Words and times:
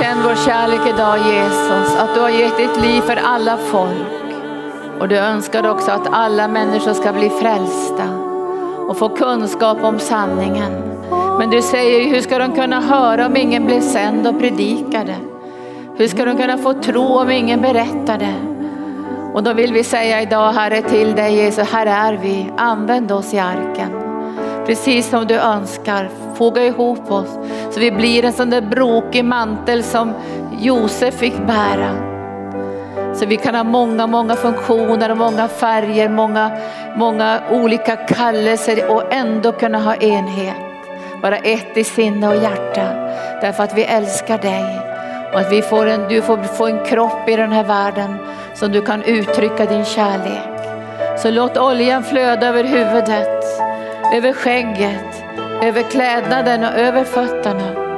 Känn 0.00 0.22
vår 0.22 0.34
kärlek 0.46 0.80
idag 0.94 1.18
Jesus, 1.18 1.96
att 1.96 2.14
du 2.14 2.20
har 2.20 2.28
gett 2.28 2.56
ditt 2.56 2.82
liv 2.82 3.00
för 3.00 3.16
alla 3.16 3.56
folk. 3.56 4.34
Och 5.00 5.08
du 5.08 5.16
önskar 5.16 5.66
också 5.66 5.90
att 5.90 6.08
alla 6.12 6.48
människor 6.48 6.92
ska 6.92 7.12
bli 7.12 7.30
frälsta 7.30 8.04
och 8.88 8.98
få 8.98 9.08
kunskap 9.08 9.84
om 9.84 9.98
sanningen. 9.98 10.72
Men 11.38 11.50
du 11.50 11.62
säger, 11.62 12.10
hur 12.10 12.20
ska 12.20 12.38
de 12.38 12.54
kunna 12.54 12.80
höra 12.80 13.26
om 13.26 13.36
ingen 13.36 13.66
blir 13.66 13.80
sänd 13.80 14.26
och 14.26 14.40
predikade? 14.40 15.14
Hur 15.96 16.08
ska 16.08 16.24
de 16.24 16.36
kunna 16.36 16.58
få 16.58 16.72
tro 16.72 17.06
om 17.06 17.30
ingen 17.30 17.60
berättade? 17.60 18.34
Och 19.34 19.42
då 19.42 19.52
vill 19.52 19.72
vi 19.72 19.84
säga 19.84 20.22
idag 20.22 20.52
Herre 20.52 20.82
till 20.82 21.14
dig 21.14 21.34
Jesus, 21.34 21.70
här 21.72 21.86
är 21.86 22.12
vi, 22.12 22.52
använd 22.56 23.12
oss 23.12 23.34
i 23.34 23.38
arken. 23.38 24.09
Precis 24.70 25.08
som 25.08 25.26
du 25.26 25.34
önskar, 25.34 26.08
foga 26.34 26.64
ihop 26.64 27.10
oss 27.10 27.38
så 27.70 27.80
vi 27.80 27.90
blir 27.90 28.24
en 28.24 28.32
sån 28.32 28.50
där 28.50 28.60
brokig 28.60 29.24
mantel 29.24 29.82
som 29.82 30.12
Josef 30.58 31.14
fick 31.14 31.38
bära. 31.46 31.94
Så 33.14 33.26
vi 33.26 33.36
kan 33.36 33.54
ha 33.54 33.64
många, 33.64 34.06
många 34.06 34.36
funktioner 34.36 35.10
och 35.10 35.16
många 35.16 35.48
färger, 35.48 36.08
många, 36.08 36.50
många 36.96 37.40
olika 37.50 37.96
kallelser 37.96 38.90
och 38.90 39.14
ändå 39.14 39.52
kunna 39.52 39.78
ha 39.78 39.94
enhet. 39.94 40.56
Vara 41.22 41.36
ett 41.36 41.76
i 41.76 41.84
sinne 41.84 42.28
och 42.28 42.42
hjärta. 42.42 42.86
Därför 43.40 43.64
att 43.64 43.78
vi 43.78 43.84
älskar 43.84 44.38
dig 44.38 44.64
och 45.32 45.40
att 45.40 45.52
vi 45.52 45.62
får 45.62 45.86
en, 45.86 46.08
du 46.08 46.22
får 46.22 46.36
få 46.36 46.66
en 46.66 46.84
kropp 46.84 47.28
i 47.28 47.36
den 47.36 47.52
här 47.52 47.64
världen 47.64 48.16
som 48.54 48.72
du 48.72 48.82
kan 48.82 49.02
uttrycka 49.02 49.66
din 49.66 49.84
kärlek. 49.84 50.60
Så 51.18 51.30
låt 51.30 51.56
oljan 51.56 52.04
flöda 52.04 52.48
över 52.48 52.64
huvudet, 52.64 53.39
över 54.12 54.32
skägget, 54.32 55.24
över 55.62 55.82
klädnaden 55.82 56.64
och 56.64 56.78
över 56.78 57.04
fötterna. 57.04 57.90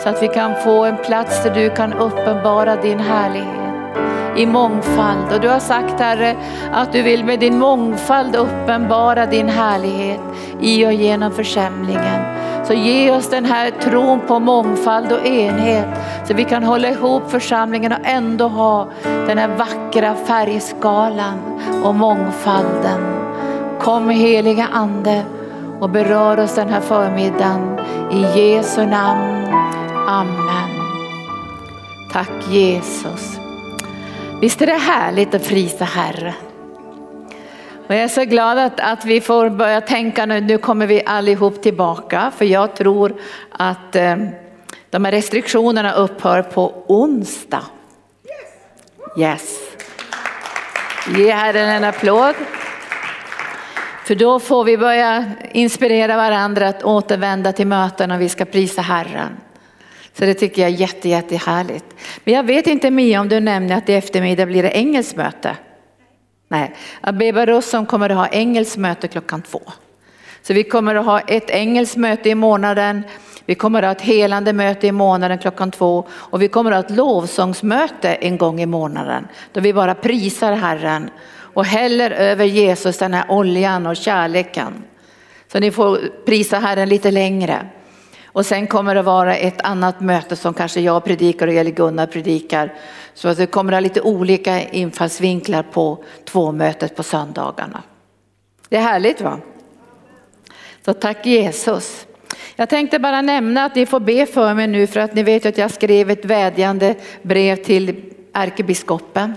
Så 0.00 0.08
att 0.08 0.22
vi 0.22 0.28
kan 0.28 0.54
få 0.64 0.84
en 0.84 0.96
plats 0.96 1.42
där 1.42 1.54
du 1.54 1.70
kan 1.70 1.92
uppenbara 1.92 2.76
din 2.76 3.00
härlighet 3.00 3.58
i 4.36 4.46
mångfald. 4.46 5.32
Och 5.32 5.40
du 5.40 5.48
har 5.48 5.58
sagt 5.58 6.00
Herre 6.00 6.36
att 6.72 6.92
du 6.92 7.02
vill 7.02 7.24
med 7.24 7.40
din 7.40 7.58
mångfald 7.58 8.36
uppenbara 8.36 9.26
din 9.26 9.48
härlighet 9.48 10.20
i 10.60 10.86
och 10.86 10.92
genom 10.92 11.32
församlingen. 11.32 12.22
Så 12.64 12.74
ge 12.74 13.10
oss 13.10 13.30
den 13.30 13.44
här 13.44 13.70
tron 13.70 14.20
på 14.20 14.38
mångfald 14.38 15.12
och 15.12 15.26
enhet 15.26 15.88
så 16.24 16.34
vi 16.34 16.44
kan 16.44 16.62
hålla 16.62 16.90
ihop 16.90 17.30
församlingen 17.30 17.92
och 17.92 17.98
ändå 18.04 18.48
ha 18.48 18.88
den 19.26 19.38
här 19.38 19.48
vackra 19.48 20.14
färgskalan 20.14 21.60
och 21.84 21.94
mångfalden. 21.94 23.00
Kom 23.80 24.10
heliga 24.10 24.68
ande 24.72 25.22
och 25.80 25.90
berör 25.90 26.40
oss 26.40 26.54
den 26.54 26.68
här 26.68 26.80
förmiddagen. 26.80 27.78
I 28.12 28.40
Jesu 28.40 28.86
namn. 28.86 29.54
Amen. 30.08 30.70
Tack 32.12 32.48
Jesus. 32.48 33.38
Visst 34.40 34.62
är 34.62 34.66
det 34.66 34.72
härligt 34.72 35.34
att 35.34 35.48
prisa 35.48 35.84
Herren. 35.84 36.32
Och 37.86 37.94
jag 37.94 38.02
är 38.02 38.08
så 38.08 38.24
glad 38.24 38.58
att, 38.58 38.80
att 38.80 39.04
vi 39.04 39.20
får 39.20 39.50
börja 39.50 39.80
tänka 39.80 40.26
nu, 40.26 40.40
nu 40.40 40.58
kommer 40.58 40.86
vi 40.86 41.02
allihop 41.06 41.62
tillbaka 41.62 42.32
för 42.36 42.44
jag 42.44 42.76
tror 42.76 43.20
att 43.50 43.96
eh, 43.96 44.16
de 44.90 45.04
här 45.04 45.12
restriktionerna 45.12 45.92
upphör 45.92 46.42
på 46.42 46.84
onsdag. 46.86 47.64
Yes. 49.16 49.58
Ge 51.16 51.32
Herren 51.32 51.68
en 51.68 51.84
applåd. 51.84 52.34
För 54.08 54.14
då 54.14 54.40
får 54.40 54.64
vi 54.64 54.78
börja 54.78 55.24
inspirera 55.52 56.16
varandra 56.16 56.68
att 56.68 56.82
återvända 56.82 57.52
till 57.52 57.66
möten 57.66 58.10
och 58.10 58.20
vi 58.20 58.28
ska 58.28 58.44
prisa 58.44 58.82
Herren. 58.82 59.36
Så 60.12 60.24
det 60.24 60.34
tycker 60.34 60.62
jag 60.62 60.70
är 60.70 60.76
jätte, 60.76 61.08
jättehärligt. 61.08 61.84
Men 62.24 62.34
jag 62.34 62.42
vet 62.42 62.66
inte 62.66 62.90
Mia 62.90 63.20
om 63.20 63.28
du 63.28 63.40
nämner 63.40 63.76
att 63.76 63.88
i 63.88 63.94
eftermiddag 63.94 64.46
blir 64.46 64.62
det 64.62 64.70
engelskt 64.70 65.16
möte. 65.16 65.56
Nej, 66.48 66.74
Abeba 67.00 67.46
Rossom 67.46 67.86
kommer 67.86 68.10
att 68.10 68.16
ha 68.16 68.28
engelskt 68.28 68.76
möte 68.76 69.08
klockan 69.08 69.42
två. 69.42 69.62
Så 70.42 70.54
vi 70.54 70.64
kommer 70.64 70.94
att 70.94 71.06
ha 71.06 71.20
ett 71.20 71.50
engelskt 71.50 71.96
möte 71.96 72.28
i 72.28 72.34
månaden. 72.34 73.02
Vi 73.46 73.54
kommer 73.54 73.82
att 73.82 73.86
ha 73.86 73.92
ett 73.92 74.14
helande 74.14 74.52
möte 74.52 74.86
i 74.86 74.92
månaden 74.92 75.38
klockan 75.38 75.70
två 75.70 76.06
och 76.10 76.42
vi 76.42 76.48
kommer 76.48 76.72
att 76.72 76.84
ha 76.84 76.90
ett 76.90 76.96
lovsångsmöte 76.96 78.14
en 78.14 78.38
gång 78.38 78.60
i 78.60 78.66
månaden 78.66 79.28
då 79.52 79.60
vi 79.60 79.72
bara 79.72 79.94
prisar 79.94 80.52
Herren 80.52 81.10
och 81.54 81.64
häller 81.64 82.10
över 82.10 82.44
Jesus 82.44 82.98
den 82.98 83.14
här 83.14 83.24
oljan 83.28 83.86
och 83.86 83.96
kärleken. 83.96 84.84
Så 85.52 85.60
ni 85.60 85.70
får 85.70 85.98
prisa 86.26 86.58
Herren 86.58 86.88
lite 86.88 87.10
längre. 87.10 87.66
Och 88.26 88.46
sen 88.46 88.66
kommer 88.66 88.94
det 88.94 89.02
vara 89.02 89.36
ett 89.36 89.60
annat 89.60 90.00
möte 90.00 90.36
som 90.36 90.54
kanske 90.54 90.80
jag 90.80 91.04
predikar 91.04 91.48
eller 91.48 91.70
Gunnar 91.70 92.06
predikar. 92.06 92.74
Så 93.14 93.34
det 93.34 93.46
kommer 93.46 93.72
att 93.72 93.76
ha 93.76 93.80
lite 93.80 94.00
olika 94.00 94.62
infallsvinklar 94.62 95.62
på 95.62 96.04
två 96.24 96.52
mötet 96.52 96.96
på 96.96 97.02
söndagarna. 97.02 97.82
Det 98.68 98.76
är 98.76 98.82
härligt 98.82 99.20
va? 99.20 99.38
Så 100.84 100.92
tack 100.92 101.26
Jesus. 101.26 102.06
Jag 102.56 102.68
tänkte 102.68 102.98
bara 102.98 103.22
nämna 103.22 103.64
att 103.64 103.74
ni 103.74 103.86
får 103.86 104.00
be 104.00 104.26
för 104.26 104.54
mig 104.54 104.66
nu 104.66 104.86
för 104.86 105.00
att 105.00 105.14
ni 105.14 105.22
vet 105.22 105.46
att 105.46 105.58
jag 105.58 105.70
skrev 105.70 106.10
ett 106.10 106.24
vädjande 106.24 106.94
brev 107.22 107.56
till 107.56 107.96
ärkebiskopen. 108.32 109.34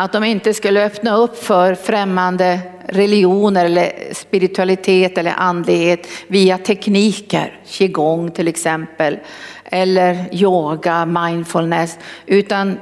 Att 0.00 0.12
de 0.12 0.24
inte 0.24 0.54
skulle 0.54 0.86
öppna 0.86 1.16
upp 1.16 1.44
för 1.44 1.74
främmande 1.74 2.60
religioner 2.88 3.64
eller 3.64 3.92
spiritualitet 4.14 5.18
eller 5.18 5.34
andlighet 5.36 6.08
via 6.26 6.58
tekniker, 6.58 7.60
qigong 7.64 8.30
till 8.30 8.48
exempel, 8.48 9.18
eller 9.64 10.28
yoga, 10.32 11.06
mindfulness, 11.06 11.98
utan 12.26 12.78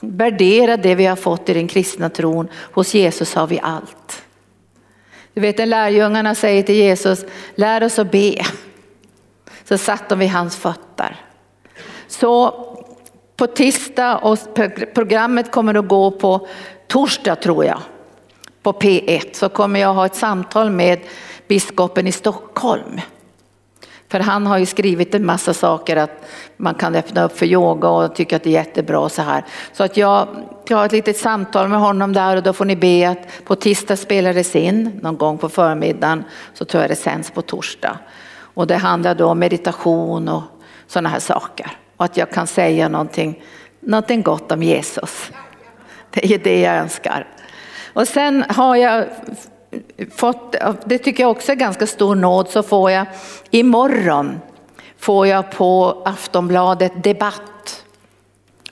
värdera 0.00 0.76
det 0.76 0.94
vi 0.94 1.06
har 1.06 1.16
fått 1.16 1.48
i 1.48 1.54
den 1.54 1.68
kristna 1.68 2.10
tron. 2.10 2.48
Hos 2.72 2.94
Jesus 2.94 3.34
har 3.34 3.46
vi 3.46 3.60
allt. 3.62 4.22
Du 5.34 5.40
vet 5.40 5.58
när 5.58 5.66
lärjungarna 5.66 6.34
säger 6.34 6.62
till 6.62 6.74
Jesus, 6.74 7.24
lär 7.54 7.84
oss 7.84 7.98
att 7.98 8.10
be. 8.10 8.34
Så 9.64 9.78
satt 9.78 10.08
de 10.08 10.18
vid 10.18 10.30
hans 10.30 10.56
fötter. 10.56 11.16
Så 12.08 12.71
på 13.36 13.46
tisdag 13.46 14.16
och 14.16 14.38
programmet 14.94 15.50
kommer 15.50 15.74
att 15.74 15.88
gå 15.88 16.10
på 16.10 16.46
torsdag 16.86 17.36
tror 17.36 17.64
jag. 17.64 17.78
På 18.62 18.72
P1 18.72 19.28
så 19.32 19.48
kommer 19.48 19.80
jag 19.80 19.94
ha 19.94 20.06
ett 20.06 20.14
samtal 20.14 20.70
med 20.70 21.00
biskopen 21.48 22.06
i 22.06 22.12
Stockholm. 22.12 23.00
För 24.08 24.20
han 24.20 24.46
har 24.46 24.58
ju 24.58 24.66
skrivit 24.66 25.14
en 25.14 25.26
massa 25.26 25.54
saker 25.54 25.96
att 25.96 26.24
man 26.56 26.74
kan 26.74 26.94
öppna 26.94 27.24
upp 27.24 27.38
för 27.38 27.46
yoga 27.46 27.88
och 27.88 28.14
tycker 28.14 28.36
att 28.36 28.42
det 28.42 28.50
är 28.50 28.64
jättebra 28.64 29.00
och 29.00 29.12
så 29.12 29.22
här. 29.22 29.44
Så 29.72 29.84
att 29.84 29.96
jag, 29.96 30.28
jag 30.68 30.76
har 30.76 30.86
ett 30.86 30.92
litet 30.92 31.16
samtal 31.16 31.68
med 31.68 31.80
honom 31.80 32.12
där 32.12 32.36
och 32.36 32.42
då 32.42 32.52
får 32.52 32.64
ni 32.64 32.76
be 32.76 33.08
att 33.08 33.44
på 33.44 33.54
tisdag 33.54 33.96
spelar 33.96 34.34
det 34.34 34.54
in 34.54 35.00
någon 35.02 35.16
gång 35.16 35.38
på 35.38 35.48
förmiddagen 35.48 36.24
så 36.54 36.64
tror 36.64 36.82
jag 36.82 36.90
det 36.90 36.96
sänds 36.96 37.30
på 37.30 37.42
torsdag. 37.42 37.98
Och 38.54 38.66
det 38.66 38.76
handlar 38.76 39.14
då 39.14 39.26
om 39.26 39.38
meditation 39.38 40.28
och 40.28 40.42
sådana 40.86 41.08
här 41.08 41.20
saker 41.20 41.81
och 42.02 42.06
att 42.06 42.16
jag 42.16 42.30
kan 42.30 42.46
säga 42.46 42.88
någonting, 42.88 43.42
någonting 43.80 44.22
gott 44.22 44.52
om 44.52 44.62
Jesus. 44.62 45.30
Det 46.10 46.34
är 46.34 46.38
det 46.38 46.60
jag 46.60 46.76
önskar. 46.76 47.26
Och 47.92 48.08
sen 48.08 48.44
har 48.48 48.76
jag 48.76 49.06
fått, 50.16 50.56
det 50.84 50.98
tycker 50.98 51.22
jag 51.22 51.30
också 51.30 51.52
är 51.52 51.56
ganska 51.56 51.86
stor 51.86 52.14
nåd, 52.14 52.48
så 52.48 52.62
får 52.62 52.90
jag 52.90 53.06
imorgon 53.50 54.40
får 54.98 55.26
jag 55.26 55.50
på 55.50 56.02
Aftonbladet 56.04 57.04
Debatt. 57.04 57.84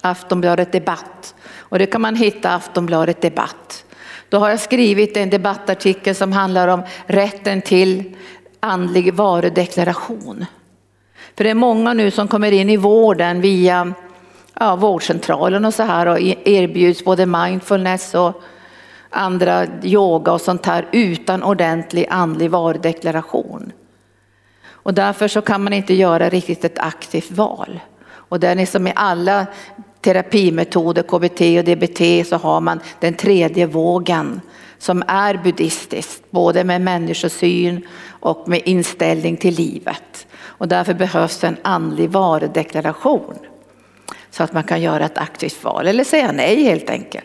Aftonbladet 0.01 0.73
Debatt. 0.73 1.35
Och 1.59 1.79
det 1.79 1.87
kan 1.87 2.01
man 2.01 2.17
hitta 2.17 2.51
Aftonbladet 2.51 3.23
Debatt. 3.23 3.85
Då 4.29 4.39
har 4.39 4.51
jag 4.51 4.61
skrivit 4.61 5.17
en 5.17 5.31
debattartikel 5.31 6.15
som 6.15 6.33
handlar 6.33 6.69
om 6.69 6.83
rätten 7.07 7.63
till 7.63 8.17
andlig 8.61 9.15
varudeklaration. 9.15 10.47
För 11.41 11.45
det 11.45 11.51
är 11.51 11.55
många 11.55 11.95
nu 11.95 12.11
som 12.11 12.29
kommer 12.29 12.53
in 12.53 12.71
i 12.71 12.77
vården 12.77 13.41
via 13.41 13.95
ja, 14.55 14.77
vårdcentralen 14.77 15.65
och 15.65 15.75
så 15.75 15.83
här 15.83 16.07
och 16.07 16.21
e- 16.21 16.37
erbjuds 16.45 17.05
både 17.05 17.27
mindfulness 17.27 18.15
och 18.15 18.43
andra 19.11 19.67
yoga 19.83 20.33
och 20.33 20.41
sånt 20.41 20.67
här 20.67 20.89
utan 20.93 21.43
ordentlig 21.43 22.07
andlig 22.11 22.51
varudeklaration. 22.51 23.73
Och 24.65 24.95
därför 24.95 25.29
så 25.29 25.41
kan 25.41 25.65
man 25.65 25.73
inte 25.73 25.95
göra 25.95 26.29
riktigt 26.29 26.65
ett 26.65 26.79
aktivt 26.79 27.31
val. 27.31 27.81
Och 28.11 28.41
det 28.41 28.49
är 28.49 28.67
som 28.67 28.87
i 28.87 28.93
alla 28.97 29.47
terapimetoder, 30.01 31.03
KBT 31.03 31.41
och 31.59 31.65
DBT, 31.65 32.29
så 32.29 32.37
har 32.37 32.61
man 32.61 32.81
den 32.99 33.15
tredje 33.15 33.67
vågen 33.67 34.41
som 34.79 35.03
är 35.07 35.41
buddhistisk, 35.45 36.23
både 36.31 36.65
med 36.65 36.81
människosyn 36.81 37.87
och 38.09 38.49
med 38.49 38.61
inställning 38.65 39.37
till 39.37 39.55
livet. 39.55 40.27
Och 40.61 40.69
därför 40.69 40.95
behövs 40.95 41.45
en 41.45 41.57
andlig 41.63 42.11
varudeklaration 42.11 43.39
så 44.31 44.43
att 44.43 44.53
man 44.53 44.65
kan 44.65 44.83
göra 44.83 45.05
ett 45.05 45.19
aktivt 45.19 45.65
val 45.65 45.89
eller 45.89 46.05
säga 46.05 46.33
nej 46.33 46.65
helt 46.65 46.91
enkelt. 46.91 47.25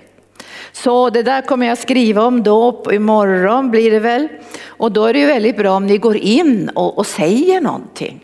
Så 0.72 1.10
det 1.10 1.24
där 1.24 1.42
kommer 1.42 1.68
jag 1.68 1.78
skriva 1.78 2.24
om 2.24 2.44
då, 2.44 2.84
imorgon 2.92 3.72
blir 3.72 3.92
det 3.92 4.00
väl. 4.00 4.28
Och 4.66 4.92
då 4.92 5.06
är 5.06 5.14
det 5.14 5.20
ju 5.20 5.26
väldigt 5.26 5.58
bra 5.58 5.72
om 5.76 5.88
ni 5.88 5.98
går 5.98 6.18
in 6.18 6.70
och, 6.70 6.98
och 6.98 7.06
säger 7.06 7.62
någonting. 7.62 8.20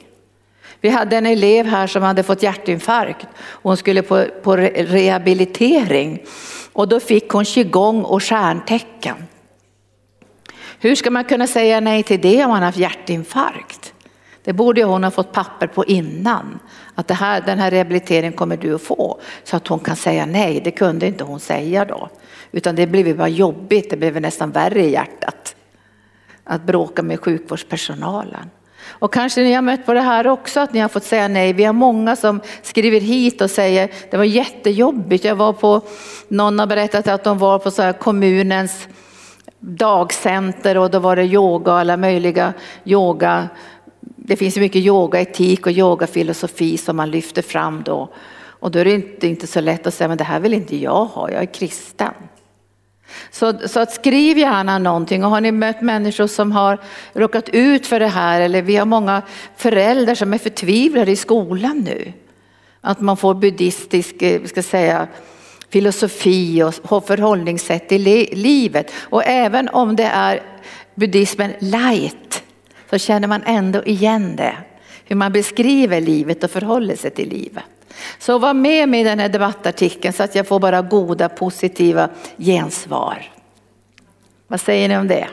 Vi 0.81 0.89
hade 0.89 1.17
en 1.17 1.25
elev 1.25 1.65
här 1.65 1.87
som 1.87 2.03
hade 2.03 2.23
fått 2.23 2.43
hjärtinfarkt. 2.43 3.27
Hon 3.37 3.77
skulle 3.77 4.01
på, 4.01 4.25
på 4.43 4.57
rehabilitering 4.57 6.21
och 6.73 6.87
då 6.87 6.99
fick 6.99 7.29
hon 7.29 7.45
qigong 7.45 8.03
och 8.03 8.23
stjärntecken. 8.23 9.15
Hur 10.79 10.95
ska 10.95 11.11
man 11.11 11.23
kunna 11.23 11.47
säga 11.47 11.79
nej 11.79 12.03
till 12.03 12.21
det 12.21 12.43
om 12.43 12.49
man 12.49 12.59
har 12.59 12.65
haft 12.65 12.77
hjärtinfarkt? 12.77 13.90
Det 14.43 14.53
borde 14.53 14.83
hon 14.83 15.03
ha 15.03 15.11
fått 15.11 15.31
papper 15.31 15.67
på 15.67 15.85
innan. 15.85 16.59
Att 16.95 17.07
det 17.07 17.13
här, 17.13 17.41
den 17.41 17.59
här 17.59 17.71
rehabiliteringen 17.71 18.33
kommer 18.33 18.57
du 18.57 18.75
att 18.75 18.81
få. 18.81 19.19
Så 19.43 19.55
att 19.55 19.67
hon 19.67 19.79
kan 19.79 19.95
säga 19.95 20.25
nej. 20.25 20.61
Det 20.63 20.71
kunde 20.71 21.07
inte 21.07 21.23
hon 21.23 21.39
säga 21.39 21.85
då. 21.85 22.09
Utan 22.51 22.75
det 22.75 22.87
blev 22.87 23.17
bara 23.17 23.27
jobbigt. 23.27 23.89
Det 23.89 23.97
blev 23.97 24.21
nästan 24.21 24.51
värre 24.51 24.83
i 24.83 24.91
hjärtat. 24.91 25.55
Att 26.43 26.63
bråka 26.63 27.03
med 27.03 27.19
sjukvårdspersonalen. 27.19 28.49
Och 28.89 29.13
kanske 29.13 29.41
ni 29.41 29.53
har 29.53 29.61
mött 29.61 29.85
på 29.85 29.93
det 29.93 30.01
här 30.01 30.27
också 30.27 30.59
att 30.59 30.73
ni 30.73 30.79
har 30.79 30.89
fått 30.89 31.03
säga 31.03 31.27
nej. 31.27 31.53
Vi 31.53 31.63
har 31.63 31.73
många 31.73 32.15
som 32.15 32.41
skriver 32.61 32.99
hit 32.99 33.41
och 33.41 33.51
säger 33.51 33.91
det 34.11 34.17
var 34.17 34.23
jättejobbigt. 34.23 35.25
Jag 35.25 35.35
var 35.35 35.53
på, 35.53 35.81
någon 36.27 36.59
har 36.59 36.67
berättat 36.67 37.07
att 37.07 37.23
de 37.23 37.37
var 37.37 37.59
på 37.59 37.71
så 37.71 37.81
här 37.81 37.93
kommunens 37.93 38.87
dagcenter 39.59 40.77
och 40.77 40.91
då 40.91 40.99
var 40.99 41.15
det 41.15 41.23
yoga 41.23 41.71
och 41.71 41.79
alla 41.79 41.97
möjliga 41.97 42.53
yoga. 42.85 43.49
Det 44.23 44.35
finns 44.35 44.57
mycket 44.57 44.81
yogaetik 44.81 45.65
och 45.65 45.71
yogafilosofi 45.71 46.77
som 46.77 46.95
man 46.95 47.11
lyfter 47.11 47.41
fram 47.41 47.83
då. 47.83 48.09
Och 48.61 48.71
då 48.71 48.79
är 48.79 48.85
det 48.85 48.91
inte, 48.91 49.27
inte 49.27 49.47
så 49.47 49.61
lätt 49.61 49.87
att 49.87 49.93
säga 49.93 50.07
men 50.07 50.17
det 50.17 50.23
här 50.23 50.39
vill 50.39 50.53
inte 50.53 50.77
jag 50.77 51.05
ha, 51.05 51.31
jag 51.31 51.41
är 51.41 51.53
kristen. 51.53 52.13
Så, 53.31 53.53
så 53.67 53.79
att 53.79 53.91
skriv 53.91 54.37
gärna 54.37 54.79
någonting 54.79 55.25
och 55.25 55.31
har 55.31 55.41
ni 55.41 55.51
mött 55.51 55.81
människor 55.81 56.27
som 56.27 56.51
har 56.51 56.79
råkat 57.13 57.49
ut 57.49 57.87
för 57.87 57.99
det 57.99 58.07
här 58.07 58.41
eller 58.41 58.61
vi 58.61 58.75
har 58.75 58.85
många 58.85 59.21
föräldrar 59.57 60.15
som 60.15 60.33
är 60.33 60.37
förtvivlade 60.37 61.11
i 61.11 61.15
skolan 61.15 61.79
nu. 61.79 62.13
Att 62.81 62.99
man 62.99 63.17
får 63.17 63.33
buddhistisk, 63.33 64.21
eh, 64.21 64.43
ska 64.43 64.63
säga, 64.63 65.07
filosofi 65.69 66.63
och 66.63 67.07
förhållningssätt 67.07 67.91
i 67.91 67.97
livet. 68.35 68.91
Och 68.97 69.25
även 69.25 69.69
om 69.69 69.95
det 69.95 70.03
är 70.13 70.41
buddhismen 70.95 71.53
light 71.59 72.43
så 72.91 72.97
känner 72.97 73.27
man 73.27 73.43
ändå 73.45 73.83
igen 73.83 74.35
det. 74.35 74.55
Hur 75.05 75.15
man 75.15 75.31
beskriver 75.31 76.01
livet 76.01 76.43
och 76.43 76.51
förhåller 76.51 76.95
sig 76.95 77.11
till 77.11 77.29
livet. 77.29 77.63
Så 78.19 78.39
var 78.39 78.53
med 78.53 78.89
mig 78.89 79.01
i 79.01 79.03
den 79.03 79.19
här 79.19 79.29
debattartikeln 79.29 80.13
så 80.13 80.23
att 80.23 80.35
jag 80.35 80.47
får 80.47 80.59
bara 80.59 80.81
goda 80.81 81.29
positiva 81.29 82.09
gensvar. 82.37 83.31
Vad 84.47 84.61
säger 84.61 84.89
ni 84.89 84.97
om 84.97 85.07
det? 85.07 85.27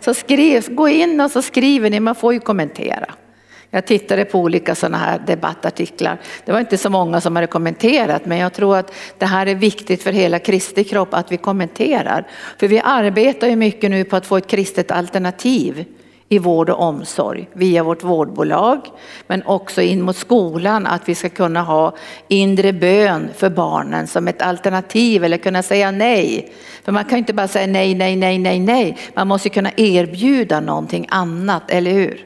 Så 0.00 0.14
skriv, 0.14 0.74
gå 0.74 0.88
in 0.88 1.20
och 1.20 1.30
så 1.30 1.42
skriver 1.42 1.90
ni, 1.90 2.00
man 2.00 2.14
får 2.14 2.32
ju 2.32 2.40
kommentera. 2.40 3.14
Jag 3.70 3.86
tittade 3.86 4.24
på 4.24 4.38
olika 4.38 4.74
sådana 4.74 4.98
här 4.98 5.18
debattartiklar. 5.26 6.18
Det 6.44 6.52
var 6.52 6.60
inte 6.60 6.78
så 6.78 6.90
många 6.90 7.20
som 7.20 7.36
hade 7.36 7.46
kommenterat 7.46 8.26
men 8.26 8.38
jag 8.38 8.52
tror 8.52 8.76
att 8.76 8.94
det 9.18 9.26
här 9.26 9.46
är 9.46 9.54
viktigt 9.54 10.02
för 10.02 10.12
hela 10.12 10.38
Kristi 10.38 10.84
kropp 10.84 11.14
att 11.14 11.32
vi 11.32 11.36
kommenterar. 11.36 12.26
För 12.58 12.68
vi 12.68 12.80
arbetar 12.84 13.48
ju 13.48 13.56
mycket 13.56 13.90
nu 13.90 14.04
på 14.04 14.16
att 14.16 14.26
få 14.26 14.36
ett 14.36 14.46
kristet 14.46 14.90
alternativ 14.90 15.84
i 16.28 16.38
vård 16.38 16.70
och 16.70 16.80
omsorg 16.80 17.48
via 17.52 17.82
vårt 17.82 18.04
vårdbolag 18.04 18.80
men 19.26 19.42
också 19.46 19.82
in 19.82 20.02
mot 20.02 20.16
skolan 20.16 20.86
att 20.86 21.08
vi 21.08 21.14
ska 21.14 21.28
kunna 21.28 21.62
ha 21.62 21.94
inre 22.28 22.72
bön 22.72 23.28
för 23.36 23.50
barnen 23.50 24.06
som 24.06 24.28
ett 24.28 24.42
alternativ 24.42 25.24
eller 25.24 25.36
kunna 25.36 25.62
säga 25.62 25.90
nej. 25.90 26.52
För 26.84 26.92
man 26.92 27.04
kan 27.04 27.18
inte 27.18 27.32
bara 27.32 27.48
säga 27.48 27.66
nej, 27.66 27.94
nej, 27.94 28.16
nej, 28.16 28.38
nej, 28.38 28.58
nej. 28.58 28.98
Man 29.14 29.28
måste 29.28 29.48
kunna 29.48 29.70
erbjuda 29.76 30.60
någonting 30.60 31.06
annat, 31.10 31.70
eller 31.70 31.90
hur? 31.90 32.24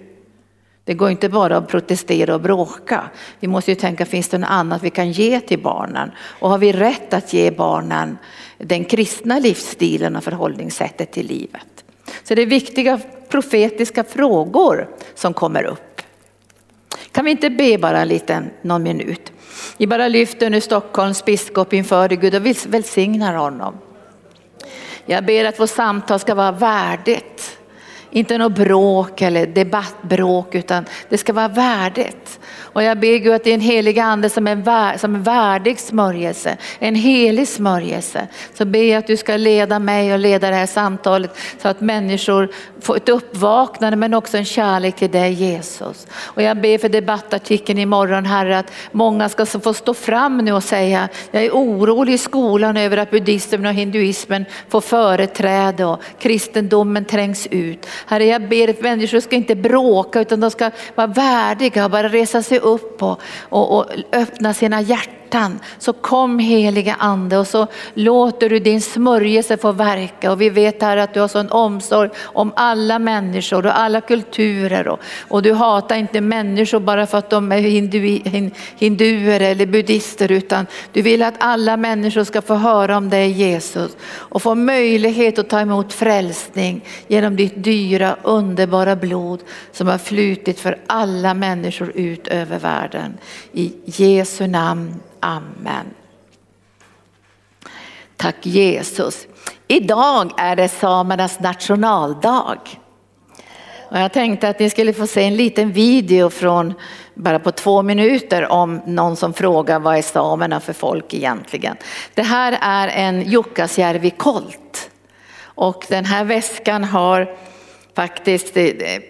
Det 0.85 0.95
går 0.95 1.11
inte 1.11 1.29
bara 1.29 1.57
att 1.57 1.69
protestera 1.69 2.35
och 2.35 2.41
bråka. 2.41 3.11
Vi 3.41 3.49
måste 3.49 3.71
ju 3.71 3.75
tänka, 3.75 4.07
finns 4.07 4.29
det 4.29 4.39
något 4.39 4.51
annat 4.51 4.83
vi 4.83 4.91
kan 4.91 5.13
ge 5.13 5.41
till 5.41 5.63
barnen? 5.63 6.11
Och 6.19 6.51
har 6.51 6.59
vi 6.59 6.73
rätt 6.73 7.15
att 7.15 7.33
ge 7.33 7.51
barnen 7.51 8.19
den 8.59 8.85
kristna 8.85 9.39
livsstilen 9.39 10.17
och 10.17 10.25
förhållningssättet 10.25 11.13
till 11.13 11.27
livet? 11.27 11.82
Så 12.23 12.35
det 12.35 12.43
är 12.43 12.47
viktiga 12.47 13.01
profetiska 13.29 14.05
frågor 14.05 14.89
som 15.15 15.35
kommer 15.35 15.65
upp. 15.65 16.03
Kan 17.13 17.25
vi 17.25 17.31
inte 17.31 17.51
be 17.51 17.79
bara 17.79 18.01
en 18.01 18.09
liten, 18.09 18.51
någon 18.63 18.83
minut? 18.83 19.33
Vi 19.77 19.87
bara 19.87 20.09
lyfter 20.09 20.51
nu 20.51 20.61
Stockholms 20.61 21.25
biskop 21.25 21.73
inför 21.73 22.09
dig 22.09 22.19
Gud 22.19 22.35
och 22.35 22.47
välsignar 22.75 23.35
honom. 23.35 23.75
Jag 25.07 25.25
ber 25.25 25.45
att 25.45 25.61
vårt 25.61 25.71
samtal 25.71 26.21
ska 26.21 26.35
vara 26.35 26.53
värdigt. 26.53 27.59
Inte 28.11 28.39
något 28.39 28.55
bråk 28.55 29.23
eller 29.23 29.47
debattbråk 29.47 30.55
utan 30.55 30.85
det 31.09 31.19
ska 31.19 31.33
vara 31.33 31.49
värdigt. 31.49 32.32
Och 32.73 32.83
jag 32.83 32.99
ber 32.99 33.19
Gud 33.19 33.33
att 33.33 33.45
din 33.45 33.61
heliga 33.61 34.05
ande 34.05 34.31
som 34.31 34.47
är, 34.47 34.57
vär, 34.57 34.99
som 34.99 35.15
en 35.15 35.23
värdig 35.23 35.79
smörjelse, 35.79 36.57
en 36.79 36.95
helig 36.95 37.49
smörjelse. 37.49 38.27
Så 38.55 38.65
ber 38.65 38.83
jag 38.83 38.99
att 38.99 39.07
du 39.07 39.17
ska 39.17 39.37
leda 39.37 39.79
mig 39.79 40.13
och 40.13 40.19
leda 40.19 40.51
det 40.51 40.57
här 40.57 40.67
samtalet 40.67 41.37
så 41.63 41.69
att 41.69 41.81
människor 41.81 42.49
får 42.81 42.97
ett 42.97 43.09
uppvaknande 43.09 43.97
men 43.97 44.15
också 44.15 44.37
en 44.37 44.45
kärlek 44.45 44.97
till 44.97 45.11
dig 45.11 45.33
Jesus. 45.33 46.07
Och 46.15 46.43
jag 46.43 46.61
ber 46.61 46.79
för 46.79 46.89
debattartikeln 46.89 47.79
imorgon 47.79 48.27
Herre 48.27 48.59
att 48.59 48.73
många 48.93 49.29
ska 49.29 49.47
få 49.47 49.75
stå 49.75 49.95
fram 49.95 50.39
nu 50.39 50.53
och 50.53 50.65
säga 50.65 51.09
jag 51.31 51.45
är 51.45 51.51
orolig 51.51 52.13
i 52.13 52.19
skolan 52.19 52.77
över 52.77 52.97
att 52.97 53.11
buddhismen 53.11 53.67
och 53.67 53.73
hinduismen 53.73 54.45
får 54.69 54.81
företräde 54.81 55.85
och 55.85 56.03
kristendomen 56.19 57.05
trängs 57.05 57.47
ut. 57.47 57.87
Herre 58.07 58.25
jag 58.25 58.49
ber 58.49 58.71
att 58.71 58.81
människor 58.81 59.21
ska 59.21 59.37
inte 59.37 59.55
bråka 59.55 60.21
utan 60.21 60.41
de 60.41 60.51
ska 60.51 60.71
vara 60.95 61.07
värdiga 61.07 61.85
och 61.85 61.91
bara 61.91 62.09
resa 62.09 62.43
sig 62.43 62.62
upp 62.63 63.03
och, 63.03 63.21
och, 63.49 63.79
och 63.79 63.87
öppna 64.13 64.55
sina 64.55 64.81
hjärtan 64.81 65.22
hjärtan. 65.33 65.61
Så 65.79 65.93
kom 65.93 66.39
heliga 66.39 66.95
ande 66.99 67.39
och 67.39 67.47
så 67.47 67.67
låter 67.95 68.49
du 68.49 68.59
din 68.59 68.81
smörjelse 68.81 69.57
få 69.57 69.73
verka. 69.73 70.33
Och 70.33 70.41
vi 70.41 70.51
vet 70.51 70.83
här 70.83 70.97
att 70.97 71.15
du 71.15 71.21
har 71.21 71.29
sån 71.29 71.51
omsorg 71.51 72.11
om 72.23 72.53
alla 72.57 72.99
människor 72.99 73.67
och 73.67 73.79
alla 73.79 74.01
kulturer. 74.01 74.89
Och, 74.89 75.01
och 75.29 75.43
du 75.43 75.53
hatar 75.53 75.97
inte 75.97 76.21
människor 76.21 76.81
bara 76.81 77.07
för 77.07 77.19
att 77.19 77.31
de 77.31 77.53
är 77.53 77.59
hindu, 77.59 78.21
hinduer 78.77 79.41
eller 79.41 79.67
buddister 79.67 80.33
utan 80.33 80.67
du 80.93 81.03
vill 81.03 81.23
att 81.23 81.35
alla 81.39 81.77
människor 81.77 82.25
ska 82.25 82.43
få 82.43 82.55
höra 82.55 82.97
om 82.97 83.11
dig 83.11 83.31
Jesus 83.31 83.97
och 84.33 84.43
få 84.43 84.55
möjlighet 84.55 85.39
att 85.39 85.49
ta 85.49 85.61
emot 85.61 85.93
frälsning 85.93 86.85
genom 87.09 87.37
ditt 87.37 87.65
dyra 87.65 88.17
underbara 88.23 88.97
blod 88.97 89.41
som 89.73 89.89
har 89.89 89.99
flutit 89.99 90.61
för 90.61 90.79
alla 90.87 91.35
människor 91.35 91.93
ut 91.95 92.29
över 92.29 92.59
världen. 92.59 93.19
I 93.53 93.73
Jesu 93.85 94.47
namn. 94.47 95.01
Amen. 95.23 95.87
Tack 98.17 98.47
Jesus. 98.47 99.27
Idag 99.69 100.33
är 100.37 100.57
det 100.57 100.69
samernas 100.69 101.41
nationaldag. 101.41 102.59
Och 103.91 103.99
jag 103.99 104.13
tänkte 104.13 104.49
att 104.49 104.59
ni 104.59 104.71
skulle 104.71 104.93
få 104.93 105.07
se 105.07 105.25
en 105.25 105.37
liten 105.37 105.73
video 105.73 106.31
från 106.31 106.75
bara 107.15 107.39
på 107.39 107.51
två 107.51 107.83
minuter 107.83 108.53
om 108.53 108.81
någon 108.87 109.17
som 109.17 109.33
frågar 109.33 109.79
vad 109.81 109.97
är 109.97 110.03
samerna 110.03 110.61
för 110.61 110.73
folk 110.73 111.15
egentligen. 111.15 111.77
Det 112.15 112.23
här 112.23 112.59
är 112.61 112.89
en 112.89 113.23
Jukkasjärvi 113.23 114.11
kolt 114.11 114.91
och 115.43 115.87
den 115.89 116.05
här 116.05 116.25
väskan 116.25 116.85
har 116.85 117.37
faktiskt 117.95 118.57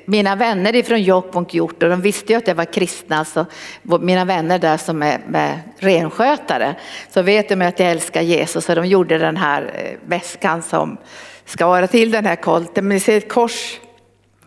mina 0.05 0.37
vänner 0.37 0.75
ifrån 0.75 1.03
Jokkmokk 1.03 1.55
gjort 1.55 1.83
och 1.83 1.89
de 1.89 2.01
visste 2.01 2.33
ju 2.33 2.39
att 2.39 2.49
jag 2.49 2.55
var 2.55 2.65
kristna 2.65 3.25
så 3.25 3.47
mina 4.01 4.25
vänner 4.25 4.59
där 4.59 4.77
som 4.77 5.03
är 5.03 5.21
med 5.27 5.61
renskötare 5.79 6.75
så 7.11 7.23
vet 7.23 7.49
de 7.49 7.63
att 7.63 7.81
jag 7.81 7.91
älskar 7.91 8.23
Jesus 8.23 8.69
och 8.69 8.75
de 8.75 8.87
gjorde 8.87 9.19
den 9.19 9.37
här 9.37 9.63
eh, 9.63 10.09
väskan 10.09 10.63
som 10.63 10.97
ska 11.45 11.67
vara 11.67 11.87
till 11.87 12.11
den 12.11 12.27
här 12.27 12.37
kolten. 12.37 12.89
Men 12.89 12.95
ni 12.95 13.01
ser 13.01 13.17
ett 13.17 13.33
kors, 13.33 13.81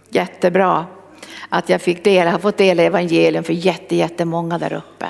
jättebra 0.09 0.85
att 1.49 1.69
jag 1.69 1.81
fick 1.81 2.03
dela, 2.03 2.31
har 2.31 2.39
fått 2.39 2.57
dela 2.57 2.83
evangelium 2.83 3.43
för 3.43 3.53
jätte, 3.53 3.95
jättemånga 3.95 4.57
där 4.57 4.73
uppe. 4.73 5.05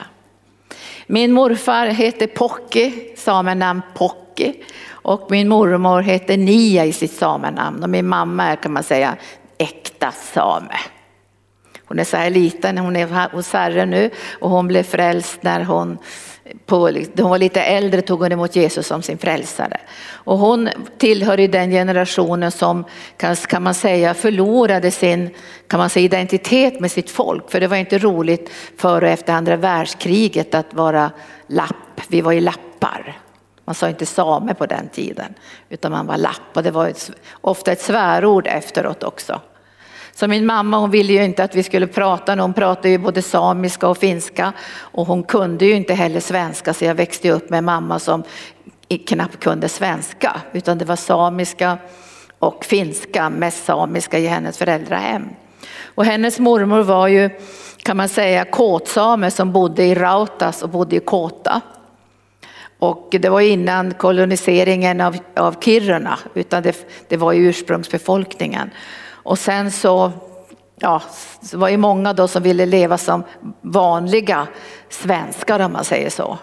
Min 1.07 1.31
morfar 1.31 1.87
heter 1.87 2.27
Pocky, 2.27 2.91
samernamn 3.15 3.81
Pocky 3.95 4.53
och 5.05 5.31
min 5.31 5.47
mormor 5.47 6.01
heter 6.01 6.37
Nia 6.37 6.85
i 6.85 6.93
sitt 6.93 7.11
samenamn 7.11 7.83
och 7.83 7.89
min 7.89 8.07
mamma 8.07 8.43
är 8.43 8.55
kan 8.55 8.73
man 8.73 8.83
säga 8.83 9.15
äkta 9.57 10.11
same. 10.11 10.77
Hon 11.85 11.99
är 11.99 12.03
så 12.03 12.17
här 12.17 12.29
liten, 12.29 12.77
hon 12.77 12.95
är 12.95 13.29
hos 13.35 13.53
Herren 13.53 13.89
nu 13.89 14.09
och 14.39 14.49
hon 14.49 14.67
blev 14.67 14.83
frälst 14.83 15.43
när 15.43 15.63
hon 15.63 15.97
på, 16.65 16.77
hon 17.17 17.29
var 17.29 17.37
lite 17.37 17.61
äldre 17.61 18.01
tog 18.01 18.19
hon 18.19 18.31
emot 18.31 18.55
Jesus 18.55 18.87
som 18.87 19.01
sin 19.01 19.17
frälsare. 19.17 19.77
Och 20.09 20.37
hon 20.37 20.69
tillhör 20.97 21.39
i 21.39 21.47
den 21.47 21.71
generationen 21.71 22.51
som 22.51 22.83
kan, 23.17 23.35
kan 23.35 23.63
man 23.63 23.73
säga 23.73 24.13
förlorade 24.13 24.91
sin 24.91 25.29
kan 25.67 25.77
man 25.77 25.89
säga, 25.89 26.05
identitet 26.05 26.79
med 26.79 26.91
sitt 26.91 27.09
folk. 27.09 27.51
För 27.51 27.59
det 27.59 27.67
var 27.67 27.77
inte 27.77 27.97
roligt 27.97 28.51
före 28.77 29.05
och 29.05 29.11
efter 29.11 29.33
andra 29.33 29.55
världskriget 29.55 30.55
att 30.55 30.73
vara 30.73 31.11
lapp. 31.47 32.01
Vi 32.07 32.21
var 32.21 32.31
ju 32.31 32.41
lappar. 32.41 33.24
Man 33.65 33.75
sa 33.75 33.89
inte 33.89 34.05
same 34.05 34.53
på 34.53 34.65
den 34.65 34.87
tiden 34.87 35.33
utan 35.69 35.91
man 35.91 36.07
var 36.07 36.17
lapp 36.17 36.41
och 36.53 36.63
det 36.63 36.71
var 36.71 36.87
ett, 36.87 37.11
ofta 37.41 37.71
ett 37.71 37.81
svärord 37.81 38.47
efteråt 38.47 39.03
också. 39.03 39.41
Så 40.13 40.27
min 40.27 40.45
mamma 40.45 40.77
hon 40.77 40.91
ville 40.91 41.13
ju 41.13 41.23
inte 41.23 41.43
att 41.43 41.55
vi 41.55 41.63
skulle 41.63 41.87
prata, 41.87 42.35
hon 42.35 42.53
pratade 42.53 42.89
ju 42.89 42.97
både 42.97 43.21
samiska 43.21 43.87
och 43.87 43.97
finska 43.97 44.53
och 44.77 45.07
hon 45.07 45.23
kunde 45.23 45.65
ju 45.65 45.73
inte 45.73 45.93
heller 45.93 46.19
svenska 46.19 46.73
så 46.73 46.85
jag 46.85 46.95
växte 46.95 47.31
upp 47.31 47.49
med 47.49 47.57
en 47.57 47.65
mamma 47.65 47.99
som 47.99 48.23
knappt 49.07 49.39
kunde 49.39 49.69
svenska 49.69 50.41
utan 50.53 50.77
det 50.77 50.85
var 50.85 50.95
samiska 50.95 51.77
och 52.39 52.65
finska, 52.65 53.29
mest 53.29 53.65
samiska 53.65 54.19
i 54.19 54.27
hennes 54.27 54.57
föräldrahem. 54.57 55.29
Och 55.83 56.05
hennes 56.05 56.39
mormor 56.39 56.81
var 56.81 57.07
ju 57.07 57.29
kan 57.77 57.97
man 57.97 58.09
säga 58.09 58.45
kåtsame 58.45 59.31
som 59.31 59.51
bodde 59.51 59.83
i 59.83 59.95
Rautas 59.95 60.63
och 60.63 60.69
bodde 60.69 60.95
i 60.95 60.99
Kåta. 60.99 61.61
Och 62.85 63.07
det 63.11 63.29
var 63.29 63.41
innan 63.41 63.93
koloniseringen 63.93 65.01
av, 65.01 65.17
av 65.35 65.55
Kiruna, 65.61 66.19
utan 66.33 66.63
det, 66.63 66.87
det 67.07 67.17
var 67.17 67.33
ju 67.33 67.49
ursprungsbefolkningen. 67.49 68.69
Och 69.09 69.39
sen 69.39 69.71
så, 69.71 70.11
ja, 70.79 71.01
så 71.41 71.57
var 71.57 71.69
det 71.69 71.77
många 71.77 72.13
då 72.13 72.27
som 72.27 72.43
ville 72.43 72.65
leva 72.65 72.97
som 72.97 73.23
vanliga 73.61 74.47
svenskar 74.89 75.59
om 75.59 75.71
man 75.71 75.83
säger 75.83 76.09
så. 76.09 76.37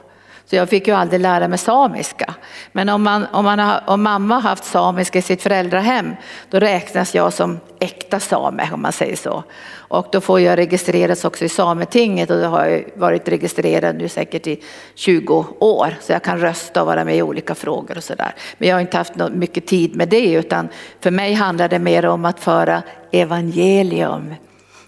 Så 0.52 0.56
jag 0.56 0.68
fick 0.68 0.88
ju 0.88 0.94
aldrig 0.94 1.20
lära 1.20 1.48
mig 1.48 1.58
samiska. 1.58 2.34
Men 2.72 2.88
om, 2.88 3.02
man, 3.02 3.26
om, 3.32 3.44
man 3.44 3.58
har, 3.58 3.82
om 3.86 4.02
mamma 4.02 4.34
har 4.34 4.42
haft 4.42 4.64
samiska 4.64 5.18
i 5.18 5.22
sitt 5.22 5.42
föräldrahem, 5.42 6.14
då 6.50 6.58
räknas 6.58 7.14
jag 7.14 7.32
som 7.32 7.60
äkta 7.80 8.20
same 8.20 8.68
om 8.72 8.82
man 8.82 8.92
säger 8.92 9.16
så. 9.16 9.44
Och 9.74 10.06
då 10.12 10.20
får 10.20 10.40
jag 10.40 10.58
registreras 10.58 11.24
också 11.24 11.44
i 11.44 11.48
Sametinget 11.48 12.30
och 12.30 12.40
då 12.40 12.46
har 12.46 12.66
jag 12.66 12.84
varit 12.94 13.28
registrerad 13.28 13.96
nu 13.96 14.08
säkert 14.08 14.46
i 14.46 14.62
20 14.94 15.46
år. 15.58 15.94
Så 16.00 16.12
jag 16.12 16.22
kan 16.22 16.38
rösta 16.38 16.80
och 16.80 16.86
vara 16.86 17.04
med 17.04 17.16
i 17.16 17.22
olika 17.22 17.54
frågor 17.54 17.96
och 17.96 18.04
sådär. 18.04 18.34
Men 18.58 18.68
jag 18.68 18.76
har 18.76 18.80
inte 18.80 18.96
haft 18.96 19.14
mycket 19.32 19.66
tid 19.66 19.96
med 19.96 20.08
det 20.08 20.32
utan 20.32 20.68
för 21.00 21.10
mig 21.10 21.34
handlar 21.34 21.68
det 21.68 21.78
mer 21.78 22.06
om 22.06 22.24
att 22.24 22.40
föra 22.40 22.82
evangelium 23.12 24.34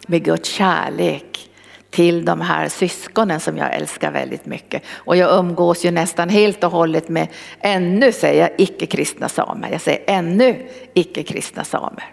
med 0.06 0.24
Guds 0.24 0.48
kärlek 0.48 1.50
till 1.94 2.24
de 2.24 2.40
här 2.40 2.68
syskonen 2.68 3.40
som 3.40 3.56
jag 3.56 3.74
älskar 3.74 4.10
väldigt 4.10 4.46
mycket. 4.46 4.82
Och 4.94 5.16
jag 5.16 5.38
umgås 5.38 5.84
ju 5.84 5.90
nästan 5.90 6.28
helt 6.28 6.64
och 6.64 6.70
hållet 6.70 7.08
med 7.08 7.28
ännu, 7.60 8.12
säger 8.12 8.40
jag, 8.40 8.50
icke-kristna 8.58 9.28
samer. 9.28 9.68
Jag 9.72 9.80
säger 9.80 10.04
ännu 10.06 10.66
icke-kristna 10.94 11.64
samer. 11.64 12.04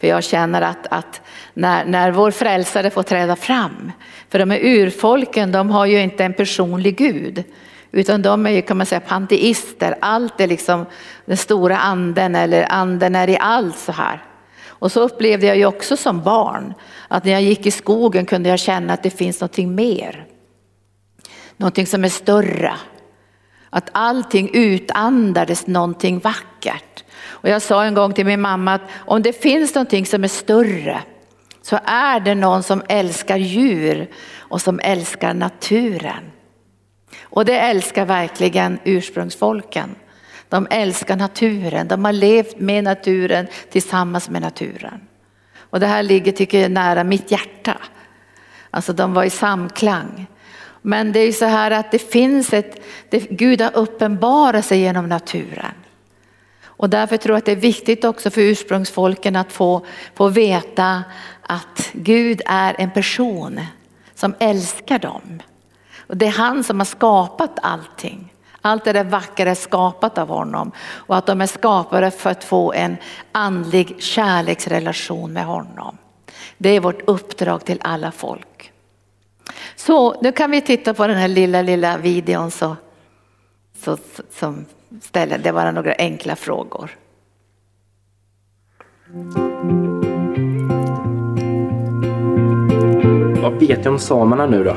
För 0.00 0.06
jag 0.06 0.24
känner 0.24 0.62
att, 0.62 0.86
att 0.90 1.20
när, 1.54 1.84
när 1.84 2.10
vår 2.10 2.30
frälsare 2.30 2.90
får 2.90 3.02
träda 3.02 3.36
fram, 3.36 3.92
för 4.28 4.38
de 4.38 4.50
är 4.52 4.58
urfolken, 4.64 5.52
de 5.52 5.70
har 5.70 5.86
ju 5.86 6.00
inte 6.00 6.24
en 6.24 6.34
personlig 6.34 6.98
gud, 6.98 7.44
utan 7.92 8.22
de 8.22 8.46
är 8.46 8.50
ju 8.50 8.62
kan 8.62 8.76
man 8.76 8.86
säga 8.86 9.00
panteister, 9.00 9.96
allt 10.00 10.40
är 10.40 10.46
liksom 10.46 10.86
den 11.26 11.36
stora 11.36 11.78
anden 11.78 12.34
eller 12.34 12.72
anden 12.72 13.14
är 13.14 13.30
i 13.30 13.38
allt 13.40 13.78
så 13.78 13.92
här. 13.92 14.22
Och 14.84 14.92
så 14.92 15.00
upplevde 15.00 15.46
jag 15.46 15.56
ju 15.56 15.66
också 15.66 15.96
som 15.96 16.22
barn 16.22 16.74
att 17.14 17.24
när 17.24 17.32
jag 17.32 17.42
gick 17.42 17.66
i 17.66 17.70
skogen 17.70 18.26
kunde 18.26 18.48
jag 18.48 18.58
känna 18.58 18.92
att 18.92 19.02
det 19.02 19.10
finns 19.10 19.40
någonting 19.40 19.74
mer. 19.74 20.26
Någonting 21.56 21.86
som 21.86 22.04
är 22.04 22.08
större. 22.08 22.74
Att 23.70 23.88
allting 23.92 24.50
utandades 24.52 25.66
någonting 25.66 26.18
vackert. 26.18 27.04
Och 27.26 27.48
jag 27.48 27.62
sa 27.62 27.84
en 27.84 27.94
gång 27.94 28.12
till 28.12 28.26
min 28.26 28.40
mamma 28.40 28.74
att 28.74 28.80
om 28.94 29.22
det 29.22 29.32
finns 29.32 29.74
någonting 29.74 30.06
som 30.06 30.24
är 30.24 30.28
större 30.28 31.00
så 31.62 31.78
är 31.84 32.20
det 32.20 32.34
någon 32.34 32.62
som 32.62 32.82
älskar 32.88 33.36
djur 33.36 34.10
och 34.36 34.60
som 34.60 34.80
älskar 34.82 35.34
naturen. 35.34 36.30
Och 37.22 37.44
det 37.44 37.58
älskar 37.58 38.04
verkligen 38.04 38.78
ursprungsfolken. 38.84 39.94
De 40.48 40.66
älskar 40.70 41.16
naturen, 41.16 41.88
de 41.88 42.04
har 42.04 42.12
levt 42.12 42.58
med 42.58 42.84
naturen 42.84 43.46
tillsammans 43.70 44.30
med 44.30 44.42
naturen. 44.42 45.00
Och 45.74 45.80
det 45.80 45.86
här 45.86 46.02
ligger, 46.02 46.32
tycker 46.32 46.60
jag, 46.60 46.70
nära 46.70 47.04
mitt 47.04 47.30
hjärta. 47.30 47.76
Alltså 48.70 48.92
de 48.92 49.14
var 49.14 49.24
i 49.24 49.30
samklang. 49.30 50.26
Men 50.82 51.12
det 51.12 51.20
är 51.20 51.26
ju 51.26 51.32
så 51.32 51.44
här 51.44 51.70
att 51.70 51.90
det 51.90 51.98
finns 51.98 52.52
ett, 52.52 52.82
det, 53.10 53.18
Gud 53.18 53.60
har 53.60 53.76
uppenbarat 53.76 54.64
sig 54.64 54.78
genom 54.78 55.08
naturen. 55.08 55.74
Och 56.64 56.90
därför 56.90 57.16
tror 57.16 57.34
jag 57.34 57.38
att 57.38 57.44
det 57.44 57.52
är 57.52 57.56
viktigt 57.56 58.04
också 58.04 58.30
för 58.30 58.40
ursprungsfolken 58.40 59.36
att 59.36 59.52
få, 59.52 59.86
få 60.14 60.28
veta 60.28 61.04
att 61.42 61.90
Gud 61.92 62.42
är 62.46 62.74
en 62.78 62.90
person 62.90 63.60
som 64.14 64.34
älskar 64.38 64.98
dem. 64.98 65.42
Och 66.06 66.16
det 66.16 66.26
är 66.26 66.30
han 66.30 66.64
som 66.64 66.80
har 66.80 66.86
skapat 66.86 67.58
allting. 67.62 68.33
Allt 68.66 68.84
det 68.84 68.92
där 68.92 69.04
vackra 69.04 69.50
är 69.50 69.54
skapat 69.54 70.18
av 70.18 70.28
honom 70.28 70.72
och 70.78 71.16
att 71.16 71.26
de 71.26 71.40
är 71.40 71.46
skapade 71.46 72.10
för 72.10 72.30
att 72.30 72.44
få 72.44 72.72
en 72.72 72.96
andlig 73.32 74.02
kärleksrelation 74.02 75.32
med 75.32 75.44
honom. 75.44 75.98
Det 76.58 76.68
är 76.68 76.80
vårt 76.80 77.02
uppdrag 77.08 77.64
till 77.64 77.80
alla 77.84 78.12
folk. 78.12 78.72
Så 79.76 80.20
nu 80.20 80.32
kan 80.32 80.50
vi 80.50 80.60
titta 80.60 80.94
på 80.94 81.06
den 81.06 81.16
här 81.16 81.28
lilla, 81.28 81.62
lilla 81.62 81.96
videon 81.98 82.50
så, 82.50 82.76
så, 83.78 83.98
som 84.30 84.64
ställer, 85.02 85.38
det 85.38 85.52
var 85.52 85.72
några 85.72 85.94
enkla 85.98 86.36
frågor. 86.36 86.90
Vad 93.42 93.52
vet 93.52 93.84
jag 93.84 93.92
om 93.92 93.98
samerna 93.98 94.46
nu 94.46 94.64
då? 94.64 94.76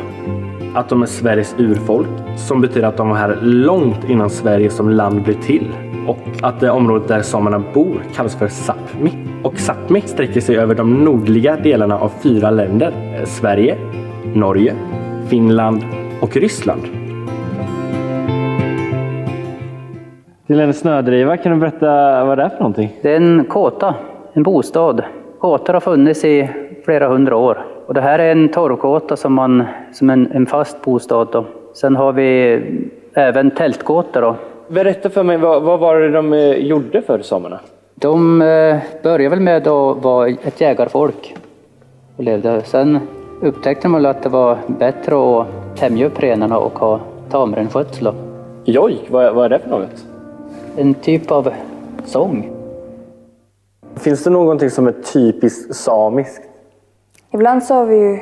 Att 0.78 0.90
de 0.90 1.02
är 1.02 1.06
Sveriges 1.06 1.56
urfolk 1.58 2.08
som 2.36 2.62
betyder 2.62 2.88
att 2.88 2.98
de 2.98 3.10
var 3.10 3.16
här 3.16 3.38
långt 3.42 4.10
innan 4.10 4.30
Sverige 4.30 4.70
som 4.70 4.90
land 4.90 5.24
blev 5.24 5.42
till 5.42 5.76
och 6.08 6.18
att 6.42 6.60
det 6.60 6.70
området 6.70 7.08
där 7.08 7.22
samerna 7.22 7.64
bor 7.74 8.04
kallas 8.16 8.36
för 8.36 8.48
Sápmi. 8.48 9.12
Och 9.44 9.54
Sápmi 9.54 10.02
sträcker 10.06 10.42
sig 10.42 10.58
över 10.58 10.76
de 10.76 11.04
nordliga 11.04 11.56
delarna 11.56 12.00
av 12.00 12.12
fyra 12.24 12.52
länder. 12.52 13.18
Eh, 13.20 13.26
Sverige, 13.26 13.78
Norge, 14.36 14.76
Finland 15.30 15.86
och 16.22 16.38
Ryssland. 16.38 16.82
Till 20.48 20.60
en 20.60 20.74
snödriva, 20.74 21.38
kan 21.38 21.52
du 21.52 21.58
berätta 21.58 22.26
vad 22.26 22.38
det 22.38 22.44
är 22.44 22.50
för 22.50 22.60
någonting? 22.60 22.90
Det 23.02 23.12
är 23.12 23.18
en 23.18 23.46
kåta, 23.46 23.96
en 24.34 24.44
bostad. 24.44 25.04
Kåtor 25.40 25.74
har 25.74 25.80
funnits 25.80 26.26
i 26.26 26.50
flera 26.86 27.08
hundra 27.08 27.36
år. 27.36 27.77
Och 27.88 27.94
det 27.94 28.02
här 28.02 28.20
är 28.20 28.32
en 28.32 28.50
torrkåta 28.50 29.16
som, 29.16 29.34
man, 29.34 29.64
som 29.94 30.10
en, 30.10 30.32
en 30.32 30.46
fast 30.46 30.82
bostad. 30.82 31.28
Då. 31.32 31.46
Sen 31.74 31.96
har 31.96 32.14
vi 32.14 32.62
även 33.14 33.52
tältkåtor. 33.52 34.22
Då. 34.22 34.36
Berätta 34.68 35.10
för 35.10 35.24
mig, 35.24 35.38
vad, 35.38 35.64
vad 35.64 35.80
var 35.80 36.00
det 36.00 36.12
de 36.12 36.34
eh, 36.34 36.52
gjorde 36.52 37.02
för 37.02 37.20
samerna? 37.20 37.60
De 37.96 38.42
eh, 38.42 38.78
började 39.04 39.30
väl 39.30 39.40
med 39.40 39.68
att 39.68 40.04
vara 40.04 40.28
ett 40.28 40.62
jägarfolk 40.62 41.36
och 42.18 42.24
levde. 42.24 42.62
Sen 42.62 43.00
upptäckte 43.42 43.88
de 43.88 44.06
att 44.06 44.24
det 44.24 44.30
var 44.30 44.58
bättre 44.68 45.40
att 45.40 45.48
tämja 45.78 46.06
upp 46.06 46.24
renarna 46.24 46.58
och 46.58 46.80
ha 46.80 47.00
tamrenskötsel. 47.30 48.14
Jojk, 48.66 49.08
vad, 49.10 49.36
vad 49.36 49.46
är 49.46 49.50
det 49.50 49.60
för 49.60 49.70
något? 49.70 50.06
En 50.78 50.94
typ 50.94 51.32
av 51.32 51.54
sång. 52.06 52.52
Finns 53.96 54.24
det 54.24 54.30
någonting 54.30 54.70
som 54.70 54.88
är 54.88 54.96
typiskt 55.14 55.76
samiskt? 55.76 56.47
Ibland 57.32 57.64
så 57.64 57.74
har 57.74 57.86
vi 57.86 57.96
ju 57.96 58.20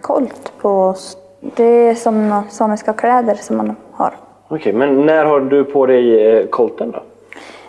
kolt 0.00 0.52
på 0.58 0.68
oss. 0.68 1.16
Det 1.56 1.64
är 1.64 1.94
som 1.94 2.42
samiska 2.48 2.92
kläder 2.92 3.34
som 3.34 3.56
man 3.56 3.76
har. 3.92 4.14
Okej, 4.48 4.72
men 4.72 5.06
när 5.06 5.24
har 5.24 5.40
du 5.40 5.64
på 5.64 5.86
dig 5.86 6.26
eh, 6.36 6.46
kolten 6.46 6.90
då? 6.90 7.02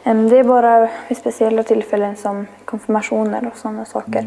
Det 0.03 0.39
är 0.39 0.43
bara 0.43 0.87
vid 1.07 1.17
speciella 1.17 1.63
tillfällen 1.63 2.15
som 2.15 2.45
konfirmationer 2.65 3.49
och 3.51 3.57
sådana 3.57 3.85
saker. 3.85 4.25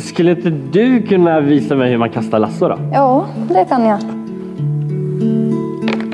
Skulle 0.00 0.30
inte 0.30 0.50
du 0.50 1.02
kunna 1.02 1.40
visa 1.40 1.74
mig 1.74 1.90
hur 1.90 1.98
man 1.98 2.10
kastar 2.10 2.38
lasso 2.38 2.68
då? 2.68 2.78
Ja, 2.92 3.26
det 3.48 3.64
kan 3.64 3.84
jag. 3.84 4.00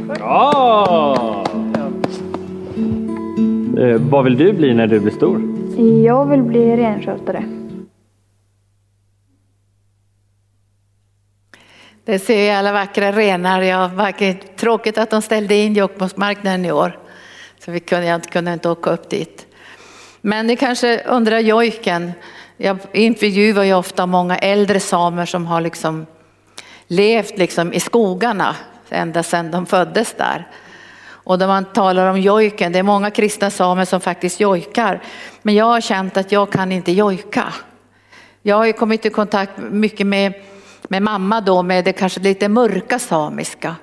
Bra! 0.07 1.45
Eh, 3.79 4.01
vad 4.11 4.25
vill 4.25 4.37
du 4.37 4.53
bli 4.53 4.75
när 4.75 4.87
du 4.87 5.01
blir 5.01 5.13
stor? 5.13 5.41
Jag 6.05 6.27
vill 6.27 6.43
bli 6.43 6.77
renskötare. 6.77 7.45
Det 12.05 12.19
ser 12.19 12.55
alla 12.55 12.73
vackra 12.73 13.13
renar. 13.13 13.63
Jag 13.63 13.89
var 13.89 14.57
tråkigt 14.57 14.99
att 14.99 15.11
de 15.11 15.23
ställde 15.23 15.55
in 15.55 15.75
Jokkmokksmarknaden 15.75 16.65
i 16.65 16.73
år. 16.73 16.99
Så 17.65 17.71
vi 17.71 17.81
kunde, 17.81 18.07
jag 18.07 18.23
kunde 18.23 18.53
inte 18.53 18.69
åka 18.69 18.91
upp 18.91 19.11
dit. 19.11 19.47
Men 20.21 20.47
ni 20.47 20.57
kanske 20.57 21.03
undrar 21.07 21.39
jojken. 21.39 22.13
Jag 22.57 22.79
intervjuar 22.93 23.65
ju 23.65 23.75
ofta 23.75 24.07
många 24.07 24.39
äldre 24.39 24.81
samer 24.81 25.27
som 25.27 25.47
har 25.47 25.61
liksom 25.61 26.07
levt 26.87 27.39
liksom 27.39 27.73
i 27.73 27.81
skogarna 27.81 28.57
ända 28.91 29.23
sedan 29.23 29.51
de 29.51 29.67
föddes 29.67 30.15
där. 30.15 30.49
Och 31.05 31.39
när 31.39 31.47
man 31.47 31.65
talar 31.65 32.11
om 32.11 32.21
jojken, 32.21 32.73
det 32.73 32.79
är 32.79 32.83
många 32.83 33.11
kristna 33.11 33.51
samer 33.51 33.85
som 33.85 34.01
faktiskt 34.01 34.41
jojkar. 34.41 35.03
Men 35.43 35.55
jag 35.55 35.65
har 35.65 35.81
känt 35.81 36.17
att 36.17 36.33
jag 36.33 36.53
kan 36.53 36.73
inte 36.73 36.93
jojka. 36.93 37.45
Jag 38.43 38.57
har 38.57 38.65
ju 38.65 38.73
kommit 38.73 39.07
i 39.07 39.11
kontakt 39.11 39.53
mycket 39.59 40.07
med 40.07 40.33
med 40.89 41.03
mamma 41.03 41.41
då 41.41 41.62
med 41.62 41.85
det 41.85 41.93
kanske 41.93 42.21
lite 42.21 42.49
mörka 42.49 42.99
samiska. 42.99 43.77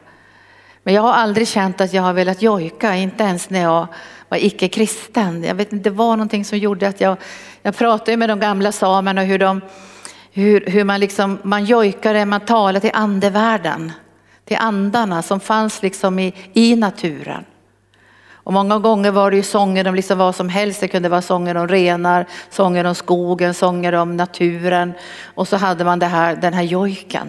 Men 0.83 0.93
jag 0.93 1.01
har 1.01 1.13
aldrig 1.13 1.47
känt 1.47 1.81
att 1.81 1.93
jag 1.93 2.03
har 2.03 2.13
velat 2.13 2.41
jojka, 2.41 2.95
inte 2.95 3.23
ens 3.23 3.49
när 3.49 3.61
jag 3.61 3.87
var 4.29 4.37
icke-kristen. 4.37 5.43
Jag 5.43 5.55
vet 5.55 5.73
inte, 5.73 5.89
det 5.89 5.95
var 5.95 6.17
någonting 6.17 6.45
som 6.45 6.57
gjorde 6.57 6.87
att 6.87 7.01
jag, 7.01 7.17
jag 7.61 7.77
pratade 7.77 8.17
med 8.17 8.29
de 8.29 8.39
gamla 8.39 8.71
samerna 8.71 9.21
hur 9.21 9.39
de 9.39 9.61
hur, 10.31 10.65
hur 10.65 10.83
man 10.83 10.99
liksom, 10.99 11.39
man 11.43 11.65
jojkade, 11.65 12.25
man 12.25 12.41
talade 12.41 12.79
till 12.79 12.91
andevärlden, 12.93 13.91
till 14.45 14.57
andarna 14.57 15.21
som 15.21 15.39
fanns 15.39 15.81
liksom 15.81 16.19
i, 16.19 16.33
i 16.53 16.75
naturen. 16.75 17.45
Och 18.49 18.53
många 18.53 18.79
gånger 18.79 19.11
var 19.11 19.31
det 19.31 19.37
ju 19.37 19.43
sånger 19.43 19.87
om 19.87 19.95
liksom 19.95 20.17
vad 20.17 20.35
som 20.35 20.49
helst. 20.49 20.81
Det 20.81 20.87
kunde 20.87 21.09
vara 21.09 21.21
sånger 21.21 21.57
om 21.57 21.67
renar, 21.67 22.25
sånger 22.49 22.85
om 22.85 22.95
skogen, 22.95 23.53
sånger 23.53 23.93
om 23.93 24.17
naturen. 24.17 24.93
Och 25.23 25.47
så 25.47 25.57
hade 25.57 25.85
man 25.85 25.99
det 25.99 26.05
här, 26.05 26.35
den 26.35 26.53
här 26.53 26.63
jojken. 26.63 27.27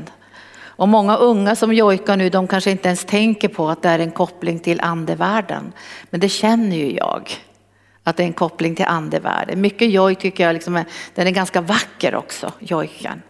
Och 0.62 0.88
många 0.88 1.16
unga 1.16 1.56
som 1.56 1.72
jojkar 1.72 2.16
nu, 2.16 2.28
de 2.28 2.46
kanske 2.46 2.70
inte 2.70 2.88
ens 2.88 3.04
tänker 3.04 3.48
på 3.48 3.68
att 3.68 3.82
det 3.82 3.88
är 3.88 3.98
en 3.98 4.10
koppling 4.10 4.58
till 4.58 4.80
andevärlden. 4.80 5.72
Men 6.10 6.20
det 6.20 6.28
känner 6.28 6.76
ju 6.76 6.92
jag, 6.96 7.30
att 8.04 8.16
det 8.16 8.22
är 8.22 8.26
en 8.26 8.32
koppling 8.32 8.74
till 8.74 8.86
andevärlden. 8.86 9.60
Mycket 9.60 9.90
joj 9.90 10.14
tycker 10.14 10.44
jag 10.44 10.54
liksom 10.54 10.76
är, 10.76 10.84
den 11.14 11.26
är 11.26 11.30
ganska 11.30 11.60
vacker 11.60 12.14
också, 12.14 12.52
jojken. 12.58 13.22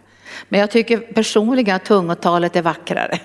Men 0.49 0.59
jag 0.59 0.71
tycker 0.71 0.97
personligen 0.97 1.75
att 1.75 1.85
tungotalet 1.85 2.55
är 2.55 2.61
vackrare. 2.61 3.19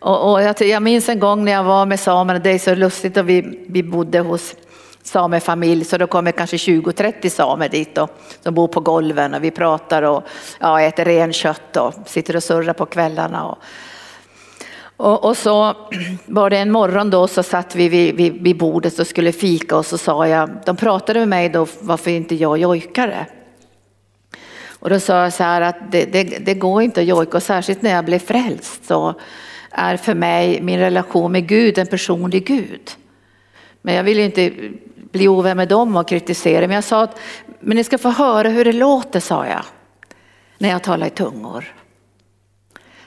Och, 0.00 0.32
och 0.32 0.42
jag, 0.42 0.60
jag, 0.60 0.82
minns 0.82 1.08
en 1.08 1.18
gång 1.18 1.44
när 1.44 1.52
jag 1.52 1.64
var 1.64 1.86
med 1.86 2.00
samerna, 2.00 2.38
det 2.38 2.50
är 2.50 2.58
så 2.58 2.74
lustigt 2.74 3.16
och 3.16 3.28
vi, 3.28 3.66
vi 3.68 3.82
bodde 3.82 4.20
hos 4.20 4.54
samefamilj 5.02 5.84
så 5.84 5.98
då 5.98 6.06
kommer 6.06 6.32
kanske 6.32 6.56
20-30 6.56 7.28
samer 7.28 7.68
dit 7.68 7.98
och, 7.98 8.10
som 8.42 8.54
bor 8.54 8.68
på 8.68 8.80
golven 8.80 9.34
och 9.34 9.44
vi 9.44 9.50
pratar 9.50 10.02
och 10.02 10.22
ja, 10.60 10.80
äter 10.80 11.04
renkött 11.04 11.76
och 11.76 11.94
sitter 12.06 12.36
och 12.36 12.42
surrar 12.42 12.72
på 12.72 12.86
kvällarna. 12.86 13.44
Och, 13.46 13.58
och, 14.96 15.24
och, 15.24 15.36
så 15.36 15.74
var 16.26 16.50
det 16.50 16.58
en 16.58 16.70
morgon 16.70 17.10
då 17.10 17.28
så 17.28 17.42
satt 17.42 17.74
vi 17.74 17.88
vid, 17.88 18.14
vid, 18.16 18.42
vid 18.42 18.58
bordet 18.58 18.98
och 18.98 19.06
skulle 19.06 19.32
fika 19.32 19.76
och 19.76 19.86
så 19.86 19.98
sa 19.98 20.28
jag, 20.28 20.50
de 20.66 20.76
pratade 20.76 21.18
med 21.18 21.28
mig 21.28 21.48
då 21.48 21.66
varför 21.80 22.10
inte 22.10 22.34
jag 22.34 22.58
jojkade. 22.58 23.26
Och 24.80 24.90
då 24.90 25.00
sa 25.00 25.22
jag 25.22 25.32
så 25.32 25.42
här 25.42 25.60
att 25.60 25.92
det, 25.92 26.04
det, 26.04 26.22
det 26.24 26.54
går 26.54 26.82
inte 26.82 27.00
att 27.00 27.06
jojka 27.06 27.36
och 27.36 27.42
särskilt 27.42 27.82
när 27.82 27.90
jag 27.90 28.04
blev 28.04 28.18
frälst 28.18 28.86
så 28.86 29.14
är 29.78 29.96
för 29.96 30.14
mig 30.14 30.60
min 30.60 30.78
relation 30.78 31.32
med 31.32 31.46
Gud 31.48 31.78
en 31.78 31.86
personlig 31.86 32.46
Gud. 32.46 32.90
Men 33.82 33.94
jag 33.94 34.02
vill 34.04 34.18
inte 34.18 34.52
bli 35.12 35.28
ovän 35.28 35.56
med 35.56 35.68
dem 35.68 35.96
och 35.96 36.08
kritisera. 36.08 36.66
Men 36.66 36.74
jag 36.74 36.84
sa 36.84 37.02
att 37.02 37.18
men 37.60 37.76
ni 37.76 37.84
ska 37.84 37.98
få 37.98 38.10
höra 38.10 38.48
hur 38.48 38.64
det 38.64 38.72
låter, 38.72 39.20
sa 39.20 39.46
jag. 39.46 39.64
När 40.58 40.68
jag 40.68 40.82
talar 40.82 41.06
i 41.06 41.10
tungor. 41.10 41.64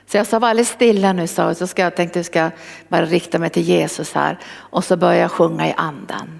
Så 0.06 0.18
jag 0.18 0.28
sa 0.28 0.40
var 0.40 0.50
alldeles 0.50 0.70
stilla 0.70 1.13
nu, 1.13 1.28
sa 1.28 1.48
jag, 1.48 1.58
så 1.58 1.68
ska 1.68 1.82
jag 1.82 1.96
tänkte 1.96 2.20
jag 2.20 2.25
ska 2.25 2.51
bara 2.88 3.06
rikta 3.06 3.40
mig 3.40 3.50
till 3.50 3.63
Jesus 3.63 4.13
här. 4.13 4.40
Och 4.54 4.84
så 4.84 4.98
började 4.98 5.22
jag 5.22 5.32
sjunga 5.32 5.68
i 5.68 5.74
andan. 5.78 6.40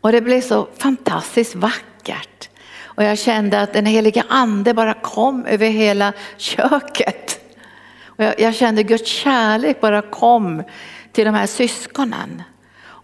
Och 0.00 0.12
det 0.12 0.20
blev 0.20 0.40
så 0.40 0.68
fantastiskt 0.78 1.54
vackert. 1.54 2.48
Och 2.82 3.04
jag 3.04 3.18
kände 3.18 3.60
att 3.60 3.72
den 3.72 3.86
heliga 3.86 4.24
ande 4.28 4.74
bara 4.74 4.94
kom 4.94 5.46
över 5.46 5.68
hela 5.68 6.12
köket. 6.36 7.45
Och 8.16 8.24
jag, 8.24 8.40
jag 8.40 8.54
kände 8.54 8.82
Guds 8.82 9.10
kärlek 9.10 9.80
bara 9.80 10.02
kom 10.02 10.62
till 11.12 11.24
de 11.24 11.34
här 11.34 11.46
syskonen. 11.46 12.42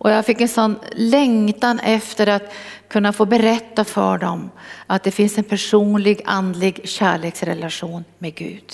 Och 0.03 0.11
jag 0.11 0.27
fick 0.27 0.41
en 0.41 0.49
sån 0.49 0.79
längtan 0.93 1.79
efter 1.79 2.27
att 2.27 2.55
kunna 2.89 3.13
få 3.13 3.27
berätta 3.27 3.85
för 3.85 4.19
dem 4.19 4.51
att 4.87 5.03
det 5.03 5.11
finns 5.11 5.39
en 5.39 5.45
personlig 5.45 6.21
andlig 6.25 6.89
kärleksrelation 6.89 8.05
med 8.19 8.35
Gud. 8.35 8.73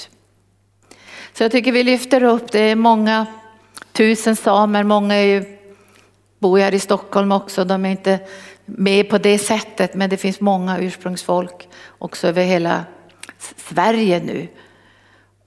Så 1.33 1.42
jag 1.45 1.52
tycker 1.52 1.73
vi 1.73 1.83
lyfter 1.83 2.23
upp, 2.23 2.52
det 2.52 2.61
är 2.61 2.76
många 2.76 3.26
tusen 3.92 4.37
samer, 4.37 4.85
många 4.85 5.14
är 5.14 5.25
ju, 5.25 5.59
bor 6.38 6.59
här 6.59 6.75
i 6.75 6.78
Stockholm 6.78 7.33
också, 7.33 7.64
de 7.64 7.85
är 7.85 7.90
inte 7.90 8.18
med 8.64 9.09
på 9.11 9.18
det 9.18 9.38
sättet 9.38 9.95
men 9.95 10.11
det 10.11 10.16
finns 10.16 10.40
många 10.40 10.78
ursprungsfolk 10.78 11.68
också 11.99 12.28
över 12.28 12.42
hela 12.42 12.85
Sverige 13.57 14.21
nu. 14.21 14.49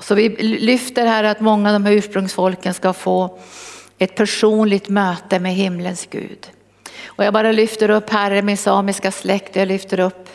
Så 0.01 0.15
vi 0.15 0.29
lyfter 0.39 1.05
här 1.05 1.24
att 1.24 1.39
många 1.39 1.70
av 1.70 1.74
de 1.74 1.85
här 1.85 1.94
ursprungsfolken 1.94 2.74
ska 2.74 2.94
få 2.94 3.40
ett 3.98 4.16
personligt 4.16 4.90
möte 4.90 5.40
med 5.40 5.53
himlens 5.53 6.07
Gud. 6.09 6.50
Och 7.05 7.25
jag 7.25 7.33
bara 7.33 7.51
lyfter 7.51 7.90
upp 7.90 8.09
Herre 8.09 8.42
min 8.42 8.57
samiska 8.57 9.11
släkt, 9.11 9.55
jag 9.55 9.68
lyfter 9.68 10.00
upp 10.00 10.29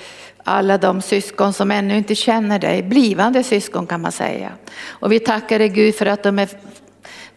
alla 0.44 0.78
de 0.78 1.02
syskon 1.02 1.52
som 1.52 1.70
ännu 1.70 1.96
inte 1.96 2.14
känner 2.14 2.58
dig, 2.58 2.82
blivande 2.82 3.42
syskon 3.42 3.86
kan 3.86 4.00
man 4.00 4.12
säga. 4.12 4.52
Och 4.86 5.12
vi 5.12 5.20
tackar 5.20 5.58
dig 5.58 5.68
Gud 5.68 5.94
för 5.94 6.06
att 6.06 6.22
de 6.22 6.38
är, 6.38 6.48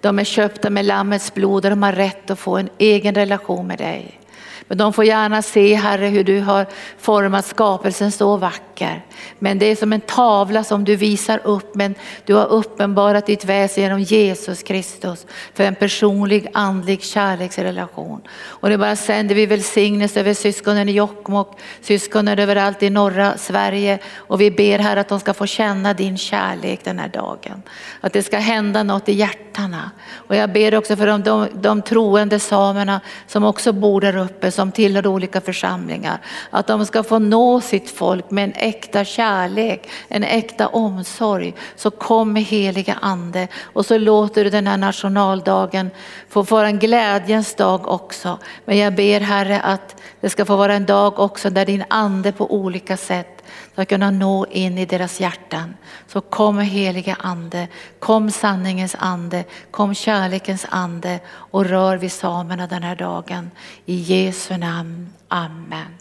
de 0.01 0.19
är 0.19 0.23
köpta 0.23 0.69
med 0.69 0.85
Lammets 0.85 1.33
blod 1.33 1.65
och 1.65 1.71
de 1.71 1.83
har 1.83 1.93
rätt 1.93 2.31
att 2.31 2.39
få 2.39 2.57
en 2.57 2.69
egen 2.77 3.15
relation 3.15 3.67
med 3.67 3.77
dig. 3.77 4.19
Men 4.69 4.77
de 4.77 4.93
får 4.93 5.05
gärna 5.05 5.41
se 5.41 5.75
Herre 5.75 6.05
hur 6.05 6.23
du 6.23 6.39
har 6.39 6.65
format 6.97 7.45
skapelsen 7.45 8.11
så 8.11 8.37
vacker. 8.37 9.05
Men 9.39 9.59
det 9.59 9.65
är 9.65 9.75
som 9.75 9.93
en 9.93 10.01
tavla 10.01 10.63
som 10.63 10.83
du 10.83 10.95
visar 10.95 11.39
upp 11.43 11.75
men 11.75 11.95
du 12.25 12.33
har 12.33 12.45
uppenbarat 12.45 13.25
ditt 13.25 13.45
väsen 13.45 13.83
genom 13.83 13.99
Jesus 13.99 14.63
Kristus 14.63 15.25
för 15.53 15.63
en 15.63 15.75
personlig 15.75 16.47
andlig 16.53 17.03
kärleksrelation. 17.03 18.21
Och 18.41 18.69
det 18.69 18.77
bara 18.77 18.95
sänder 18.95 19.35
vi 19.35 19.45
välsignelse 19.45 20.19
över 20.19 20.33
syskonen 20.33 20.89
i 20.89 20.91
Jokkmokk, 20.91 21.59
syskonen 21.81 22.39
överallt 22.39 22.83
i 22.83 22.89
norra 22.89 23.37
Sverige 23.37 23.99
och 24.15 24.41
vi 24.41 24.51
ber 24.51 24.79
här 24.79 24.97
att 24.97 25.09
de 25.09 25.19
ska 25.19 25.33
få 25.33 25.45
känna 25.45 25.93
din 25.93 26.17
kärlek 26.17 26.79
den 26.83 26.99
här 26.99 27.09
dagen. 27.09 27.61
Att 28.01 28.13
det 28.13 28.23
ska 28.23 28.37
hända 28.37 28.83
något 28.83 29.09
i 29.09 29.13
hjärtana. 29.13 29.91
Och 30.13 30.35
jag 30.35 30.51
ber 30.51 30.75
också 30.75 30.95
för 30.95 31.07
de, 31.07 31.23
de, 31.23 31.47
de 31.53 31.81
troende 31.81 32.39
samerna 32.39 33.01
som 33.27 33.43
också 33.43 33.71
bor 33.71 34.01
där 34.01 34.17
uppe 34.17 34.51
som 34.59 34.71
tillhör 34.71 35.07
olika 35.07 35.41
församlingar. 35.41 36.19
Att 36.49 36.67
de 36.67 36.85
ska 36.85 37.03
få 37.03 37.19
nå 37.19 37.61
sitt 37.61 37.89
folk 37.89 38.31
med 38.31 38.43
en 38.43 38.53
äkta 38.55 39.05
kärlek, 39.05 39.89
en 40.07 40.23
äkta 40.23 40.67
omsorg. 40.67 41.53
Så 41.75 41.91
kom 41.91 42.33
med 42.33 42.43
heliga 42.43 42.97
ande 43.01 43.47
och 43.63 43.85
så 43.85 43.97
låter 43.97 44.43
du 44.43 44.49
den 44.49 44.67
här 44.67 44.77
nationaldagen 44.77 45.89
få 46.29 46.41
vara 46.41 46.67
en 46.67 46.79
glädjens 46.79 47.55
dag 47.55 47.87
också. 47.87 48.37
Men 48.65 48.77
jag 48.77 48.95
ber 48.95 49.19
Herre 49.19 49.61
att 49.61 50.01
det 50.21 50.29
ska 50.29 50.45
få 50.45 50.55
vara 50.55 50.73
en 50.73 50.85
dag 50.85 51.19
också 51.19 51.49
där 51.49 51.65
din 51.65 51.83
ande 51.87 52.31
på 52.31 52.53
olika 52.53 52.97
sätt 52.97 53.38
ska 53.79 53.85
kunna 53.85 54.11
nå 54.11 54.45
in 54.51 54.77
i 54.77 54.85
deras 54.85 55.19
hjärtan. 55.19 55.73
Så 56.07 56.21
kom 56.21 56.59
heliga 56.59 57.17
ande, 57.19 57.67
kom 57.99 58.31
sanningens 58.31 58.95
ande, 58.99 59.43
kom 59.71 59.93
kärlekens 59.93 60.65
ande 60.69 61.19
och 61.29 61.65
rör 61.65 61.97
vid 61.97 62.11
samerna 62.11 62.67
den 62.67 62.83
här 62.83 62.95
dagen. 62.95 63.51
I 63.85 63.95
Jesu 63.95 64.57
namn, 64.57 65.09
Amen. 65.27 65.97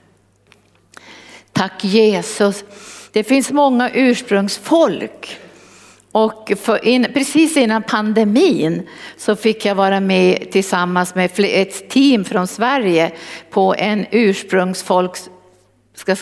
Tack 1.53 1.85
Jesus. 1.85 2.65
Det 3.13 3.25
finns 3.25 3.51
många 3.51 3.91
ursprungsfolk. 3.91 5.39
Och 6.13 6.53
in, 6.83 7.07
precis 7.15 7.57
innan 7.57 7.83
pandemin 7.83 8.89
så 9.17 9.37
fick 9.37 9.65
jag 9.65 9.75
vara 9.75 10.01
med 10.01 10.51
tillsammans 10.51 11.15
med 11.15 11.31
ett 11.39 11.91
team 11.91 12.25
från 12.25 12.47
Sverige 12.47 13.13
på 13.51 13.75
en 13.79 14.07
ursprungsfolks 14.11 15.31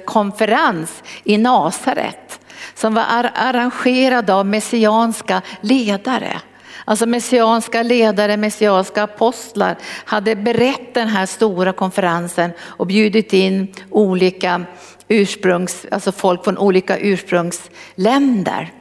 konferens 0.05 1.03
i 1.25 1.39
Nasaret 1.39 2.41
som 2.75 2.95
var 2.95 3.05
arrangerad 3.35 4.31
av 4.31 4.47
messianska 4.47 5.43
ledare. 5.61 6.41
Alltså 6.85 7.07
messianska 7.07 7.83
ledare, 7.83 8.37
messianska 8.37 9.03
apostlar 9.03 9.77
hade 10.05 10.37
berett 10.37 10.95
den 10.95 11.09
här 11.09 11.27
stora 11.27 11.73
konferensen 11.73 12.51
och 12.61 12.87
bjudit 12.87 13.33
in 13.33 13.75
olika 13.91 14.65
ursprungs, 15.09 15.87
alltså 15.91 16.13
folk 16.13 16.45
från 16.45 16.59
olika 16.59 16.99
ursprungsländer. 16.99 18.73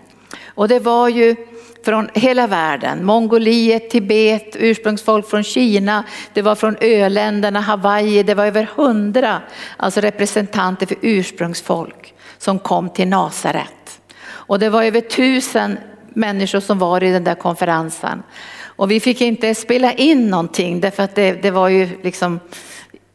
Och 0.45 0.67
det 0.67 0.79
var 0.79 1.09
ju 1.09 1.35
från 1.85 2.09
hela 2.13 2.47
världen. 2.47 3.05
Mongoliet, 3.05 3.89
Tibet, 3.89 4.55
ursprungsfolk 4.59 5.29
från 5.29 5.43
Kina, 5.43 6.03
det 6.33 6.41
var 6.41 6.55
från 6.55 6.77
öländerna, 6.81 7.59
Hawaii, 7.59 8.23
det 8.23 8.33
var 8.33 8.45
över 8.45 8.69
hundra 8.75 9.41
alltså 9.77 10.01
representanter 10.01 10.85
för 10.85 10.97
ursprungsfolk 11.01 12.13
som 12.37 12.59
kom 12.59 12.89
till 12.89 13.07
Nasaret. 13.07 13.99
Och 14.27 14.59
det 14.59 14.69
var 14.69 14.83
över 14.83 15.01
tusen 15.01 15.77
människor 16.13 16.59
som 16.59 16.79
var 16.79 17.03
i 17.03 17.11
den 17.11 17.23
där 17.23 17.35
konferensen. 17.35 18.23
Och 18.63 18.91
vi 18.91 18.99
fick 18.99 19.21
inte 19.21 19.55
spela 19.55 19.93
in 19.93 20.29
någonting 20.29 20.79
därför 20.79 21.03
att 21.03 21.15
det, 21.15 21.31
det 21.31 21.51
var 21.51 21.69
ju 21.69 21.89
liksom 22.03 22.39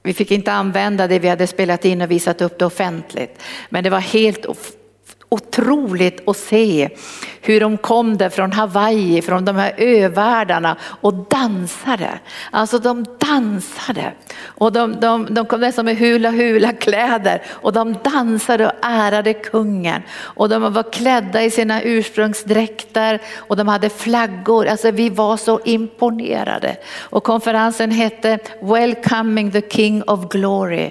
vi 0.02 0.14
fick 0.14 0.30
inte 0.30 0.52
använda 0.52 1.06
det 1.06 1.18
vi 1.18 1.28
hade 1.28 1.46
spelat 1.46 1.85
in 1.85 2.02
och 2.02 2.11
visat 2.11 2.42
upp 2.42 2.59
det 2.59 2.66
offentligt. 2.66 3.42
Men 3.68 3.85
det 3.85 3.90
var 3.90 4.00
helt 4.00 4.44
otroligt 5.31 6.29
att 6.29 6.37
se 6.37 6.88
hur 7.40 7.61
de 7.61 7.77
kom 7.77 8.16
där 8.16 8.29
från 8.29 8.53
Hawaii, 8.53 9.23
från 9.23 9.45
de 9.45 9.57
här 9.57 9.75
övärldarna 9.77 10.77
och 11.01 11.14
dansade. 11.14 12.19
Alltså 12.51 12.79
de 12.79 13.05
dansade 13.19 14.12
och 14.45 14.73
de, 14.73 15.01
de, 15.01 15.35
de 15.35 15.47
kom 15.47 15.61
nästan 15.61 15.85
med 15.85 15.97
hula 15.97 16.31
hula 16.31 16.73
kläder 16.73 17.43
och 17.49 17.73
de 17.73 17.97
dansade 18.05 18.66
och 18.66 18.73
ärade 18.83 19.35
kungen 19.35 20.03
och 20.12 20.49
de 20.49 20.73
var 20.73 20.93
klädda 20.93 21.43
i 21.45 21.51
sina 21.51 21.83
ursprungsdräkter 21.83 23.21
och 23.37 23.57
de 23.57 23.69
hade 23.69 23.90
flaggor. 23.90 24.66
Alltså 24.66 24.90
vi 24.90 25.11
var 25.11 25.37
så 25.37 25.61
imponerade 25.64 26.77
och 27.01 27.25
konferensen 27.25 27.90
hette 27.90 28.38
Welcoming 28.61 29.53
the 29.53 29.62
King 29.71 30.03
of 30.03 30.29
Glory. 30.29 30.90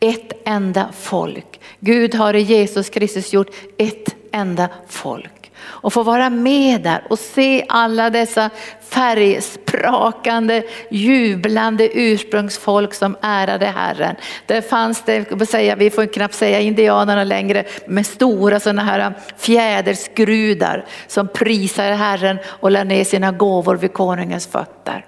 Ett 0.00 0.32
enda 0.44 0.88
folk. 0.92 1.53
Gud 1.80 2.14
har 2.14 2.34
i 2.34 2.40
Jesus 2.40 2.90
Kristus 2.90 3.32
gjort 3.32 3.50
ett 3.78 4.14
enda 4.32 4.68
folk. 4.88 5.30
Och 5.64 5.92
få 5.92 6.02
vara 6.02 6.30
med 6.30 6.80
där 6.82 7.02
och 7.10 7.18
se 7.18 7.64
alla 7.68 8.10
dessa 8.10 8.50
färgsprakande, 8.88 10.62
jublande 10.90 11.88
ursprungsfolk 11.98 12.94
som 12.94 13.16
ärade 13.20 13.66
Herren. 13.66 14.16
Där 14.46 14.60
fanns 14.60 15.02
det, 15.02 15.74
vi 15.78 15.90
får 15.90 16.12
knappt 16.12 16.34
säga 16.34 16.60
indianerna 16.60 17.24
längre, 17.24 17.64
med 17.86 18.06
stora 18.06 18.60
sådana 18.60 18.84
här 18.84 19.14
fjäderskrudar 19.36 20.84
som 21.06 21.28
prisade 21.28 21.94
Herren 21.94 22.38
och 22.46 22.70
lade 22.70 22.84
ner 22.84 23.04
sina 23.04 23.32
gåvor 23.32 23.76
vid 23.76 23.92
konungens 23.92 24.46
fötter. 24.46 25.06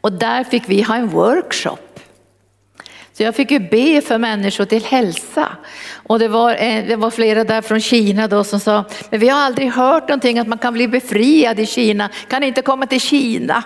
Och 0.00 0.12
där 0.12 0.44
fick 0.44 0.62
vi 0.68 0.82
ha 0.82 0.96
en 0.96 1.08
workshop 1.08 1.93
så 3.16 3.22
jag 3.22 3.34
fick 3.34 3.50
ju 3.50 3.58
be 3.58 4.00
för 4.00 4.18
människor 4.18 4.64
till 4.64 4.84
hälsa. 4.84 5.48
Och 5.92 6.18
det 6.18 6.28
var, 6.28 6.50
eh, 6.50 6.86
det 6.86 6.96
var 6.96 7.10
flera 7.10 7.44
där 7.44 7.62
från 7.62 7.80
Kina 7.80 8.28
då 8.28 8.44
som 8.44 8.60
sa, 8.60 8.84
men 9.10 9.20
vi 9.20 9.28
har 9.28 9.40
aldrig 9.40 9.72
hört 9.72 10.08
någonting 10.08 10.38
att 10.38 10.48
man 10.48 10.58
kan 10.58 10.74
bli 10.74 10.88
befriad 10.88 11.60
i 11.60 11.66
Kina, 11.66 12.10
kan 12.28 12.42
inte 12.42 12.62
komma 12.62 12.86
till 12.86 13.00
Kina. 13.00 13.62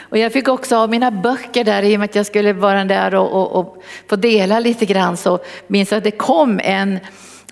Och 0.00 0.18
jag 0.18 0.32
fick 0.32 0.48
också 0.48 0.76
av 0.76 0.90
mina 0.90 1.10
böcker 1.10 1.64
där 1.64 1.82
i 1.82 1.96
och 1.96 2.00
med 2.00 2.04
att 2.04 2.14
jag 2.14 2.26
skulle 2.26 2.52
vara 2.52 2.84
där 2.84 3.14
och, 3.14 3.32
och, 3.32 3.52
och 3.52 3.82
få 4.08 4.16
dela 4.16 4.60
lite 4.60 4.86
grann 4.86 5.16
så 5.16 5.38
minns 5.66 5.90
jag 5.90 5.98
att 5.98 6.04
det 6.04 6.10
kom 6.10 6.60
en, 6.64 6.98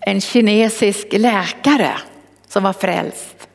en 0.01 0.21
kinesisk 0.21 1.07
läkare 1.13 1.93
som 2.49 2.63
var 2.63 2.73
frälst. 2.73 3.49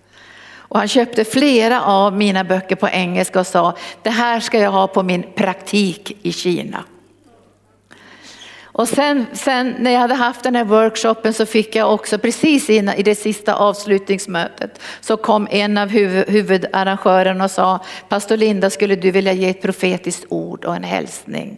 Och 0.55 0.79
han 0.79 0.87
köpte 0.87 1.25
flera 1.25 1.81
av 1.81 2.17
mina 2.17 2.43
böcker 2.43 2.75
på 2.75 2.89
engelska 2.89 3.39
och 3.39 3.47
sa, 3.47 3.77
det 4.01 4.09
här 4.09 4.39
ska 4.39 4.59
jag 4.59 4.71
ha 4.71 4.87
på 4.87 5.03
min 5.03 5.23
praktik 5.35 6.17
i 6.21 6.31
Kina. 6.31 6.83
Och 8.77 8.87
sen, 8.87 9.25
sen, 9.33 9.75
när 9.79 9.91
jag 9.91 9.99
hade 9.99 10.13
haft 10.13 10.43
den 10.43 10.55
här 10.55 10.63
workshopen 10.63 11.33
så 11.33 11.45
fick 11.45 11.75
jag 11.75 11.93
också 11.93 12.17
precis 12.17 12.69
innan, 12.69 12.95
i 12.95 13.03
det 13.03 13.15
sista 13.15 13.55
avslutningsmötet 13.55 14.81
så 15.01 15.17
kom 15.17 15.47
en 15.51 15.77
av 15.77 15.89
huvud, 15.89 16.29
huvudarrangörerna 16.29 17.43
och 17.43 17.51
sa 17.51 17.79
Pastor 18.09 18.37
Linda 18.37 18.69
skulle 18.69 18.95
du 18.95 19.11
vilja 19.11 19.33
ge 19.33 19.49
ett 19.49 19.61
profetiskt 19.61 20.25
ord 20.29 20.65
och 20.65 20.75
en 20.75 20.83
hälsning. 20.83 21.57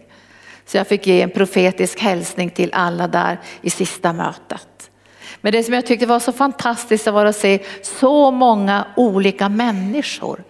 Så 0.66 0.76
jag 0.76 0.86
fick 0.86 1.06
ge 1.06 1.22
en 1.22 1.30
profetisk 1.30 2.00
hälsning 2.00 2.50
till 2.50 2.70
alla 2.72 3.08
där 3.08 3.40
i 3.62 3.70
sista 3.70 4.12
mötet. 4.12 4.90
Men 5.40 5.52
det 5.52 5.62
som 5.62 5.74
jag 5.74 5.86
tyckte 5.86 6.06
var 6.06 6.20
så 6.20 6.32
fantastiskt 6.32 7.06
var 7.06 7.24
att 7.24 7.36
se 7.36 7.58
så 7.82 8.30
många 8.30 8.86
olika 8.96 9.48
människor 9.48 10.42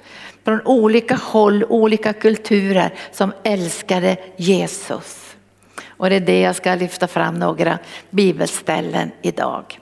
från 0.45 0.61
olika 0.65 1.15
håll, 1.15 1.65
olika 1.65 2.13
kulturer 2.13 2.95
som 3.13 3.33
älskade 3.45 4.17
Jesus. 4.37 5.28
Och 5.99 6.11
det 6.11 6.17
är 6.17 6.21
det 6.21 6.41
jag 6.41 6.57
ska 6.57 6.75
lyfta 6.75 7.07
fram 7.07 7.35
några 7.35 7.79
bibelställen 8.11 9.11
idag. 9.23 9.81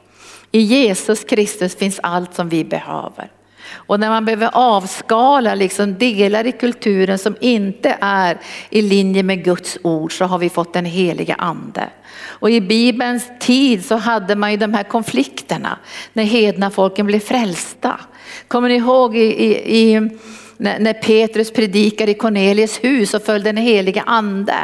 I 0.53 0.61
Jesus 0.61 1.25
Kristus 1.25 1.77
finns 1.77 2.01
allt 2.03 2.35
som 2.35 2.49
vi 2.49 2.65
behöver. 2.65 3.31
Och 3.73 4.01
när 4.01 4.09
man 4.09 4.25
behöver 4.25 4.51
avskala 4.53 5.55
liksom 5.55 5.99
delar 5.99 6.47
i 6.47 6.53
kulturen 6.53 7.19
som 7.19 7.37
inte 7.41 7.99
är 8.01 8.39
i 8.71 8.83
linje 8.83 9.23
med 9.23 9.45
Guds 9.45 9.79
ord 9.83 10.19
så 10.19 10.25
har 10.25 10.39
vi 10.39 10.51
fått 10.51 10.73
den 10.73 10.85
heliga 10.85 11.35
ande. 11.35 11.89
Och 12.19 12.51
i 12.51 12.61
Bibelns 12.61 13.31
tid 13.41 13.85
så 13.85 13.97
hade 13.97 14.37
man 14.37 14.51
ju 14.51 14.57
de 14.57 14.75
här 14.75 14.83
konflikterna 14.83 15.79
när 16.13 16.25
hedna 16.25 16.71
folken 16.71 17.07
blev 17.07 17.21
frälsta. 17.21 18.01
Kommer 18.49 18.69
ni 18.69 18.75
ihåg 18.75 19.17
i, 19.17 19.45
i, 19.45 19.79
i 19.79 20.11
när 20.57 20.93
Petrus 20.93 21.53
predikar 21.53 22.09
i 22.09 22.15
Cornelius 22.15 22.85
hus 22.85 23.15
och 23.15 23.23
föll 23.23 23.43
den 23.43 23.57
heliga 23.57 24.03
ande. 24.03 24.57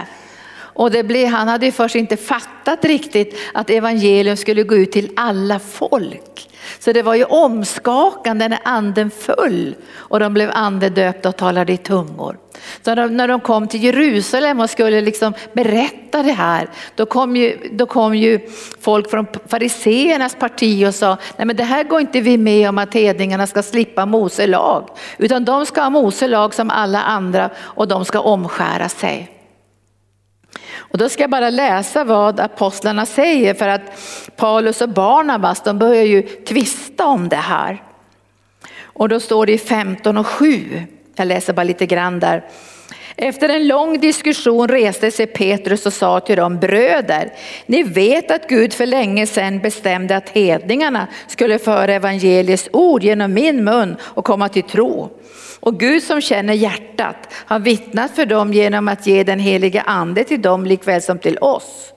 Och 0.75 0.91
det 0.91 1.03
blev, 1.03 1.29
han 1.29 1.49
hade 1.49 1.67
ju 1.67 1.73
först 1.73 1.95
inte 1.95 2.17
fattat 2.17 2.85
riktigt 2.85 3.39
att 3.55 3.71
evangelium 3.71 4.37
skulle 4.37 4.63
gå 4.63 4.77
ut 4.77 4.93
till 4.93 5.11
alla 5.17 5.59
folk. 5.59 6.49
Så 6.79 6.93
det 6.93 7.03
var 7.03 7.15
ju 7.15 7.25
omskakande 7.25 8.49
när 8.49 8.59
anden 8.65 9.11
föll 9.11 9.75
och 9.95 10.21
de 10.21 10.35
blev 10.35 10.51
andedöpta 10.53 11.29
och 11.29 11.37
talade 11.37 11.73
i 11.73 11.77
tungor. 11.77 12.39
Så 12.83 12.95
när 12.95 13.29
de 13.29 13.41
kom 13.41 13.69
till 13.69 13.85
Jerusalem 13.85 14.61
och 14.61 14.71
skulle 14.71 15.01
liksom 15.01 15.35
berätta 15.53 16.23
det 16.23 16.33
här, 16.33 16.69
då 16.95 17.07
kom, 17.07 17.37
ju, 17.37 17.59
då 17.73 17.87
kom 17.87 18.15
ju 18.15 18.41
folk 18.81 19.11
från 19.11 19.27
fariseernas 19.47 20.35
parti 20.35 20.87
och 20.89 20.95
sa, 20.95 21.17
nej 21.37 21.47
men 21.47 21.57
det 21.57 21.65
här 21.65 21.85
går 21.85 22.01
inte 22.01 22.21
vi 22.21 22.39
med 22.39 22.69
om 22.69 22.79
att 22.79 22.95
hedningarna 22.95 23.47
ska 23.47 23.63
slippa 23.63 24.07
Mose 24.07 24.47
lag, 24.47 24.89
utan 25.19 25.45
de 25.45 25.67
ska 25.67 25.83
ha 25.83 25.91
Mose 25.91 26.29
lag 26.29 26.55
som 26.55 26.71
alla 26.71 27.03
andra 27.03 27.51
och 27.59 27.89
de 27.89 28.05
ska 28.05 28.21
omskära 28.21 28.89
sig. 28.89 29.42
Och 30.93 30.99
då 30.99 31.09
ska 31.09 31.23
jag 31.23 31.31
bara 31.31 31.51
läsa 31.51 32.05
vad 32.05 32.41
apostlarna 32.41 33.07
säger 33.07 33.55
för 33.55 33.69
att 33.69 34.01
Paulus 34.37 34.81
och 34.81 34.89
Barnabas 34.89 35.63
de 35.63 35.79
börjar 35.79 36.05
ju 36.05 36.23
tvista 36.23 37.07
om 37.07 37.29
det 37.29 37.37
här. 37.37 37.83
Och 38.83 39.09
då 39.09 39.21
står 39.21 39.47
det 39.47 39.53
i 39.53 39.59
15 39.59 40.19
och 40.19 40.27
7, 40.27 40.83
jag 41.17 41.27
läser 41.27 41.53
bara 41.53 41.65
lite 41.65 41.87
grann 41.87 42.21
där. 42.21 42.45
Efter 43.17 43.49
en 43.49 43.67
lång 43.67 44.01
diskussion 44.01 44.69
reste 44.69 45.11
sig 45.11 45.27
Petrus 45.27 45.87
och 45.87 45.93
sa 45.93 46.21
till 46.21 46.37
dem, 46.37 46.59
bröder, 46.59 47.33
ni 47.67 47.83
vet 47.83 48.31
att 48.31 48.49
Gud 48.49 48.73
för 48.73 48.87
länge 48.87 49.27
sedan 49.27 49.59
bestämde 49.59 50.17
att 50.17 50.29
hedningarna 50.29 51.07
skulle 51.27 51.59
föra 51.59 51.95
evangeliets 51.95 52.69
ord 52.73 53.03
genom 53.03 53.35
min 53.35 53.65
mun 53.65 53.97
och 54.03 54.25
komma 54.25 54.49
till 54.49 54.63
tro. 54.63 55.11
Och 55.63 55.81
Gud 55.81 56.03
som 56.03 56.21
känner 56.21 56.55
hjärtat 56.55 57.17
har 57.33 57.59
vittnat 57.59 58.11
för 58.11 58.27
dem 58.27 58.53
genom 58.53 58.89
att 58.89 59.07
ge 59.07 59.25
den 59.25 59.39
helige 59.39 59.83
ande 59.83 60.25
till 60.25 60.43
dem 60.43 60.67
likväl 60.67 61.03
som 61.03 61.19
till 61.19 61.39
oss. 61.39 61.93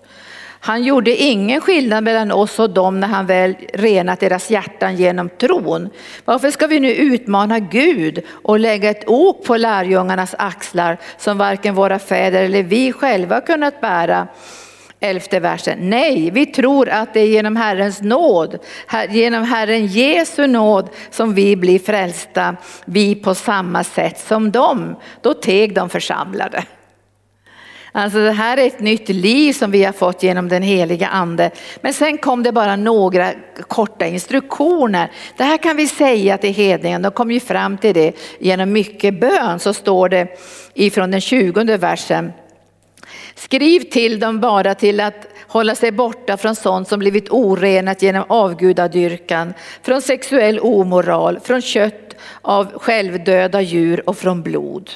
Han 0.60 0.84
gjorde 0.84 1.16
ingen 1.16 1.62
skillnad 1.62 2.04
mellan 2.04 2.32
oss 2.32 2.60
och 2.60 2.70
dem 2.70 3.00
när 3.00 3.08
han 3.08 3.26
väl 3.26 3.56
renat 3.74 4.20
deras 4.20 4.52
hjärtan 4.52 4.96
genom 4.96 5.30
tron. 5.30 5.90
Varför 6.26 6.52
ska 6.52 6.68
vi 6.68 6.80
nu 6.80 6.94
utmana 6.94 7.60
Gud 7.60 8.24
och 8.30 8.60
lägga 8.60 8.90
ett 8.90 9.04
ok 9.08 9.46
på 9.46 9.58
lärjungarnas 9.58 10.36
axlar 10.38 10.98
som 11.18 11.38
varken 11.38 11.76
våra 11.76 12.00
fäder 12.00 12.44
eller 12.44 12.64
vi 12.64 12.92
själva 12.92 13.42
kunnat 13.42 13.82
bära? 13.82 14.28
Elfte 15.06 15.40
versen. 15.40 15.90
Nej, 15.90 16.32
vi 16.32 16.46
tror 16.46 16.90
att 16.90 17.14
det 17.14 17.20
är 17.20 17.28
genom 17.28 17.56
Herrens 17.56 18.02
nåd, 18.02 18.60
genom 19.10 19.44
Herren 19.44 19.88
Jesu 19.88 20.48
nåd 20.48 20.90
som 21.10 21.34
vi 21.34 21.56
blir 21.56 21.80
frälsta, 21.80 22.56
vi 22.86 23.16
på 23.16 23.36
samma 23.36 23.84
sätt 23.84 24.20
som 24.20 24.52
dem. 24.52 24.96
Då 25.22 25.34
teg 25.34 25.76
de 25.76 25.90
församlade. 25.90 26.64
Alltså 27.98 28.18
det 28.18 28.32
här 28.32 28.58
är 28.58 28.68
ett 28.68 28.80
nytt 28.80 29.10
liv 29.10 29.54
som 29.54 29.72
vi 29.72 29.84
har 29.84 29.94
fått 29.94 30.24
genom 30.24 30.50
den 30.50 30.64
heliga 30.64 31.08
ande. 31.08 31.52
Men 31.82 31.94
sen 31.94 32.18
kom 32.18 32.44
det 32.44 32.52
bara 32.52 32.76
några 32.76 33.32
korta 33.68 34.06
instruktioner. 34.06 35.12
Det 35.38 35.44
här 35.44 35.58
kan 35.58 35.78
vi 35.78 35.88
säga 35.88 36.38
till 36.38 36.54
hedningen, 36.54 37.02
de 37.02 37.12
kom 37.12 37.32
ju 37.32 37.40
fram 37.40 37.78
till 37.78 37.94
det 37.94 38.14
genom 38.40 38.72
mycket 38.72 39.20
bön. 39.20 39.60
Så 39.60 39.74
står 39.74 40.10
det 40.10 40.28
ifrån 40.74 41.12
den 41.12 41.22
20 41.22 41.78
versen. 41.78 42.32
Skriv 43.36 43.80
till 43.80 44.20
dem 44.20 44.40
bara 44.40 44.76
till 44.76 45.00
att 45.00 45.28
hålla 45.48 45.76
sig 45.76 45.92
borta 45.92 46.38
från 46.38 46.56
sånt 46.56 46.88
som 46.88 47.00
blivit 47.00 47.30
orenat 47.30 48.02
genom 48.02 48.26
avgudadyrkan, 48.28 49.54
från 49.82 50.02
sexuell 50.02 50.60
omoral, 50.60 51.40
från 51.40 51.62
kött 51.62 52.16
av 52.42 52.80
självdöda 52.80 53.62
djur 53.62 54.10
och 54.10 54.18
från 54.18 54.44
blod. 54.44 54.90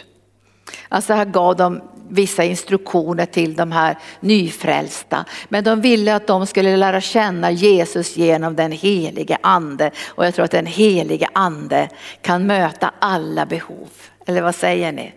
Alltså 0.90 1.14
här 1.14 1.26
gav 1.26 1.56
de 1.56 1.82
vissa 2.10 2.44
instruktioner 2.44 3.26
till 3.26 3.56
de 3.56 3.72
här 3.72 3.98
nyfrälsta. 4.20 5.26
Men 5.50 5.64
de 5.64 5.82
ville 5.82 6.16
att 6.16 6.28
de 6.28 6.48
skulle 6.48 6.78
lära 6.78 7.02
känna 7.02 7.52
Jesus 7.52 8.18
genom 8.18 8.56
den 8.56 8.72
helige 8.72 9.38
ande. 9.42 9.92
Och 10.08 10.26
jag 10.26 10.36
tror 10.36 10.46
att 10.46 10.52
den 10.52 10.66
helige 10.66 11.28
ande 11.34 11.90
kan 12.22 12.48
möta 12.48 12.92
alla 13.00 13.46
behov. 13.46 13.90
Eller 14.26 14.42
vad 14.42 14.56
säger 14.56 14.92
ni? 14.92 15.14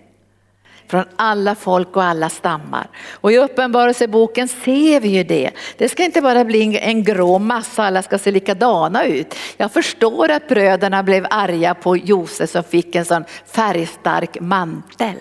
Från 0.92 1.04
alla 1.16 1.54
folk 1.54 1.96
och 1.96 2.04
alla 2.04 2.28
stammar. 2.28 2.88
Och 3.10 3.32
i 3.32 3.38
Uppenbarelseboken 3.38 4.48
ser 4.48 5.00
vi 5.00 5.08
ju 5.08 5.24
det. 5.24 5.50
Det 5.78 5.88
ska 5.88 6.04
inte 6.04 6.20
bara 6.20 6.44
bli 6.44 6.78
en 6.78 7.04
grå 7.04 7.38
massa, 7.38 7.84
alla 7.84 8.02
ska 8.02 8.18
se 8.18 8.30
likadana 8.30 9.04
ut. 9.04 9.34
Jag 9.56 9.72
förstår 9.72 10.30
att 10.30 10.48
bröderna 10.48 11.02
blev 11.02 11.26
arga 11.30 11.74
på 11.74 11.96
Josef 11.96 12.50
som 12.50 12.64
fick 12.64 12.94
en 12.94 13.04
sån 13.04 13.24
färgstark 13.46 14.40
mantel. 14.40 15.16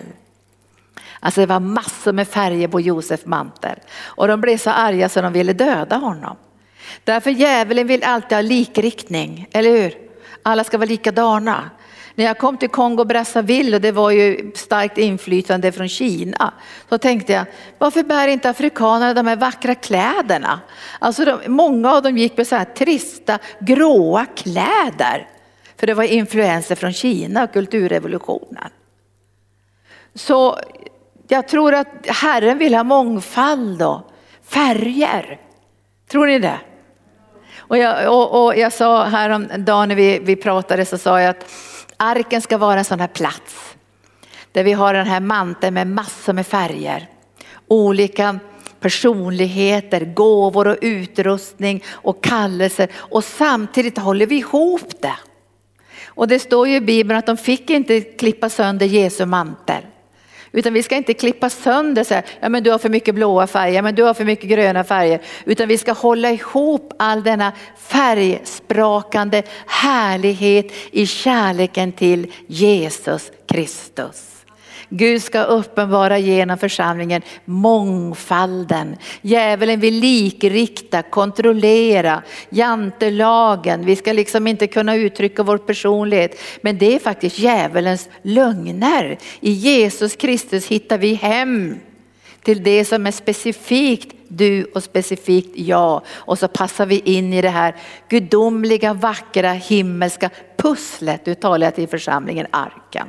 Alltså 1.20 1.40
det 1.40 1.46
var 1.46 1.60
massor 1.60 2.12
med 2.12 2.28
färger 2.28 2.68
på 2.68 2.80
Josef 2.80 3.26
mantel. 3.26 3.78
Och 4.02 4.28
de 4.28 4.40
blev 4.40 4.56
så 4.58 4.70
arga 4.70 5.08
så 5.08 5.20
de 5.20 5.32
ville 5.32 5.52
döda 5.52 5.96
honom. 5.96 6.36
Därför 7.04 7.30
djävulen 7.30 7.86
vill 7.86 8.04
alltid 8.04 8.38
ha 8.38 8.42
likriktning, 8.42 9.48
eller 9.52 9.70
hur? 9.70 9.94
Alla 10.42 10.64
ska 10.64 10.78
vara 10.78 10.88
likadana. 10.88 11.70
När 12.14 12.24
jag 12.24 12.38
kom 12.38 12.56
till 12.56 12.68
Kongo 12.68 13.04
Brazzaville 13.04 13.76
och 13.76 13.82
det 13.82 13.92
var 13.92 14.10
ju 14.10 14.52
starkt 14.54 14.98
inflytande 14.98 15.72
från 15.72 15.88
Kina, 15.88 16.54
så 16.88 16.98
tänkte 16.98 17.32
jag, 17.32 17.44
varför 17.78 18.02
bär 18.02 18.28
inte 18.28 18.50
afrikanerna 18.50 19.14
de 19.14 19.26
här 19.26 19.36
vackra 19.36 19.74
kläderna? 19.74 20.60
Alltså 20.98 21.24
de, 21.24 21.40
många 21.46 21.92
av 21.92 22.02
dem 22.02 22.18
gick 22.18 22.36
med 22.36 22.46
så 22.46 22.56
här 22.56 22.64
trista, 22.64 23.38
gråa 23.60 24.26
kläder. 24.26 25.28
För 25.76 25.86
det 25.86 25.94
var 25.94 26.04
influenser 26.04 26.74
från 26.74 26.92
Kina 26.92 27.44
och 27.44 27.52
kulturrevolutionen. 27.52 28.70
Så 30.14 30.58
jag 31.28 31.48
tror 31.48 31.74
att 31.74 32.06
Herren 32.06 32.58
vill 32.58 32.74
ha 32.74 32.84
mångfald 32.84 33.82
och 33.82 34.00
färger. 34.44 35.40
Tror 36.10 36.26
ni 36.26 36.38
det? 36.38 36.58
Och 37.58 37.78
jag, 37.78 38.14
och, 38.14 38.44
och 38.44 38.56
jag 38.56 38.72
sa 38.72 39.04
häromdagen 39.04 39.88
när 39.88 39.94
vi, 39.94 40.18
vi 40.18 40.36
pratade 40.36 40.84
så 40.84 40.98
sa 40.98 41.20
jag 41.20 41.30
att 41.30 41.50
arken 42.02 42.42
ska 42.42 42.58
vara 42.58 42.78
en 42.78 42.84
sån 42.84 43.00
här 43.00 43.06
plats 43.08 43.74
där 44.52 44.64
vi 44.64 44.72
har 44.72 44.94
den 44.94 45.06
här 45.06 45.20
manteln 45.20 45.74
med 45.74 45.86
massor 45.86 46.32
med 46.32 46.46
färger. 46.46 47.08
Olika 47.68 48.38
personligheter, 48.80 50.04
gåvor 50.04 50.68
och 50.68 50.76
utrustning 50.80 51.84
och 51.88 52.24
kallelser 52.24 52.88
och 52.94 53.24
samtidigt 53.24 53.98
håller 53.98 54.26
vi 54.26 54.36
ihop 54.36 55.02
det. 55.02 55.16
Och 56.06 56.28
det 56.28 56.38
står 56.38 56.68
ju 56.68 56.74
i 56.74 56.80
Bibeln 56.80 57.18
att 57.18 57.26
de 57.26 57.36
fick 57.36 57.70
inte 57.70 58.00
klippa 58.00 58.48
sönder 58.48 58.86
Jesu 58.86 59.26
mantel. 59.26 59.82
Utan 60.52 60.72
vi 60.72 60.82
ska 60.82 60.96
inte 60.96 61.14
klippa 61.14 61.50
sönder 61.50 62.04
så 62.04 62.14
här, 62.14 62.24
ja 62.40 62.48
men 62.48 62.62
du 62.62 62.70
har 62.70 62.78
för 62.78 62.88
mycket 62.88 63.14
blåa 63.14 63.46
färger, 63.46 63.82
men 63.82 63.94
du 63.94 64.02
har 64.02 64.14
för 64.14 64.24
mycket 64.24 64.50
gröna 64.50 64.84
färger. 64.84 65.20
Utan 65.44 65.68
vi 65.68 65.78
ska 65.78 65.92
hålla 65.92 66.30
ihop 66.30 66.92
all 66.98 67.22
denna 67.22 67.52
färgsprakande 67.78 69.42
härlighet 69.66 70.72
i 70.90 71.06
kärleken 71.06 71.92
till 71.92 72.32
Jesus 72.46 73.32
Kristus. 73.46 74.31
Gud 74.94 75.22
ska 75.22 75.42
uppenbara 75.42 76.18
genom 76.18 76.58
församlingen 76.58 77.22
mångfalden. 77.44 78.96
Djävulen 79.22 79.80
vill 79.80 79.94
likrikta, 79.94 81.02
kontrollera, 81.02 82.22
jantelagen. 82.50 83.84
Vi 83.84 83.96
ska 83.96 84.12
liksom 84.12 84.46
inte 84.46 84.66
kunna 84.66 84.96
uttrycka 84.96 85.42
vår 85.42 85.58
personlighet. 85.58 86.40
Men 86.60 86.78
det 86.78 86.94
är 86.94 86.98
faktiskt 86.98 87.38
djävulens 87.38 88.08
lögner. 88.22 89.18
I 89.40 89.50
Jesus 89.50 90.16
Kristus 90.16 90.66
hittar 90.66 90.98
vi 90.98 91.14
hem 91.14 91.76
till 92.42 92.62
det 92.62 92.84
som 92.84 93.06
är 93.06 93.10
specifikt 93.10 94.14
du 94.28 94.64
och 94.64 94.82
specifikt 94.82 95.58
jag. 95.58 96.02
Och 96.08 96.38
så 96.38 96.48
passar 96.48 96.86
vi 96.86 96.98
in 96.98 97.32
i 97.32 97.42
det 97.42 97.48
här 97.48 97.76
gudomliga, 98.08 98.94
vackra, 98.94 99.52
himmelska 99.52 100.30
pusslet. 100.56 101.24
Du 101.24 101.34
talar 101.34 101.70
till 101.70 101.88
församlingen 101.88 102.46
Arken. 102.50 103.06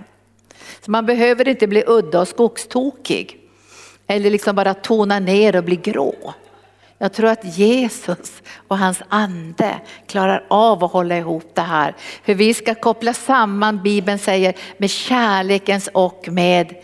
Så 0.85 0.91
man 0.91 1.05
behöver 1.05 1.47
inte 1.47 1.67
bli 1.67 1.83
udda 1.87 2.21
och 2.21 2.27
skogstokig. 2.27 3.37
Eller 4.07 4.29
liksom 4.29 4.55
bara 4.55 4.73
tona 4.73 5.19
ner 5.19 5.55
och 5.55 5.63
bli 5.63 5.75
grå. 5.75 6.33
Jag 6.97 7.13
tror 7.13 7.29
att 7.29 7.57
Jesus 7.57 8.41
och 8.67 8.77
hans 8.77 9.01
ande 9.09 9.81
klarar 10.07 10.45
av 10.49 10.83
att 10.83 10.91
hålla 10.91 11.17
ihop 11.17 11.51
det 11.53 11.61
här. 11.61 11.95
För 12.23 12.33
vi 12.33 12.53
ska 12.53 12.75
koppla 12.75 13.13
samman, 13.13 13.83
Bibeln 13.83 14.19
säger, 14.19 14.53
med 14.77 14.89
kärlekens 14.89 15.89
och 15.93 16.27
med 16.27 16.75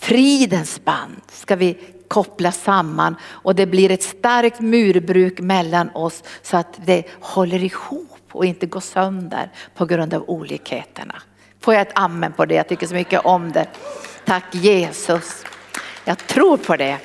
fridens 0.00 0.84
band. 0.84 1.22
Ska 1.28 1.56
vi 1.56 1.78
koppla 2.08 2.52
samman 2.52 3.16
och 3.24 3.54
det 3.54 3.66
blir 3.66 3.90
ett 3.90 4.02
starkt 4.02 4.60
murbruk 4.60 5.40
mellan 5.40 5.90
oss 5.90 6.22
så 6.42 6.56
att 6.56 6.80
det 6.84 7.04
håller 7.20 7.64
ihop 7.64 8.18
och 8.32 8.44
inte 8.44 8.66
går 8.66 8.80
sönder 8.80 9.50
på 9.74 9.86
grund 9.86 10.14
av 10.14 10.24
olikheterna. 10.26 11.22
Får 11.64 11.74
jag 11.74 11.80
ett 11.80 11.92
amen 11.94 12.32
på 12.32 12.44
det? 12.44 12.54
Jag 12.54 12.68
tycker 12.68 12.86
så 12.86 12.94
mycket 12.94 13.20
om 13.24 13.52
det. 13.52 13.66
Tack 14.24 14.44
Jesus. 14.54 15.44
Jag 16.04 16.18
tror 16.26 16.56
på 16.56 16.76
det. 16.76 16.98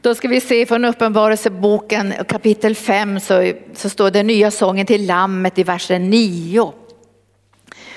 Då 0.00 0.14
ska 0.14 0.28
vi 0.28 0.40
se 0.40 0.66
från 0.66 0.84
Uppenbarelseboken 0.84 2.14
kapitel 2.28 2.74
5 2.74 3.20
så, 3.20 3.52
så 3.74 3.88
står 3.88 4.10
det 4.10 4.22
nya 4.22 4.50
sången 4.50 4.86
till 4.86 5.06
lammet 5.06 5.58
i 5.58 5.62
versen 5.62 6.10
9. 6.10 6.72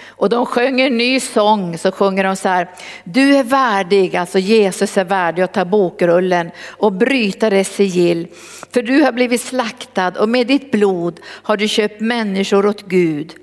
Och 0.07 0.29
de 0.29 0.45
sjöng 0.45 0.81
en 0.81 0.97
ny 0.97 1.19
sång, 1.19 1.77
så 1.77 1.91
sjunger 1.91 2.23
de 2.23 2.35
så 2.35 2.49
här. 2.49 2.69
Du 3.03 3.35
är 3.35 3.43
värdig, 3.43 4.15
alltså 4.15 4.39
Jesus 4.39 4.97
är 4.97 5.05
värdig 5.05 5.41
att 5.41 5.53
ta 5.53 5.65
bokrullen 5.65 6.51
och 6.67 6.93
bryta 6.93 7.49
dess 7.49 7.75
sigill. 7.75 8.27
För 8.71 8.81
du 8.81 9.01
har 9.01 9.11
blivit 9.11 9.41
slaktad 9.41 10.11
och 10.19 10.29
med 10.29 10.47
ditt 10.47 10.71
blod 10.71 11.19
har 11.25 11.57
du 11.57 11.67
köpt 11.67 12.01
människor 12.01 12.65
åt 12.65 12.81
Gud. 12.81 13.35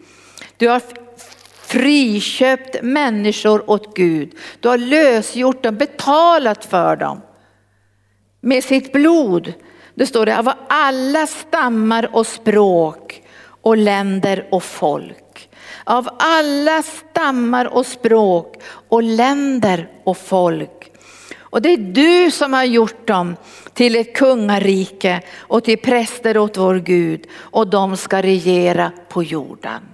Du 0.57 0.69
har 0.69 0.83
friköpt 1.75 2.83
människor 2.83 3.71
åt 3.71 3.97
Gud. 3.97 4.35
Du 4.61 4.69
har 4.69 4.79
lösgjort 4.79 5.63
dem, 5.63 5.77
betalat 5.77 6.65
för 6.65 6.97
dem 6.97 7.21
med 8.41 8.65
sitt 8.65 8.93
blod. 8.93 9.53
Det 9.95 10.07
står 10.07 10.27
det 10.27 10.39
av 10.39 10.53
alla 10.69 11.27
stammar 11.27 12.09
och 12.13 12.27
språk 12.27 13.23
och 13.63 13.77
länder 13.77 14.49
och 14.51 14.63
folk. 14.63 15.49
Av 15.85 16.09
alla 16.19 16.83
stammar 16.83 17.65
och 17.65 17.87
språk 17.87 18.63
och 18.89 19.03
länder 19.03 19.89
och 20.05 20.19
folk. 20.19 20.93
Och 21.39 21.63
det 21.63 21.73
är 21.73 21.77
du 21.77 22.31
som 22.31 22.53
har 22.53 22.65
gjort 22.65 23.07
dem 23.07 23.37
till 23.73 23.97
ett 23.97 24.15
kungarike 24.17 25.23
och 25.39 25.65
till 25.65 25.79
präster 25.79 26.39
åt 26.39 26.57
vår 26.57 26.75
Gud 26.75 27.27
och 27.35 27.67
de 27.67 27.97
ska 27.97 28.23
regera 28.23 28.93
på 29.09 29.23
jorden 29.23 29.94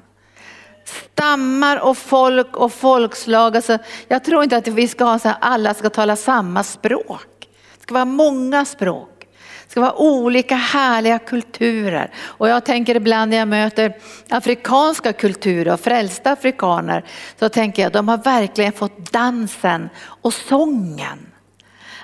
stammar 0.91 1.77
och 1.77 1.99
folk 1.99 2.57
och 2.57 2.73
folkslag. 2.73 3.57
Alltså, 3.57 3.79
jag 4.09 4.25
tror 4.25 4.43
inte 4.43 4.57
att 4.57 4.69
vi 4.69 4.89
ska 4.89 5.05
ha 5.05 5.19
så 5.19 5.29
här, 5.29 5.37
alla 5.41 5.75
ska 5.75 5.91
tala 5.91 6.17
samma 6.17 6.63
språk. 6.63 7.49
Det 7.77 7.83
ska 7.83 7.95
vara 7.95 8.05
många 8.05 8.65
språk. 8.65 9.27
Det 9.65 9.71
ska 9.71 9.81
vara 9.81 9.99
olika 9.99 10.55
härliga 10.55 11.19
kulturer. 11.19 12.11
Och 12.21 12.49
jag 12.49 12.65
tänker 12.65 12.95
ibland 12.95 13.31
när 13.31 13.39
jag 13.39 13.49
möter 13.49 13.97
afrikanska 14.29 15.13
kulturer 15.13 15.73
och 15.73 15.81
frälsta 15.81 16.33
afrikaner 16.33 17.05
så 17.39 17.49
tänker 17.49 17.83
jag 17.83 17.93
de 17.93 18.09
har 18.09 18.19
verkligen 18.19 18.73
fått 18.73 19.13
dansen 19.13 19.89
och 20.03 20.35
sången. 20.35 21.27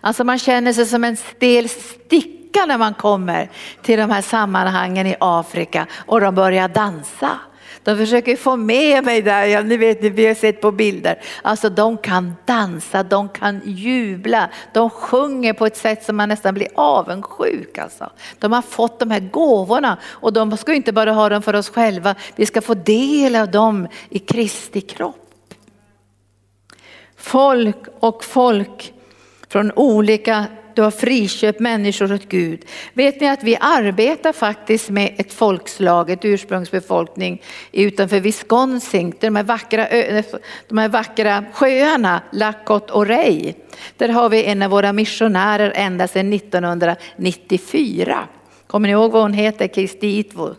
Alltså 0.01 0.25
man 0.25 0.39
känner 0.39 0.73
sig 0.73 0.87
som 0.87 1.05
en 1.05 1.17
stel 1.17 1.69
sticka 1.69 2.67
när 2.67 2.79
man 2.79 2.95
kommer 2.95 3.51
till 3.83 3.99
de 3.99 4.11
här 4.11 4.23
sammanhangen 4.23 5.07
i 5.07 5.17
Afrika 5.21 5.87
och 6.07 6.21
de 6.21 6.35
börjar 6.35 6.69
dansa. 6.69 7.39
De 7.87 7.97
försöker 7.97 8.37
få 8.37 8.57
med 8.57 9.05
mig 9.05 9.23
där, 9.23 9.45
ja, 9.45 9.63
ni 9.63 9.77
vet 9.77 10.03
vi 10.03 10.27
har 10.27 10.35
sett 10.35 10.61
på 10.61 10.73
bilder. 10.73 11.21
Alltså 11.43 11.69
de 11.69 11.99
kan 11.99 12.35
dansa, 12.45 13.03
de 13.03 13.29
kan 13.29 13.61
jubla, 13.65 14.51
de 14.73 14.91
sjunger 14.91 15.53
på 15.53 15.67
ett 15.67 15.77
sätt 15.77 16.05
som 16.05 16.17
man 16.17 16.29
nästan 16.29 16.55
blir 16.55 16.69
avundsjuk. 16.75 17.79
Alltså. 17.79 18.11
De 18.39 18.53
har 18.53 18.63
fått 18.63 18.99
de 18.99 19.11
här 19.11 19.21
gåvorna 19.21 19.99
och 20.05 20.33
de 20.33 20.57
ska 20.57 20.75
inte 20.75 20.93
bara 20.93 21.13
ha 21.13 21.29
dem 21.29 21.43
för 21.43 21.55
oss 21.55 21.69
själva, 21.69 22.15
vi 22.37 22.47
ska 22.47 22.61
få 22.61 22.75
del 22.75 23.37
av 23.37 23.51
dem 23.51 23.89
i 24.09 24.19
Kristi 24.19 24.81
kropp. 24.81 25.55
Folk 27.17 27.87
och 28.01 28.25
folk 28.25 28.93
från 29.49 29.73
olika 29.73 30.45
du 30.77 30.83
har 30.83 30.91
friköpt 30.91 31.61
människor 31.61 32.13
åt 32.13 32.29
Gud. 32.29 32.65
Vet 32.93 33.21
ni 33.21 33.29
att 33.29 33.43
vi 33.43 33.57
arbetar 33.61 34.33
faktiskt 34.33 34.91
med 34.91 35.15
ett 35.19 35.33
folkslag, 35.33 36.11
ett 36.11 36.25
ursprungsbefolkning 36.25 37.43
utanför 37.73 38.21
Wisconsin, 38.21 39.15
de 39.21 39.37
här 39.37 39.43
vackra, 39.43 39.89
de 40.69 40.79
här 40.79 40.89
vackra 40.89 41.45
sjöarna, 41.53 42.23
Lakot 42.33 42.91
och 42.91 43.07
Rey. 43.07 43.55
Där 43.97 44.09
har 44.09 44.29
vi 44.29 44.45
en 44.45 44.63
av 44.63 44.71
våra 44.71 44.93
missionärer 44.93 45.73
ända 45.77 46.09
sedan 46.09 46.33
1994. 46.33 48.29
Kommer 48.67 48.89
ni 48.89 48.93
ihåg 48.93 49.13
vad 49.13 49.23
hon 49.23 49.33
heter? 49.33 49.69
Kristi 49.69 50.19
Itwood, 50.19 50.57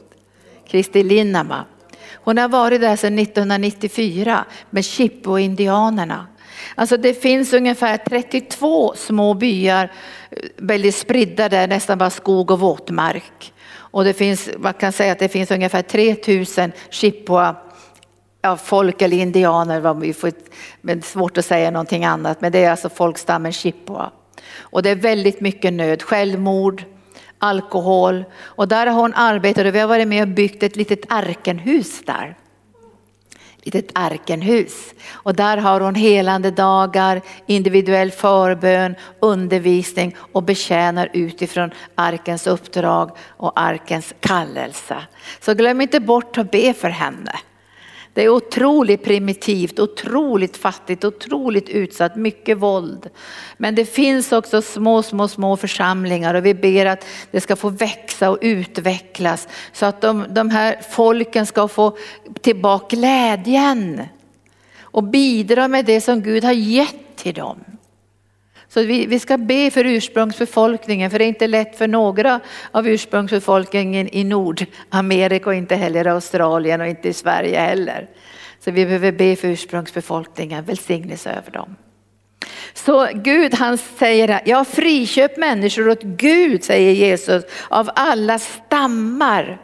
Kristi 0.67 1.03
Linnama. 1.03 1.65
Hon 2.13 2.37
har 2.37 2.49
varit 2.49 2.81
där 2.81 2.95
sedan 2.95 3.19
1994 3.19 4.45
med 4.69 4.85
Chippo-indianerna. 4.85 6.27
Alltså 6.75 6.97
det 6.97 7.13
finns 7.13 7.53
ungefär 7.53 7.97
32 7.97 8.93
små 8.95 9.33
byar, 9.33 9.91
eh, 10.29 10.37
väldigt 10.57 10.95
spridda 10.95 11.49
där, 11.49 11.67
nästan 11.67 11.97
bara 11.97 12.09
skog 12.09 12.51
och 12.51 12.59
våtmark. 12.59 13.53
Och 13.69 14.03
det 14.03 14.13
finns, 14.13 14.49
man 14.57 14.73
kan 14.73 14.91
säga 14.91 15.11
att 15.11 15.19
det 15.19 15.29
finns 15.29 15.51
ungefär 15.51 15.81
3000 15.81 16.71
chippewa 16.89 17.55
ja, 18.41 18.57
folk 18.57 19.01
eller 19.01 19.17
indianer, 19.17 19.93
vi 19.93 20.13
får, 20.13 20.31
men 20.81 21.01
svårt 21.01 21.37
att 21.37 21.45
säga 21.45 21.71
någonting 21.71 22.05
annat, 22.05 22.41
men 22.41 22.51
det 22.51 22.63
är 22.63 22.71
alltså 22.71 22.89
folkstammen 22.89 23.51
chippewa. 23.51 24.11
Och 24.59 24.83
det 24.83 24.89
är 24.89 24.95
väldigt 24.95 25.41
mycket 25.41 25.73
nöd, 25.73 26.03
självmord, 26.03 26.83
alkohol 27.39 28.25
och 28.35 28.67
där 28.67 28.87
har 28.87 29.01
hon 29.01 29.13
arbetat 29.13 29.65
och 29.65 29.75
vi 29.75 29.79
har 29.79 29.87
varit 29.87 30.07
med 30.07 30.21
och 30.21 30.27
byggt 30.27 30.63
ett 30.63 30.75
litet 30.75 30.99
arkenhus 31.09 32.01
där 32.05 32.35
i 33.67 33.77
ett 33.77 33.91
arkenhus. 33.93 34.93
Och 35.11 35.35
där 35.35 35.57
har 35.57 35.79
hon 35.79 35.95
helande 35.95 36.51
dagar, 36.51 37.21
individuell 37.45 38.11
förbön, 38.11 38.95
undervisning 39.19 40.15
och 40.31 40.43
betjänar 40.43 41.09
utifrån 41.13 41.71
arkens 41.95 42.47
uppdrag 42.47 43.11
och 43.27 43.59
arkens 43.59 44.13
kallelse. 44.19 44.97
Så 45.41 45.53
glöm 45.53 45.81
inte 45.81 45.99
bort 45.99 46.37
att 46.37 46.51
be 46.51 46.73
för 46.73 46.89
henne. 46.89 47.31
Det 48.17 48.23
är 48.23 48.29
otroligt 48.29 49.03
primitivt, 49.03 49.79
otroligt 49.79 50.57
fattigt, 50.57 51.05
otroligt 51.05 51.69
utsatt, 51.69 52.15
mycket 52.15 52.57
våld. 52.57 53.09
Men 53.57 53.75
det 53.75 53.85
finns 53.85 54.31
också 54.31 54.61
små, 54.61 55.03
små, 55.03 55.27
små 55.27 55.57
församlingar 55.57 56.33
och 56.33 56.45
vi 56.45 56.53
ber 56.53 56.85
att 56.85 57.05
det 57.31 57.41
ska 57.41 57.55
få 57.55 57.69
växa 57.69 58.29
och 58.29 58.37
utvecklas 58.41 59.47
så 59.73 59.85
att 59.85 60.01
de, 60.01 60.25
de 60.29 60.49
här 60.49 60.81
folken 60.89 61.45
ska 61.45 61.67
få 61.67 61.97
tillbaka 62.41 62.95
glädjen 62.95 64.01
och 64.81 65.03
bidra 65.03 65.67
med 65.67 65.85
det 65.85 66.01
som 66.01 66.21
Gud 66.21 66.43
har 66.43 66.53
gett 66.53 67.15
till 67.15 67.33
dem. 67.33 67.76
Så 68.69 68.83
vi, 68.83 69.05
vi 69.05 69.19
ska 69.19 69.37
be 69.37 69.71
för 69.71 69.85
ursprungsbefolkningen, 69.85 71.11
för 71.11 71.19
det 71.19 71.25
är 71.25 71.27
inte 71.27 71.47
lätt 71.47 71.77
för 71.77 71.87
några 71.87 72.39
av 72.71 72.87
ursprungsbefolkningen 72.87 74.15
i 74.15 74.23
Nordamerika 74.23 75.49
och 75.49 75.55
inte 75.55 75.75
heller 75.75 76.07
i 76.07 76.09
Australien 76.09 76.81
och 76.81 76.87
inte 76.87 77.07
i 77.07 77.13
Sverige 77.13 77.59
heller. 77.59 78.09
Så 78.59 78.71
vi 78.71 78.85
behöver 78.85 79.11
be 79.11 79.35
för 79.35 79.47
ursprungsbefolkningen, 79.47 80.63
välsignelse 80.63 81.29
över 81.29 81.51
dem. 81.51 81.75
Så 82.73 83.07
Gud 83.13 83.53
han 83.53 83.77
säger, 83.77 84.41
jag 84.45 84.57
har 84.57 84.65
friköpt 84.65 85.37
människor 85.37 85.89
åt 85.89 86.03
Gud, 86.03 86.63
säger 86.63 86.91
Jesus, 86.93 87.43
av 87.69 87.89
alla 87.95 88.39
stammar 88.39 89.61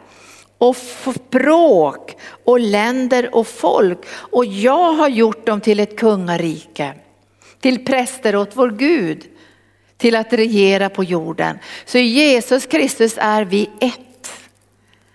och 0.58 0.76
språk 0.76 2.16
och 2.44 2.60
länder 2.60 3.34
och 3.34 3.46
folk. 3.46 3.98
Och 4.08 4.44
jag 4.44 4.92
har 4.92 5.08
gjort 5.08 5.46
dem 5.46 5.60
till 5.60 5.80
ett 5.80 5.98
kungarike 5.98 6.94
till 7.64 7.84
präster 7.84 8.36
åt 8.36 8.56
vår 8.56 8.70
Gud, 8.70 9.24
till 9.96 10.16
att 10.16 10.32
regera 10.32 10.88
på 10.88 11.04
jorden. 11.04 11.58
Så 11.84 11.98
i 11.98 12.02
Jesus 12.02 12.66
Kristus 12.66 13.14
är 13.18 13.44
vi 13.44 13.70
ett. 13.80 14.32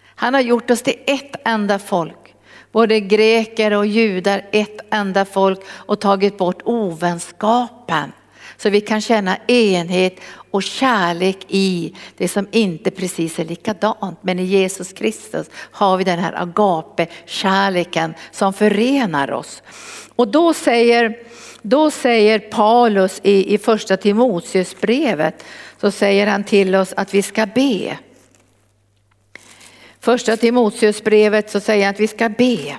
Han 0.05 0.33
har 0.33 0.41
gjort 0.41 0.71
oss 0.71 0.81
till 0.81 0.99
ett 1.07 1.35
enda 1.45 1.79
folk. 1.79 2.35
Både 2.71 2.99
greker 2.99 3.73
och 3.73 3.85
judar, 3.85 4.45
ett 4.51 4.79
enda 4.91 5.25
folk 5.25 5.59
och 5.69 6.01
tagit 6.01 6.37
bort 6.37 6.61
ovänskapen. 6.65 8.11
Så 8.57 8.69
vi 8.69 8.81
kan 8.81 9.01
känna 9.01 9.37
enhet 9.47 10.19
och 10.51 10.63
kärlek 10.63 11.37
i 11.47 11.95
det 12.17 12.27
som 12.27 12.47
inte 12.51 12.91
precis 12.91 13.39
är 13.39 13.45
likadant. 13.45 14.19
Men 14.21 14.39
i 14.39 14.43
Jesus 14.43 14.93
Kristus 14.93 15.47
har 15.53 15.97
vi 15.97 16.03
den 16.03 16.19
här 16.19 16.41
agape, 16.41 17.07
kärleken 17.25 18.13
som 18.31 18.53
förenar 18.53 19.31
oss. 19.31 19.63
Och 20.15 20.27
då 20.27 20.53
säger 20.53 21.28
då 21.61 21.91
säger 21.91 22.39
Paulus 22.39 23.19
i, 23.23 23.53
i 23.53 23.57
första 23.57 23.97
Timoteusbrevet, 23.97 25.45
så 25.81 25.91
säger 25.91 26.27
han 26.27 26.43
till 26.43 26.75
oss 26.75 26.93
att 26.97 27.13
vi 27.13 27.21
ska 27.21 27.45
be. 27.45 27.97
Första 29.99 30.37
Timoteusbrevet 30.37 31.49
så 31.49 31.59
säger 31.59 31.85
han 31.85 31.93
att 31.93 31.99
vi 31.99 32.07
ska 32.07 32.29
be. 32.29 32.77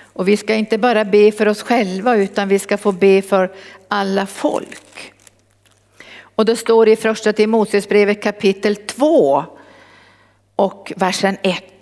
Och 0.00 0.28
vi 0.28 0.36
ska 0.36 0.54
inte 0.54 0.78
bara 0.78 1.04
be 1.04 1.32
för 1.32 1.48
oss 1.48 1.62
själva 1.62 2.16
utan 2.16 2.48
vi 2.48 2.58
ska 2.58 2.78
få 2.78 2.92
be 2.92 3.22
för 3.22 3.52
alla 3.88 4.26
folk. 4.26 5.12
Och 6.20 6.44
det 6.44 6.56
står 6.56 6.88
i 6.88 6.96
första 6.96 7.32
Timoteusbrevet 7.32 8.22
kapitel 8.22 8.76
2 8.76 9.44
och 10.56 10.92
versen 10.96 11.36
1 11.42 11.75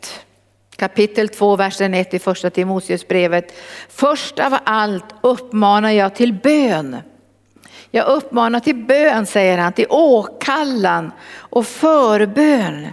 kapitel 0.85 1.29
2, 1.29 1.57
versen 1.57 1.95
1 1.95 2.15
i 2.15 2.19
första 2.19 2.51
Timoteusbrevet. 2.51 3.55
Först 3.89 4.39
av 4.39 4.57
allt 4.65 5.15
uppmanar 5.21 5.91
jag 5.91 6.15
till 6.15 6.33
bön. 6.33 6.97
Jag 7.91 8.07
uppmanar 8.07 8.61
till 8.61 8.77
bön, 8.77 9.27
säger 9.27 9.59
han, 9.59 9.73
till 9.73 9.87
åkallan 9.89 11.13
och 11.35 11.67
förbön. 11.67 12.89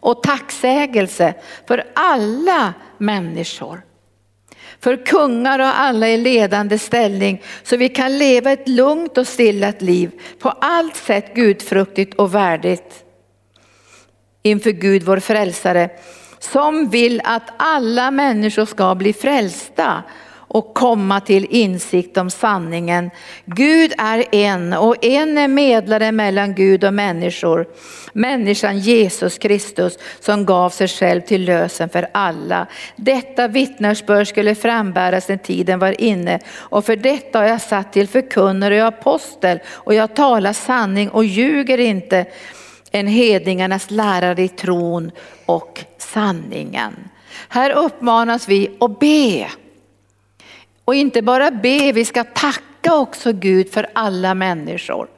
Och 0.00 0.22
tacksägelse 0.22 1.34
för 1.68 1.84
alla 1.94 2.74
människor. 2.98 3.82
För 4.80 5.06
kungar 5.06 5.58
och 5.58 5.80
alla 5.80 6.08
i 6.08 6.16
ledande 6.16 6.78
ställning 6.78 7.42
så 7.62 7.76
vi 7.76 7.88
kan 7.88 8.18
leva 8.18 8.52
ett 8.52 8.68
lugnt 8.68 9.18
och 9.18 9.26
stillat 9.26 9.82
liv. 9.82 10.10
På 10.38 10.48
allt 10.48 10.96
sätt 10.96 11.34
gudfruktigt 11.34 12.14
och 12.14 12.34
värdigt 12.34 13.04
inför 14.42 14.70
Gud 14.70 15.02
vår 15.02 15.20
frälsare 15.20 15.90
som 16.38 16.90
vill 16.90 17.20
att 17.24 17.50
alla 17.56 18.10
människor 18.10 18.64
ska 18.64 18.94
bli 18.94 19.12
frälsta 19.12 20.02
och 20.52 20.74
komma 20.74 21.20
till 21.20 21.46
insikt 21.50 22.16
om 22.16 22.30
sanningen. 22.30 23.10
Gud 23.44 23.92
är 23.98 24.24
en 24.34 24.72
och 24.72 25.04
en 25.04 25.38
är 25.38 25.48
medlare 25.48 26.12
mellan 26.12 26.54
Gud 26.54 26.84
och 26.84 26.94
människor. 26.94 27.66
Människan 28.12 28.78
Jesus 28.78 29.38
Kristus 29.38 29.98
som 30.20 30.46
gav 30.46 30.70
sig 30.70 30.88
själv 30.88 31.20
till 31.20 31.44
lösen 31.44 31.88
för 31.88 32.08
alla. 32.12 32.66
Detta 32.96 33.48
vittnesbörd 33.48 34.28
skulle 34.28 34.54
frambäras 34.54 35.28
när 35.28 35.36
tiden 35.36 35.78
var 35.78 36.00
inne 36.00 36.40
och 36.56 36.84
för 36.84 36.96
detta 36.96 37.38
har 37.38 37.46
jag 37.46 37.60
satt 37.60 37.92
till 37.92 38.08
förkunnare 38.08 38.82
och 38.82 38.88
apostel 38.88 39.58
och 39.68 39.94
jag 39.94 40.16
talar 40.16 40.52
sanning 40.52 41.10
och 41.10 41.24
ljuger 41.24 41.78
inte 41.78 42.26
en 42.90 43.06
hedningarnas 43.06 43.90
lärare 43.90 44.42
i 44.42 44.48
tron 44.48 45.10
och 45.46 45.84
sanningen. 45.98 46.94
Här 47.48 47.70
uppmanas 47.70 48.48
vi 48.48 48.76
att 48.80 48.98
be. 48.98 49.46
Och 50.84 50.94
inte 50.94 51.22
bara 51.22 51.50
be, 51.50 51.92
vi 51.92 52.04
ska 52.04 52.24
tacka 52.24 52.94
också 52.94 53.32
Gud 53.32 53.72
för 53.72 53.86
alla 53.92 54.34
människor. 54.34 55.08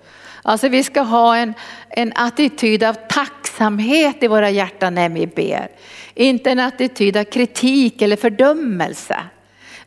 Alltså 0.42 0.68
vi 0.68 0.82
ska 0.82 1.00
ha 1.00 1.36
en, 1.36 1.54
en 1.88 2.12
attityd 2.14 2.84
av 2.84 2.96
tacksamhet 3.08 4.22
i 4.22 4.26
våra 4.26 4.50
hjärtan 4.50 4.94
när 4.94 5.08
vi 5.08 5.26
ber. 5.26 5.68
Inte 6.14 6.50
en 6.50 6.58
attityd 6.58 7.16
av 7.16 7.24
kritik 7.24 8.02
eller 8.02 8.16
fördömelse 8.16 9.16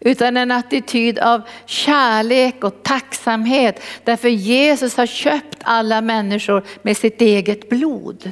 utan 0.06 0.38
en 0.38 0.52
attityd 0.52 1.20
av 1.20 1.42
kärlek 1.66 2.64
och 2.64 2.84
tacksamhet. 2.84 3.84
Därför 4.04 4.30
Jesus 4.30 4.98
har 4.98 5.06
köpt 5.06 5.58
alla 5.62 6.02
människor 6.02 6.64
med 6.82 6.98
sitt 6.98 7.22
eget 7.22 7.70
blod. 7.70 8.32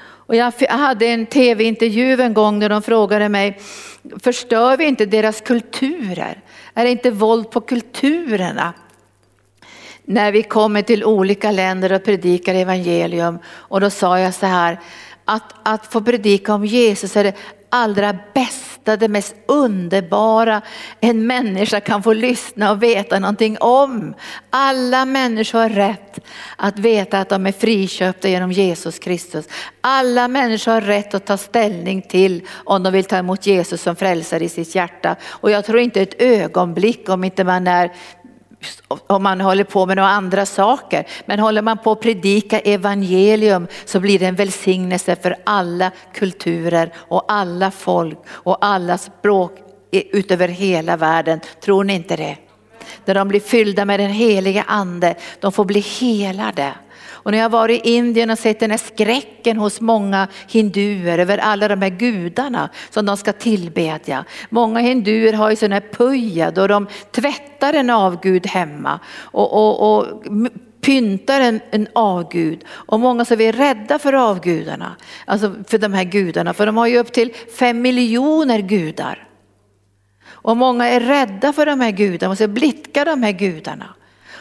Och 0.00 0.36
jag 0.36 0.52
hade 0.68 1.06
en 1.06 1.26
tv-intervju 1.26 2.20
en 2.20 2.34
gång 2.34 2.58
där 2.58 2.68
de 2.68 2.82
frågade 2.82 3.28
mig, 3.28 3.60
förstör 4.22 4.76
vi 4.76 4.84
inte 4.84 5.06
deras 5.06 5.40
kulturer? 5.40 6.40
Är 6.74 6.84
det 6.84 6.90
inte 6.90 7.10
våld 7.10 7.50
på 7.50 7.60
kulturerna? 7.60 8.72
När 10.04 10.32
vi 10.32 10.42
kommer 10.42 10.82
till 10.82 11.04
olika 11.04 11.50
länder 11.50 11.92
och 11.92 12.04
predikar 12.04 12.54
evangelium 12.54 13.38
och 13.46 13.80
då 13.80 13.90
sa 13.90 14.18
jag 14.18 14.34
så 14.34 14.46
här, 14.46 14.80
att, 15.24 15.54
att 15.62 15.86
få 15.86 16.00
predika 16.00 16.54
om 16.54 16.64
Jesus 16.64 17.16
är 17.16 17.24
det 17.24 17.34
allra 17.70 18.18
bästa, 18.34 18.96
det 18.96 19.08
mest 19.08 19.36
underbara 19.46 20.62
en 21.00 21.26
människa 21.26 21.80
kan 21.80 22.02
få 22.02 22.12
lyssna 22.12 22.70
och 22.70 22.82
veta 22.82 23.18
någonting 23.18 23.58
om. 23.60 24.14
Alla 24.50 25.04
människor 25.04 25.58
har 25.58 25.68
rätt 25.68 26.20
att 26.56 26.78
veta 26.78 27.18
att 27.18 27.28
de 27.28 27.46
är 27.46 27.52
friköpta 27.52 28.28
genom 28.28 28.52
Jesus 28.52 28.98
Kristus. 28.98 29.48
Alla 29.80 30.28
människor 30.28 30.72
har 30.72 30.80
rätt 30.80 31.14
att 31.14 31.26
ta 31.26 31.36
ställning 31.36 32.02
till 32.02 32.46
om 32.50 32.82
de 32.82 32.92
vill 32.92 33.04
ta 33.04 33.16
emot 33.16 33.46
Jesus 33.46 33.82
som 33.82 33.96
frälsare 33.96 34.44
i 34.44 34.48
sitt 34.48 34.74
hjärta. 34.74 35.16
Och 35.26 35.50
jag 35.50 35.64
tror 35.64 35.78
inte 35.78 36.02
ett 36.02 36.22
ögonblick 36.22 37.08
om 37.08 37.24
inte 37.24 37.44
man 37.44 37.66
är 37.66 37.92
om 38.88 39.22
man 39.22 39.40
håller 39.40 39.64
på 39.64 39.86
med 39.86 39.96
några 39.96 40.10
andra 40.10 40.46
saker. 40.46 41.06
Men 41.26 41.38
håller 41.38 41.62
man 41.62 41.78
på 41.78 41.92
att 41.92 42.00
predika 42.00 42.60
evangelium 42.60 43.66
så 43.84 44.00
blir 44.00 44.18
det 44.18 44.26
en 44.26 44.34
välsignelse 44.34 45.16
för 45.16 45.36
alla 45.44 45.90
kulturer 46.14 46.92
och 46.96 47.32
alla 47.32 47.70
folk 47.70 48.18
och 48.28 48.58
alla 48.60 48.98
språk 48.98 49.52
utöver 49.90 50.48
hela 50.48 50.96
världen. 50.96 51.40
Tror 51.64 51.84
ni 51.84 51.94
inte 51.94 52.16
det? 52.16 52.36
När 53.04 53.14
de 53.14 53.28
blir 53.28 53.40
fyllda 53.40 53.84
med 53.84 54.00
den 54.00 54.10
heliga 54.10 54.64
ande, 54.66 55.14
de 55.40 55.52
får 55.52 55.64
bli 55.64 55.80
helade. 55.80 56.74
Och 57.28 57.32
när 57.32 57.38
jag 57.38 57.48
var 57.48 57.68
i 57.68 57.80
Indien 57.84 58.30
och 58.30 58.38
sett 58.38 58.60
den 58.60 58.70
här 58.70 58.78
skräcken 58.78 59.56
hos 59.56 59.80
många 59.80 60.28
hinduer 60.48 61.18
över 61.18 61.38
alla 61.38 61.68
de 61.68 61.82
här 61.82 61.88
gudarna 61.88 62.70
som 62.90 63.06
de 63.06 63.16
ska 63.16 63.32
tillbedja. 63.32 64.24
Många 64.50 64.80
hinduer 64.80 65.32
har 65.32 65.50
ju 65.50 65.56
sån 65.56 65.72
här 65.72 65.82
puja 65.92 66.50
då 66.50 66.66
de 66.66 66.86
tvättar 67.10 67.74
en 67.74 67.90
avgud 67.90 68.46
hemma 68.46 69.00
och, 69.16 69.52
och, 69.52 69.98
och 69.98 70.06
pyntar 70.80 71.40
en, 71.40 71.60
en 71.70 71.88
avgud. 71.92 72.64
Och 72.70 73.00
många 73.00 73.24
som 73.24 73.40
är 73.40 73.52
rädda 73.52 73.98
för 73.98 74.12
avgudarna, 74.12 74.96
alltså 75.24 75.54
för 75.66 75.78
de 75.78 75.92
här 75.92 76.04
gudarna, 76.04 76.54
för 76.54 76.66
de 76.66 76.76
har 76.76 76.86
ju 76.86 76.98
upp 76.98 77.12
till 77.12 77.32
fem 77.58 77.82
miljoner 77.82 78.58
gudar. 78.58 79.28
Och 80.28 80.56
många 80.56 80.88
är 80.88 81.00
rädda 81.00 81.52
för 81.52 81.66
de 81.66 81.80
här 81.80 81.90
gudarna, 81.90 82.30
och 82.30 82.38
så 82.38 82.48
blidka 82.48 83.04
de 83.04 83.22
här 83.22 83.32
gudarna. 83.32 83.94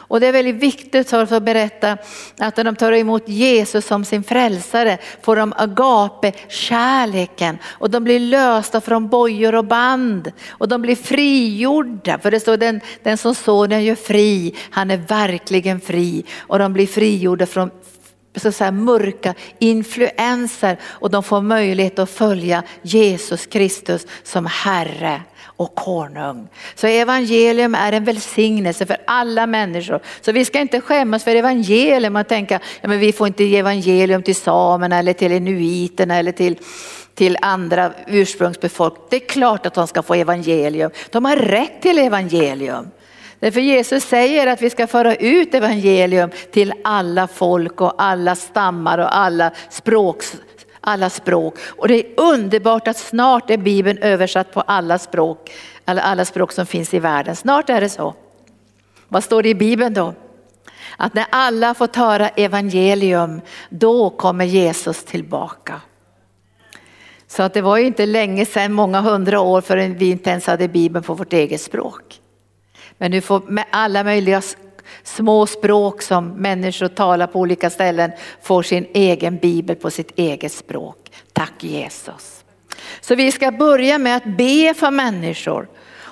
Och 0.07 0.19
det 0.19 0.27
är 0.27 0.31
väldigt 0.31 0.55
viktigt 0.55 1.09
för 1.09 1.23
oss 1.23 1.31
att 1.31 1.43
berätta 1.43 1.97
att 2.37 2.57
när 2.57 2.63
de 2.63 2.75
tar 2.75 2.91
emot 2.91 3.29
Jesus 3.29 3.85
som 3.85 4.05
sin 4.05 4.23
frälsare 4.23 4.97
får 5.21 5.35
de 5.35 5.53
agape, 5.57 6.33
kärleken 6.47 7.57
och 7.65 7.89
de 7.89 8.03
blir 8.03 8.19
lösta 8.19 8.81
från 8.81 9.07
bojor 9.07 9.55
och 9.55 9.65
band. 9.65 10.31
Och 10.49 10.67
de 10.67 10.81
blir 10.81 10.95
frigjorda. 10.95 12.19
För 12.19 12.31
det 12.31 12.39
står 12.39 12.57
den, 12.57 12.81
den 13.03 13.17
som 13.17 13.35
sonen 13.35 13.83
gör 13.83 13.95
fri, 13.95 14.55
han 14.69 14.91
är 14.91 14.97
verkligen 14.97 15.81
fri. 15.81 16.25
Och 16.39 16.59
de 16.59 16.73
blir 16.73 16.87
frigjorda 16.87 17.45
från 17.45 17.71
så 18.39 18.47
att 18.47 18.55
säga, 18.55 18.71
mörka 18.71 19.33
influenser 19.59 20.77
och 20.83 21.09
de 21.09 21.23
får 21.23 21.41
möjlighet 21.41 21.99
att 21.99 22.09
följa 22.09 22.63
Jesus 22.81 23.45
Kristus 23.45 24.05
som 24.23 24.45
Herre 24.45 25.21
och 25.41 25.75
konung. 25.75 26.47
Så 26.75 26.87
evangelium 26.87 27.75
är 27.75 27.91
en 27.91 28.05
välsignelse 28.05 28.85
för 28.85 28.97
alla 29.07 29.47
människor. 29.47 29.99
Så 30.21 30.31
vi 30.31 30.45
ska 30.45 30.59
inte 30.59 30.81
skämmas 30.81 31.23
för 31.23 31.35
evangelium 31.35 32.15
och 32.15 32.27
tänka, 32.27 32.59
ja 32.81 32.89
men 32.89 32.99
vi 32.99 33.13
får 33.13 33.27
inte 33.27 33.43
ge 33.43 33.57
evangelium 33.57 34.23
till 34.23 34.35
samerna 34.35 34.99
eller 34.99 35.13
till 35.13 35.31
inuiterna 35.31 36.15
eller 36.15 36.31
till 36.31 36.57
till 37.17 37.37
andra 37.41 37.91
ursprungsbefolkning. 38.07 39.05
Det 39.09 39.15
är 39.15 39.27
klart 39.27 39.65
att 39.65 39.73
de 39.73 39.87
ska 39.87 40.03
få 40.03 40.13
evangelium. 40.13 40.91
De 41.09 41.25
har 41.25 41.35
rätt 41.35 41.81
till 41.81 41.99
evangelium. 41.99 42.91
Därför 43.39 43.59
Jesus 43.59 44.03
säger 44.03 44.47
att 44.47 44.61
vi 44.61 44.69
ska 44.69 44.87
föra 44.87 45.15
ut 45.15 45.53
evangelium 45.53 46.29
till 46.51 46.73
alla 46.83 47.27
folk 47.27 47.81
och 47.81 47.93
alla 47.97 48.35
stammar 48.35 48.97
och 48.97 49.17
alla 49.17 49.51
språk, 49.69 50.23
alla 50.81 51.09
språk. 51.09 51.55
Och 51.67 51.87
det 51.87 51.95
är 51.95 52.05
underbart 52.17 52.87
att 52.87 52.97
snart 52.97 53.49
är 53.49 53.57
Bibeln 53.57 53.97
översatt 53.97 54.53
på 54.53 54.61
alla 54.61 54.99
språk, 54.99 55.51
alla, 55.85 56.01
alla 56.01 56.25
språk 56.25 56.51
som 56.51 56.65
finns 56.65 56.93
i 56.93 56.99
världen. 56.99 57.35
Snart 57.35 57.69
är 57.69 57.81
det 57.81 57.89
så. 57.89 58.13
Vad 59.07 59.23
står 59.23 59.43
det 59.43 59.49
i 59.49 59.55
Bibeln 59.55 59.93
då? 59.93 60.13
Att 60.97 61.13
när 61.13 61.25
alla 61.29 61.73
fått 61.73 61.95
höra 61.95 62.29
evangelium, 62.29 63.41
då 63.69 64.09
kommer 64.09 64.45
Jesus 64.45 65.03
tillbaka. 65.03 65.81
Så 67.27 67.43
att 67.43 67.53
det 67.53 67.61
var 67.61 67.77
ju 67.77 67.85
inte 67.85 68.05
länge 68.05 68.45
sedan, 68.45 68.73
många 68.73 69.01
hundra 69.01 69.39
år 69.39 69.61
förrän 69.61 69.97
vi 69.97 70.11
inte 70.11 70.29
ens 70.29 70.47
hade 70.47 70.67
Bibeln 70.67 71.03
på 71.03 71.13
vårt 71.13 71.33
eget 71.33 71.61
språk. 71.61 72.21
Men 72.97 73.11
nu 73.11 73.21
får 73.21 73.39
med 73.39 73.65
alla 73.71 74.03
möjliga 74.03 74.41
små 75.03 75.45
språk 75.45 76.01
som 76.01 76.27
människor 76.27 76.87
talar 76.87 77.27
på 77.27 77.39
olika 77.39 77.69
ställen 77.69 78.11
får 78.41 78.63
sin 78.63 78.87
egen 78.93 79.37
bibel 79.37 79.75
på 79.75 79.91
sitt 79.91 80.19
eget 80.19 80.51
språk. 80.51 81.11
Tack 81.33 81.63
Jesus. 81.63 82.43
Så 83.01 83.15
vi 83.15 83.31
ska 83.31 83.51
börja 83.51 83.97
med 83.97 84.17
att 84.17 84.37
be 84.37 84.73
för 84.73 84.91
människor 84.91 85.67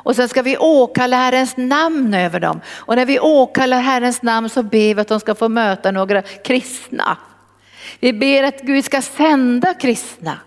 och 0.05 0.15
sen 0.15 0.29
ska 0.29 0.41
vi 0.41 0.57
åkalla 0.57 1.17
Herrens 1.17 1.57
namn 1.57 2.13
över 2.13 2.39
dem. 2.39 2.61
Och 2.75 2.95
när 2.95 3.05
vi 3.05 3.19
åkallar 3.19 3.79
Herrens 3.79 4.21
namn 4.21 4.49
så 4.49 4.63
ber 4.63 4.95
vi 4.95 5.01
att 5.01 5.07
de 5.07 5.19
ska 5.19 5.35
få 5.35 5.49
möta 5.49 5.91
några 5.91 6.21
kristna. 6.21 7.17
Vi 7.99 8.13
ber 8.13 8.43
att 8.43 8.61
Gud 8.61 8.85
ska 8.85 9.01
sända 9.01 9.73
kristna. 9.73 10.39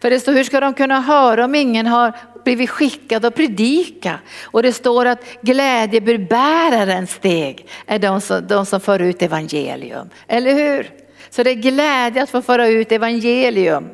För 0.00 0.10
det 0.10 0.20
står, 0.20 0.32
hur 0.32 0.44
ska 0.44 0.60
de 0.60 0.74
kunna 0.74 1.00
höra 1.00 1.44
om 1.44 1.54
ingen 1.54 1.86
har 1.86 2.12
blivit 2.44 2.70
skickad 2.70 3.24
att 3.24 3.34
predika? 3.34 4.18
Och 4.42 4.62
det 4.62 4.72
står 4.72 5.06
att 5.06 5.24
glädjebärbärarens 5.42 7.10
steg 7.10 7.66
är 7.86 7.98
de 7.98 8.20
som, 8.20 8.46
de 8.46 8.66
som 8.66 8.80
för 8.80 8.98
ut 8.98 9.22
evangelium. 9.22 10.10
Eller 10.28 10.54
hur? 10.54 10.90
Så 11.30 11.42
det 11.42 11.50
är 11.50 11.54
glädje 11.54 12.22
att 12.22 12.30
få 12.30 12.42
föra 12.42 12.66
ut 12.66 12.92
evangelium. 12.92 13.88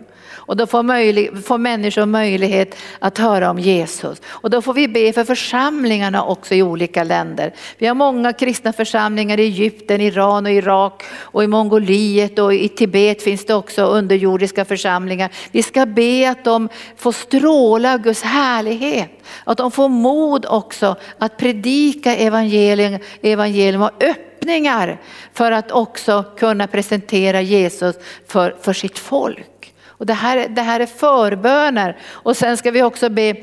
Och 0.48 0.56
då 0.56 0.66
får, 0.66 0.82
möjlig, 0.82 1.44
får 1.44 1.58
människor 1.58 2.06
möjlighet 2.06 2.76
att 2.98 3.18
höra 3.18 3.50
om 3.50 3.58
Jesus. 3.58 4.22
Och 4.26 4.50
då 4.50 4.62
får 4.62 4.74
vi 4.74 4.88
be 4.88 5.12
för 5.12 5.24
församlingarna 5.24 6.24
också 6.24 6.54
i 6.54 6.62
olika 6.62 7.04
länder. 7.04 7.54
Vi 7.78 7.86
har 7.86 7.94
många 7.94 8.32
kristna 8.32 8.72
församlingar 8.72 9.40
i 9.40 9.42
Egypten, 9.42 10.00
Iran 10.00 10.46
och 10.46 10.52
Irak 10.52 11.04
och 11.14 11.44
i 11.44 11.46
Mongoliet 11.46 12.38
och 12.38 12.54
i 12.54 12.68
Tibet 12.68 13.22
finns 13.22 13.44
det 13.44 13.54
också 13.54 13.82
underjordiska 13.82 14.64
församlingar. 14.64 15.30
Vi 15.52 15.62
ska 15.62 15.86
be 15.86 16.30
att 16.30 16.44
de 16.44 16.68
får 16.96 17.12
stråla 17.12 17.98
Guds 17.98 18.22
härlighet. 18.22 19.10
Att 19.44 19.58
de 19.58 19.70
får 19.70 19.88
mod 19.88 20.46
också 20.46 20.96
att 21.18 21.36
predika 21.36 22.16
evangelium, 22.16 22.98
evangelium 23.22 23.82
och 23.82 24.02
öppningar 24.02 25.00
för 25.32 25.52
att 25.52 25.72
också 25.72 26.24
kunna 26.38 26.66
presentera 26.66 27.40
Jesus 27.40 27.96
för, 28.26 28.56
för 28.60 28.72
sitt 28.72 28.98
folk. 28.98 29.57
Och 29.98 30.06
det, 30.06 30.14
här, 30.14 30.48
det 30.48 30.62
här 30.62 30.80
är 30.80 30.86
förböner. 30.86 31.96
Och 32.06 32.36
sen 32.36 32.56
ska 32.56 32.70
vi 32.70 32.82
också 32.82 33.08
be 33.08 33.36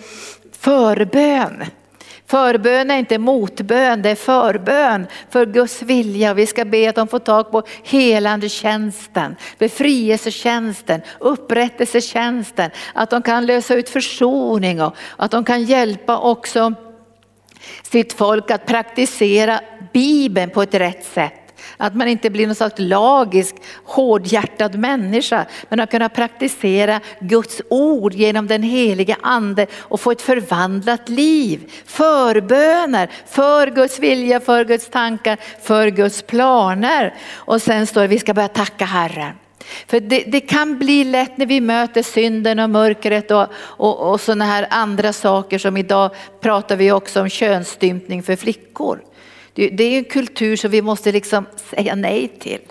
förbön. 0.51 1.63
Förbön 2.27 2.91
är 2.91 2.97
inte 2.97 3.17
motbön, 3.17 4.01
det 4.01 4.09
är 4.09 4.15
förbön 4.15 5.07
för 5.29 5.45
Guds 5.45 5.81
vilja. 5.81 6.33
Vi 6.33 6.45
ska 6.45 6.65
be 6.65 6.89
att 6.89 6.95
de 6.95 7.07
får 7.07 7.19
tag 7.19 7.51
på 7.51 7.63
helande 7.83 8.49
tjänsten, 8.49 9.35
befrielsetjänsten, 9.57 11.01
upprättelsetjänsten. 11.19 12.71
Att 12.93 13.09
de 13.09 13.21
kan 13.21 13.45
lösa 13.45 13.75
ut 13.75 13.89
försoning 13.89 14.81
och 14.81 14.95
att 15.17 15.31
de 15.31 15.43
kan 15.43 15.63
hjälpa 15.63 16.17
också 16.17 16.73
sitt 17.91 18.13
folk 18.13 18.51
att 18.51 18.65
praktisera 18.65 19.59
Bibeln 19.93 20.49
på 20.49 20.61
ett 20.61 20.73
rätt 20.73 21.05
sätt. 21.05 21.44
Att 21.77 21.95
man 21.95 22.07
inte 22.07 22.29
blir 22.29 22.47
någon 22.47 22.55
slags 22.55 22.75
lagisk, 22.77 23.55
hårdhjärtad 23.83 24.75
människa, 24.75 25.45
men 25.69 25.79
att 25.79 25.91
kunna 25.91 26.09
praktisera 26.09 26.99
Guds 27.19 27.61
ord 27.69 28.13
genom 28.13 28.47
den 28.47 28.63
helige 28.63 29.15
ande 29.21 29.67
och 29.73 30.01
få 30.01 30.11
ett 30.11 30.21
förvandlat 30.21 31.09
liv. 31.09 31.71
Förböner 31.85 33.09
för 33.27 33.67
Guds 33.67 33.99
vilja, 33.99 34.39
för 34.39 34.65
Guds 34.65 34.89
tankar, 34.89 35.37
för 35.61 35.87
Guds 35.87 36.21
planer. 36.21 37.13
Och 37.33 37.61
sen 37.61 37.87
står 37.87 38.01
det, 38.01 38.07
vi 38.07 38.19
ska 38.19 38.33
börja 38.33 38.47
tacka 38.47 38.85
Herren. 38.85 39.33
För 39.87 39.99
det, 39.99 40.23
det, 40.27 40.39
kan 40.39 40.77
bli 40.77 41.03
lätt 41.03 41.37
när 41.37 41.45
vi 41.45 41.61
möter 41.61 42.03
synden 42.03 42.59
och 42.59 42.69
mörkret 42.69 43.31
och, 43.31 43.47
och, 43.55 44.11
och 44.11 44.21
sådana 44.21 44.45
här 44.45 44.67
andra 44.69 45.13
saker 45.13 45.57
som 45.57 45.77
idag 45.77 46.11
pratar 46.41 46.75
vi 46.75 46.91
också 46.91 47.21
om 47.21 47.29
könsstympning 47.29 48.23
för 48.23 48.35
flickor. 48.35 48.99
Det 49.55 49.83
är 49.83 49.97
en 49.97 50.03
kultur 50.05 50.55
som 50.55 50.71
vi 50.71 50.81
måste 50.81 51.11
liksom 51.11 51.45
säga 51.55 51.95
nej 51.95 52.27
till. 52.27 52.61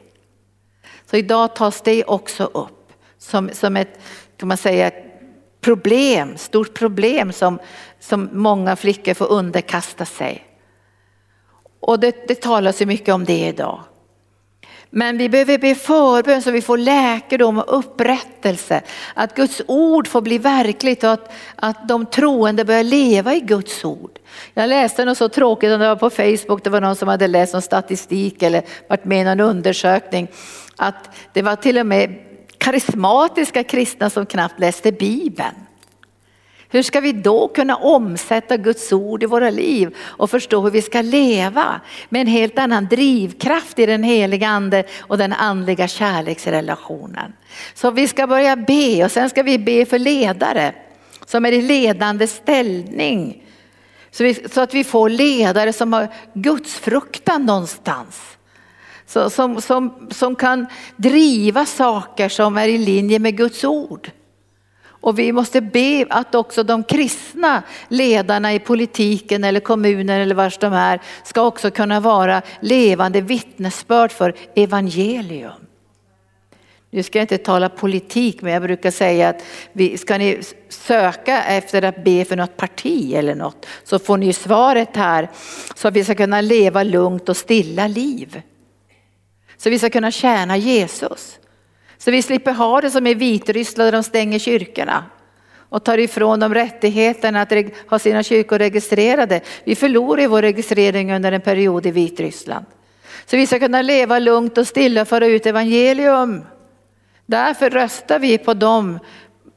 Så 1.11 1.17
idag 1.17 1.57
tas 1.57 1.81
det 1.81 2.05
också 2.05 2.45
upp 2.45 2.93
som, 3.19 3.51
som 3.53 3.77
ett, 3.77 4.01
kan 4.37 4.49
man 4.49 4.57
säga, 4.57 4.91
problem, 5.61 6.37
stort 6.37 6.75
problem 6.75 7.33
som, 7.33 7.59
som 8.01 8.29
många 8.33 8.77
flickor 8.77 9.15
får 9.15 9.31
underkasta 9.31 10.05
sig. 10.05 10.47
Och 11.81 12.01
det, 12.01 12.29
det 12.29 12.41
talas 12.43 12.83
ju 12.83 12.87
mycket 12.87 13.15
om 13.15 13.25
det 13.25 13.49
idag. 13.49 13.81
Men 14.97 15.19
vi 15.19 15.29
behöver 15.29 15.59
be 15.59 15.75
förbön 15.75 16.43
så 16.43 16.51
vi 16.51 16.63
får 16.63 16.79
läkedom 16.79 17.59
och 17.59 17.79
upprättelse. 17.79 18.83
Att 19.15 19.35
Guds 19.35 19.63
ord 19.67 20.09
får 20.09 20.21
bli 20.21 20.39
verkligt 20.39 21.05
och 21.05 21.13
att, 21.13 21.33
att 21.57 21.89
de 21.89 22.07
troende 22.07 22.65
börjar 22.65 22.83
leva 22.83 23.35
i 23.35 23.41
Guds 23.41 23.85
ord. 23.85 24.19
Jag 24.55 24.69
läste 24.69 25.05
något 25.05 25.19
så 25.19 25.29
tråkigt, 25.29 25.71
det 25.71 25.77
var 25.77 25.97
på 25.97 26.11
Facebook, 26.11 26.65
det 26.65 26.71
var 26.71 26.81
någon 26.81 26.97
som 26.97 27.09
hade 27.09 27.27
läst 27.27 27.53
någon 27.53 27.63
statistik 27.63 28.43
eller 28.43 28.63
varit 28.89 29.05
med 29.05 29.21
i 29.21 29.25
någon 29.25 29.41
undersökning. 29.41 30.29
Att 30.77 31.11
det 31.33 31.43
var 31.43 31.57
till 31.57 31.79
och 31.79 31.87
med 31.87 32.15
karismatiska 32.59 33.65
kristna 33.65 34.11
som 34.11 34.27
knappt 34.27 34.61
läste 34.61 34.93
Bibeln. 34.93 35.64
Hur 36.75 36.83
ska 36.83 37.01
vi 37.01 37.13
då 37.13 37.49
kunna 37.49 37.77
omsätta 37.77 38.57
Guds 38.57 38.93
ord 38.93 39.23
i 39.23 39.27
våra 39.27 39.51
liv 39.51 39.97
och 39.99 40.31
förstå 40.31 40.61
hur 40.61 40.71
vi 40.71 40.83
ska 40.83 41.03
leva 41.03 41.81
med 42.09 42.21
en 42.21 42.27
helt 42.27 42.59
annan 42.59 42.87
drivkraft 42.87 43.79
i 43.79 43.87
den 43.87 44.03
heliga 44.03 44.49
ande 44.49 44.85
och 45.01 45.19
den 45.19 45.33
andliga 45.33 45.89
kärleksrelationen. 45.89 47.33
Så 47.75 47.91
vi 47.91 48.09
ska 48.09 48.27
börja 48.27 48.57
be 48.57 49.05
och 49.05 49.11
sen 49.11 49.31
ska 49.31 49.43
vi 49.43 49.59
be 49.59 49.87
för 49.87 49.99
ledare 49.99 50.75
som 51.27 51.45
är 51.45 51.53
i 51.53 51.63
ledande 51.63 52.27
ställning. 52.27 53.43
Så, 54.11 54.25
vi, 54.25 54.35
så 54.35 54.61
att 54.61 54.75
vi 54.75 54.85
får 54.85 55.09
ledare 55.09 55.73
som 55.73 55.93
har 55.93 56.09
gudsfruktan 56.33 57.47
någonstans. 57.47 58.21
Så, 59.07 59.31
som, 59.31 59.61
som, 59.61 60.09
som 60.11 60.37
kan 60.37 60.67
driva 60.97 61.67
saker 61.67 62.29
som 62.29 62.57
är 62.59 62.69
i 62.69 62.79
linje 62.79 63.19
med 63.19 63.37
Guds 63.37 63.65
ord. 63.65 64.11
Och 65.05 65.19
vi 65.19 65.33
måste 65.33 65.61
be 65.61 66.07
att 66.11 66.35
också 66.35 66.63
de 66.63 66.85
kristna 66.85 67.63
ledarna 67.89 68.55
i 68.55 68.59
politiken 68.59 69.45
eller 69.45 69.61
kommunen 69.61 70.21
eller 70.21 70.35
vars 70.35 70.59
de 70.59 70.73
är 70.73 71.01
ska 71.25 71.43
också 71.43 71.71
kunna 71.71 72.01
vara 72.01 72.43
levande 72.61 73.21
vittnesbörd 73.21 74.13
för 74.13 74.35
evangelium. 74.55 75.53
Nu 76.91 77.03
ska 77.03 77.19
jag 77.19 77.25
inte 77.25 77.39
tala 77.39 77.69
politik 77.69 78.43
men 78.43 78.53
jag 78.53 78.63
brukar 78.63 78.91
säga 78.91 79.29
att 79.29 79.45
vi, 79.73 79.99
ska 79.99 80.19
ni 80.19 80.41
söka 80.69 81.43
efter 81.43 81.83
att 81.83 82.05
be 82.05 82.25
för 82.25 82.37
något 82.37 82.57
parti 82.57 83.15
eller 83.15 83.35
något 83.35 83.67
så 83.85 83.99
får 83.99 84.17
ni 84.17 84.33
svaret 84.33 84.97
här 84.97 85.29
så 85.75 85.89
att 85.89 85.95
vi 85.95 86.05
ska 86.05 86.15
kunna 86.15 86.41
leva 86.41 86.83
lugnt 86.83 87.29
och 87.29 87.37
stilla 87.37 87.87
liv. 87.87 88.43
Så 89.57 89.71
vi 89.71 89.79
ska 89.79 89.91
kunna 89.91 90.11
tjäna 90.11 90.57
Jesus. 90.57 91.39
Så 92.05 92.11
vi 92.11 92.23
slipper 92.23 92.53
ha 92.53 92.81
det 92.81 92.91
som 92.91 93.07
i 93.07 93.15
Vitryssland 93.15 93.87
där 93.87 93.93
de 93.93 94.03
stänger 94.03 94.39
kyrkorna. 94.39 95.05
och 95.69 95.85
tar 95.85 95.99
ifrån 95.99 96.41
dem 96.41 96.55
rättigheten 96.55 97.37
att 97.37 97.53
ha 97.87 97.99
sina 97.99 98.23
kyrkor 98.23 98.59
registrerade. 98.59 99.41
Vi 99.65 99.75
förlorar 99.75 100.29
vår 100.29 100.43
registrering 100.43 101.13
under 101.13 101.33
en 101.33 101.41
period 101.41 101.87
i 101.87 101.91
Vitryssland. 101.91 102.67
Så 103.27 103.37
vi 103.37 103.47
ska 103.47 103.59
kunna 103.59 103.83
leva 103.83 104.19
lugnt 104.19 104.59
och 104.59 104.67
stilla 104.67 105.03
och 105.03 105.09
föra 105.09 105.27
ut 105.27 105.47
evangelium. 105.47 106.45
Därför 107.27 107.71
röstar 107.71 108.19
vi 108.19 108.39
på 108.39 108.55
dem, 108.55 108.99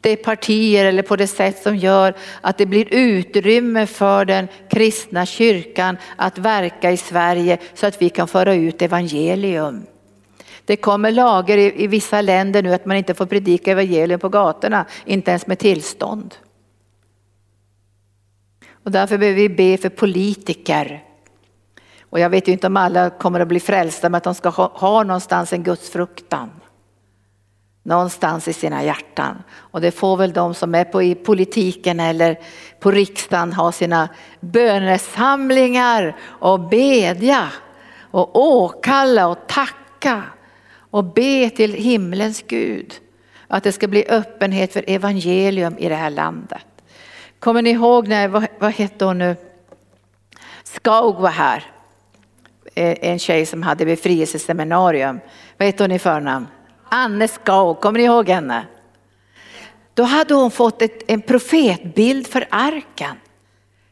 de 0.01 0.15
partier 0.15 0.85
eller 0.85 1.03
på 1.03 1.15
det 1.15 1.27
sätt 1.27 1.63
som 1.63 1.75
gör 1.75 2.13
att 2.41 2.57
det 2.57 2.65
blir 2.65 2.93
utrymme 2.93 3.85
för 3.87 4.25
den 4.25 4.47
kristna 4.69 5.25
kyrkan 5.25 5.97
att 6.15 6.37
verka 6.37 6.91
i 6.91 6.97
Sverige 6.97 7.57
så 7.73 7.87
att 7.87 8.01
vi 8.01 8.09
kan 8.09 8.27
föra 8.27 8.53
ut 8.53 8.81
evangelium. 8.81 9.85
Det 10.67 10.75
kommer 10.75 11.11
lagar 11.11 11.57
i, 11.57 11.83
i 11.83 11.87
vissa 11.87 12.21
länder 12.21 12.63
nu 12.63 12.73
att 12.73 12.85
man 12.85 12.97
inte 12.97 13.13
får 13.13 13.25
predika 13.25 13.71
evangelium 13.71 14.19
på 14.19 14.29
gatorna, 14.29 14.85
inte 15.05 15.31
ens 15.31 15.47
med 15.47 15.59
tillstånd. 15.59 16.35
Och 18.83 18.91
därför 18.91 19.17
behöver 19.17 19.37
vi 19.37 19.49
be 19.49 19.77
för 19.77 19.89
politiker. 19.89 21.03
Och 22.01 22.19
jag 22.19 22.29
vet 22.29 22.47
ju 22.47 22.51
inte 22.51 22.67
om 22.67 22.77
alla 22.77 23.09
kommer 23.09 23.39
att 23.39 23.47
bli 23.47 23.59
frälsta, 23.59 24.09
men 24.09 24.17
att 24.17 24.23
de 24.23 24.35
ska 24.35 24.49
ha, 24.49 24.71
ha 24.73 25.03
någonstans 25.03 25.53
en 25.53 25.63
gudsfruktan. 25.63 26.49
Någonstans 27.83 28.47
i 28.47 28.53
sina 28.53 28.83
hjärtan. 28.83 29.43
Och 29.53 29.81
det 29.81 29.91
får 29.91 30.17
väl 30.17 30.33
de 30.33 30.53
som 30.53 30.75
är 30.75 30.85
på 30.85 31.03
i 31.03 31.15
politiken 31.15 31.99
eller 31.99 32.39
på 32.79 32.91
riksdagen 32.91 33.53
ha 33.53 33.71
sina 33.71 34.09
bönesamlingar 34.39 36.17
och 36.23 36.59
bedja 36.59 37.47
och 38.11 38.35
åkalla 38.35 39.27
och 39.27 39.47
tacka 39.47 40.23
och 40.91 41.03
be 41.03 41.49
till 41.49 41.73
himlens 41.73 42.43
Gud 42.47 42.93
att 43.47 43.63
det 43.63 43.71
ska 43.71 43.87
bli 43.87 44.05
öppenhet 44.09 44.73
för 44.73 44.83
evangelium 44.87 45.77
i 45.77 45.89
det 45.89 45.95
här 45.95 46.09
landet. 46.09 46.65
Kommer 47.39 47.61
ni 47.61 47.69
ihåg 47.69 48.07
när, 48.07 48.27
vad, 48.27 48.47
vad 48.59 48.71
hette 48.71 49.05
hon 49.05 49.17
nu, 49.17 49.35
Skaug 50.63 51.15
var 51.15 51.29
här. 51.29 51.63
Eh, 52.75 52.97
en 53.01 53.19
tjej 53.19 53.45
som 53.45 53.63
hade 53.63 53.85
befrielseseminarium. 53.85 55.19
Vad 55.57 55.65
hette 55.65 55.83
hon 55.83 55.91
i 55.91 55.99
förnamn? 55.99 56.47
Anne 56.89 57.27
Skaug, 57.27 57.79
kommer 57.79 57.99
ni 57.99 58.05
ihåg 58.05 58.29
henne? 58.29 58.65
Då 59.93 60.03
hade 60.03 60.33
hon 60.33 60.51
fått 60.51 60.81
ett, 60.81 61.03
en 61.07 61.21
profetbild 61.21 62.27
för 62.27 62.47
arken. 62.49 63.15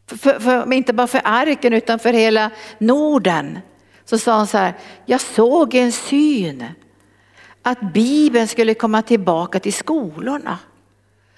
För, 0.08 0.18
för, 0.18 0.40
för, 0.40 0.74
inte 0.74 0.94
bara 0.94 1.08
för 1.08 1.22
arken 1.24 1.74
utan 1.74 2.00
för 2.00 2.14
hela 2.14 2.52
Norden. 2.78 3.60
Så 4.06 4.18
sa 4.18 4.38
hon 4.38 4.48
så 4.48 4.58
här, 4.58 4.74
jag 5.06 5.22
såg 5.22 5.76
en 5.76 5.92
syn 5.92 6.66
att 7.68 7.82
Bibeln 7.82 8.48
skulle 8.48 8.74
komma 8.74 9.02
tillbaka 9.02 9.60
till 9.60 9.74
skolorna. 9.74 10.58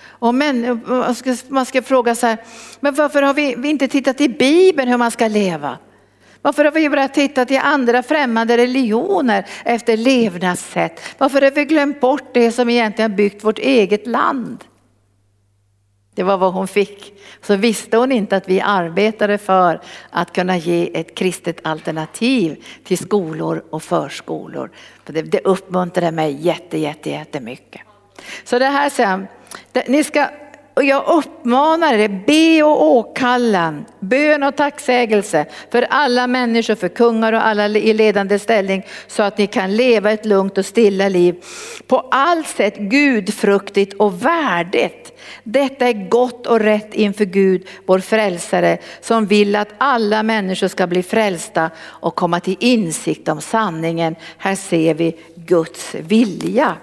Och 0.08 0.36
men, 0.36 0.82
man, 0.86 1.16
ska, 1.16 1.36
man 1.48 1.66
ska 1.66 1.82
fråga 1.82 2.16
så 2.16 2.28
här, 2.28 2.38
men 2.80 2.94
varför 2.94 3.22
har 3.22 3.34
vi, 3.34 3.56
vi 3.58 3.70
inte 3.70 3.88
tittat 3.88 4.22
i 4.22 4.30
Bibeln 4.30 4.90
hur 4.90 4.98
man 4.98 5.12
ska 5.12 5.28
leva? 5.28 5.78
Varför 6.42 6.66
har 6.66 6.72
vi 6.72 6.90
bara 6.90 7.08
tittat 7.08 7.52
i 7.52 7.58
andra 7.58 8.04
främmande 8.04 8.58
religioner 8.58 9.46
efter 9.66 9.98
levnadssätt? 9.98 11.02
Varför 11.18 11.42
har 11.42 11.52
vi 11.52 11.66
glömt 11.66 12.00
bort 12.00 12.34
det 12.34 12.52
som 12.52 12.70
egentligen 12.70 13.16
byggt 13.16 13.44
vårt 13.44 13.60
eget 13.60 14.08
land? 14.08 14.64
Det 16.18 16.24
var 16.24 16.38
vad 16.38 16.54
hon 16.54 16.68
fick. 16.68 17.14
Så 17.42 17.56
visste 17.56 17.98
hon 17.98 18.12
inte 18.12 18.38
att 18.38 18.50
vi 18.50 18.62
arbetade 18.62 19.38
för 19.38 19.82
att 20.10 20.34
kunna 20.34 20.58
ge 20.58 21.00
ett 21.00 21.16
kristet 21.16 21.60
alternativ 21.64 22.64
till 22.84 22.98
skolor 22.98 23.64
och 23.70 23.84
förskolor. 23.84 24.72
Det, 25.04 25.22
det 25.22 25.40
uppmuntrade 25.40 26.12
mig 26.12 26.38
jätte, 26.42 26.78
jätte, 26.78 27.10
jättemycket. 27.10 27.82
Så 28.44 28.60
det 28.60 28.66
här 28.66 28.90
sen, 28.90 29.28
ni 29.88 30.04
ska 30.04 30.28
och 30.78 30.84
jag 30.84 31.04
uppmanar 31.08 31.94
er, 31.94 32.24
be 32.28 32.64
och 32.64 32.86
åkallan, 32.86 33.86
bön 34.00 34.44
och 34.44 34.56
tacksägelse 34.56 35.46
för 35.72 35.88
alla 35.90 36.28
människor, 36.28 36.76
för 36.76 36.88
kungar 36.88 37.34
och 37.34 37.48
alla 37.48 37.68
i 37.68 37.94
ledande 37.94 38.40
ställning 38.40 38.86
så 39.08 39.24
att 39.24 39.38
ni 39.38 39.48
kan 39.48 39.76
leva 39.76 40.12
ett 40.12 40.26
lugnt 40.26 40.58
och 40.58 40.66
stilla 40.66 41.10
liv. 41.10 41.36
På 41.88 42.00
allt 42.12 42.48
sätt 42.48 42.78
gudfruktigt 42.78 43.94
och 43.94 44.26
värdigt. 44.26 45.20
Detta 45.44 45.88
är 45.88 46.10
gott 46.10 46.48
och 46.48 46.60
rätt 46.60 46.94
inför 46.94 47.26
Gud, 47.26 47.68
vår 47.86 48.00
frälsare, 48.00 48.78
som 49.02 49.26
vill 49.26 49.56
att 49.56 49.70
alla 49.78 50.24
människor 50.24 50.68
ska 50.68 50.88
bli 50.88 51.04
frälsta 51.04 51.70
och 51.80 52.16
komma 52.16 52.40
till 52.40 52.58
insikt 52.60 53.28
om 53.28 53.42
sanningen. 53.42 54.16
Här 54.38 54.56
ser 54.56 54.94
vi 54.94 55.16
Guds 55.36 55.96
vilja. 55.96 56.76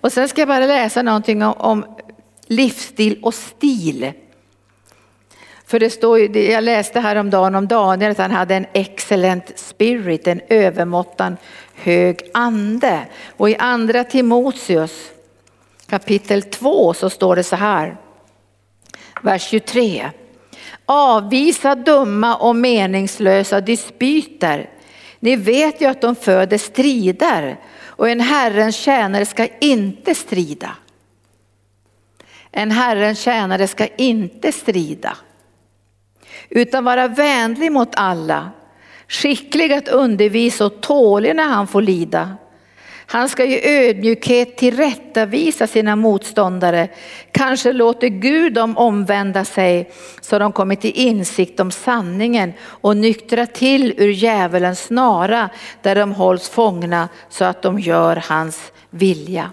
Och 0.00 0.12
sen 0.12 0.28
ska 0.28 0.40
jag 0.40 0.48
bara 0.48 0.66
läsa 0.66 1.02
någonting 1.02 1.42
om, 1.42 1.52
om 1.52 1.84
livsstil 2.48 3.18
och 3.22 3.34
stil. 3.34 4.12
För 5.66 5.80
det 5.80 5.90
står 5.90 6.18
ju, 6.18 6.50
jag 6.50 6.64
läste 6.64 7.00
häromdagen 7.00 7.54
om 7.54 7.68
Daniel 7.68 8.10
att 8.10 8.18
han 8.18 8.30
hade 8.30 8.54
en 8.54 8.66
excellent 8.72 9.58
spirit, 9.58 10.26
en 10.26 10.40
övermåttan 10.48 11.36
hög 11.74 12.30
ande. 12.34 13.06
Och 13.36 13.50
i 13.50 13.56
andra 13.56 14.04
Timoteus 14.04 15.10
kapitel 15.88 16.42
2 16.42 16.94
så 16.94 17.10
står 17.10 17.36
det 17.36 17.44
så 17.44 17.56
här, 17.56 17.96
vers 19.22 19.48
23. 19.48 20.10
Avvisa 20.86 21.74
dumma 21.74 22.36
och 22.36 22.56
meningslösa 22.56 23.60
dispyter. 23.60 24.70
Ni 25.20 25.36
vet 25.36 25.80
ju 25.80 25.86
att 25.86 26.00
de 26.00 26.14
föder 26.14 26.58
strider 26.58 27.60
och 27.80 28.08
en 28.08 28.20
Herrens 28.20 28.76
tjänare 28.76 29.26
ska 29.26 29.46
inte 29.60 30.14
strida. 30.14 30.70
En 32.52 32.70
Herrens 32.70 33.20
tjänare 33.20 33.68
ska 33.68 33.86
inte 33.96 34.52
strida 34.52 35.16
utan 36.48 36.84
vara 36.84 37.08
vänlig 37.08 37.72
mot 37.72 37.88
alla, 37.92 38.50
skicklig 39.08 39.72
att 39.72 39.88
undervisa 39.88 40.66
och 40.66 40.80
tålig 40.80 41.36
när 41.36 41.48
han 41.48 41.66
får 41.66 41.82
lida. 41.82 42.36
Han 43.10 43.28
ska 43.28 43.44
i 43.44 43.88
ödmjukhet 43.88 44.56
tillrättavisa 44.56 45.66
sina 45.66 45.96
motståndare, 45.96 46.88
kanske 47.32 47.72
låter 47.72 48.08
Gud 48.08 48.52
dem 48.52 48.76
omvända 48.76 49.44
sig 49.44 49.90
så 50.20 50.38
de 50.38 50.52
kommer 50.52 50.74
till 50.74 50.92
insikt 50.94 51.60
om 51.60 51.70
sanningen 51.70 52.52
och 52.62 52.96
nyktra 52.96 53.46
till 53.46 53.94
ur 53.96 54.08
djävulens 54.08 54.80
snara 54.80 55.50
där 55.82 55.94
de 55.94 56.12
hålls 56.12 56.48
fångna 56.48 57.08
så 57.28 57.44
att 57.44 57.62
de 57.62 57.78
gör 57.78 58.24
hans 58.28 58.72
vilja. 58.90 59.50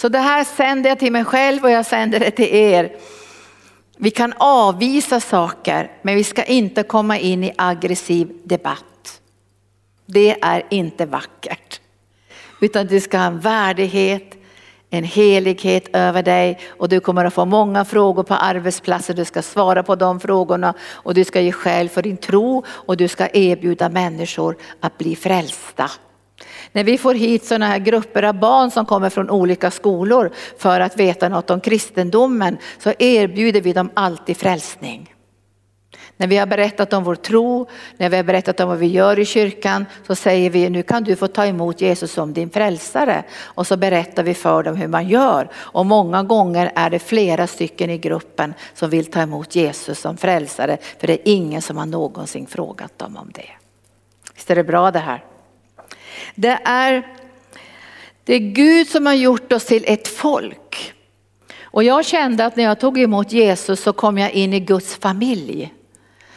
Så 0.00 0.08
det 0.08 0.18
här 0.18 0.44
sänder 0.44 0.90
jag 0.90 0.98
till 0.98 1.12
mig 1.12 1.24
själv 1.24 1.64
och 1.64 1.70
jag 1.70 1.86
sänder 1.86 2.20
det 2.20 2.30
till 2.30 2.54
er. 2.54 2.92
Vi 3.96 4.10
kan 4.10 4.34
avvisa 4.36 5.20
saker 5.20 5.90
men 6.02 6.14
vi 6.14 6.24
ska 6.24 6.44
inte 6.44 6.82
komma 6.82 7.18
in 7.18 7.44
i 7.44 7.52
aggressiv 7.56 8.32
debatt. 8.44 9.20
Det 10.06 10.42
är 10.42 10.66
inte 10.70 11.06
vackert. 11.06 11.80
Utan 12.60 12.86
du 12.86 13.00
ska 13.00 13.18
ha 13.18 13.24
en 13.24 13.40
värdighet, 13.40 14.34
en 14.90 15.04
helighet 15.04 15.88
över 15.92 16.22
dig 16.22 16.58
och 16.68 16.88
du 16.88 17.00
kommer 17.00 17.24
att 17.24 17.34
få 17.34 17.44
många 17.44 17.84
frågor 17.84 18.22
på 18.22 18.34
arbetsplatsen. 18.34 19.16
Du 19.16 19.24
ska 19.24 19.42
svara 19.42 19.82
på 19.82 19.96
de 19.96 20.20
frågorna 20.20 20.74
och 20.90 21.14
du 21.14 21.24
ska 21.24 21.40
ge 21.40 21.52
skäl 21.52 21.88
för 21.88 22.02
din 22.02 22.16
tro 22.16 22.64
och 22.68 22.96
du 22.96 23.08
ska 23.08 23.28
erbjuda 23.32 23.88
människor 23.88 24.56
att 24.80 24.98
bli 24.98 25.16
frälsta. 25.16 25.90
När 26.72 26.84
vi 26.84 26.98
får 26.98 27.14
hit 27.14 27.44
sådana 27.44 27.66
här 27.66 27.78
grupper 27.78 28.22
av 28.22 28.34
barn 28.34 28.70
som 28.70 28.86
kommer 28.86 29.10
från 29.10 29.30
olika 29.30 29.70
skolor 29.70 30.30
för 30.58 30.80
att 30.80 30.96
veta 30.96 31.28
något 31.28 31.50
om 31.50 31.60
kristendomen 31.60 32.58
så 32.78 32.92
erbjuder 32.98 33.60
vi 33.60 33.72
dem 33.72 33.90
alltid 33.94 34.36
frälsning. 34.36 35.14
När 36.16 36.26
vi 36.26 36.36
har 36.36 36.46
berättat 36.46 36.92
om 36.92 37.04
vår 37.04 37.14
tro, 37.14 37.68
när 37.96 38.08
vi 38.08 38.16
har 38.16 38.24
berättat 38.24 38.60
om 38.60 38.68
vad 38.68 38.78
vi 38.78 38.86
gör 38.86 39.18
i 39.18 39.24
kyrkan 39.24 39.86
så 40.06 40.14
säger 40.14 40.50
vi 40.50 40.70
nu 40.70 40.82
kan 40.82 41.04
du 41.04 41.16
få 41.16 41.26
ta 41.26 41.46
emot 41.46 41.80
Jesus 41.80 42.12
som 42.12 42.32
din 42.32 42.50
frälsare. 42.50 43.24
Och 43.42 43.66
så 43.66 43.76
berättar 43.76 44.22
vi 44.22 44.34
för 44.34 44.62
dem 44.62 44.76
hur 44.76 44.88
man 44.88 45.08
gör. 45.08 45.48
Och 45.54 45.86
många 45.86 46.22
gånger 46.22 46.72
är 46.74 46.90
det 46.90 46.98
flera 46.98 47.46
stycken 47.46 47.90
i 47.90 47.98
gruppen 47.98 48.54
som 48.74 48.90
vill 48.90 49.06
ta 49.06 49.20
emot 49.20 49.54
Jesus 49.54 50.00
som 50.00 50.16
frälsare 50.16 50.78
för 50.98 51.06
det 51.06 51.12
är 51.12 51.32
ingen 51.32 51.62
som 51.62 51.76
har 51.76 51.86
någonsin 51.86 52.46
frågat 52.46 52.98
dem 52.98 53.16
om 53.16 53.30
det. 53.34 53.50
Visst 54.34 54.50
är 54.50 54.54
det 54.54 54.64
bra 54.64 54.90
det 54.90 54.98
här? 54.98 55.24
Det 56.34 56.58
är, 56.64 57.06
det 58.24 58.34
är 58.34 58.38
Gud 58.38 58.88
som 58.88 59.06
har 59.06 59.14
gjort 59.14 59.52
oss 59.52 59.64
till 59.64 59.84
ett 59.86 60.08
folk. 60.08 60.92
Och 61.62 61.84
jag 61.84 62.04
kände 62.04 62.46
att 62.46 62.56
när 62.56 62.64
jag 62.64 62.80
tog 62.80 62.98
emot 62.98 63.32
Jesus 63.32 63.82
så 63.82 63.92
kom 63.92 64.18
jag 64.18 64.30
in 64.30 64.54
i 64.54 64.60
Guds 64.60 64.96
familj. 64.96 65.74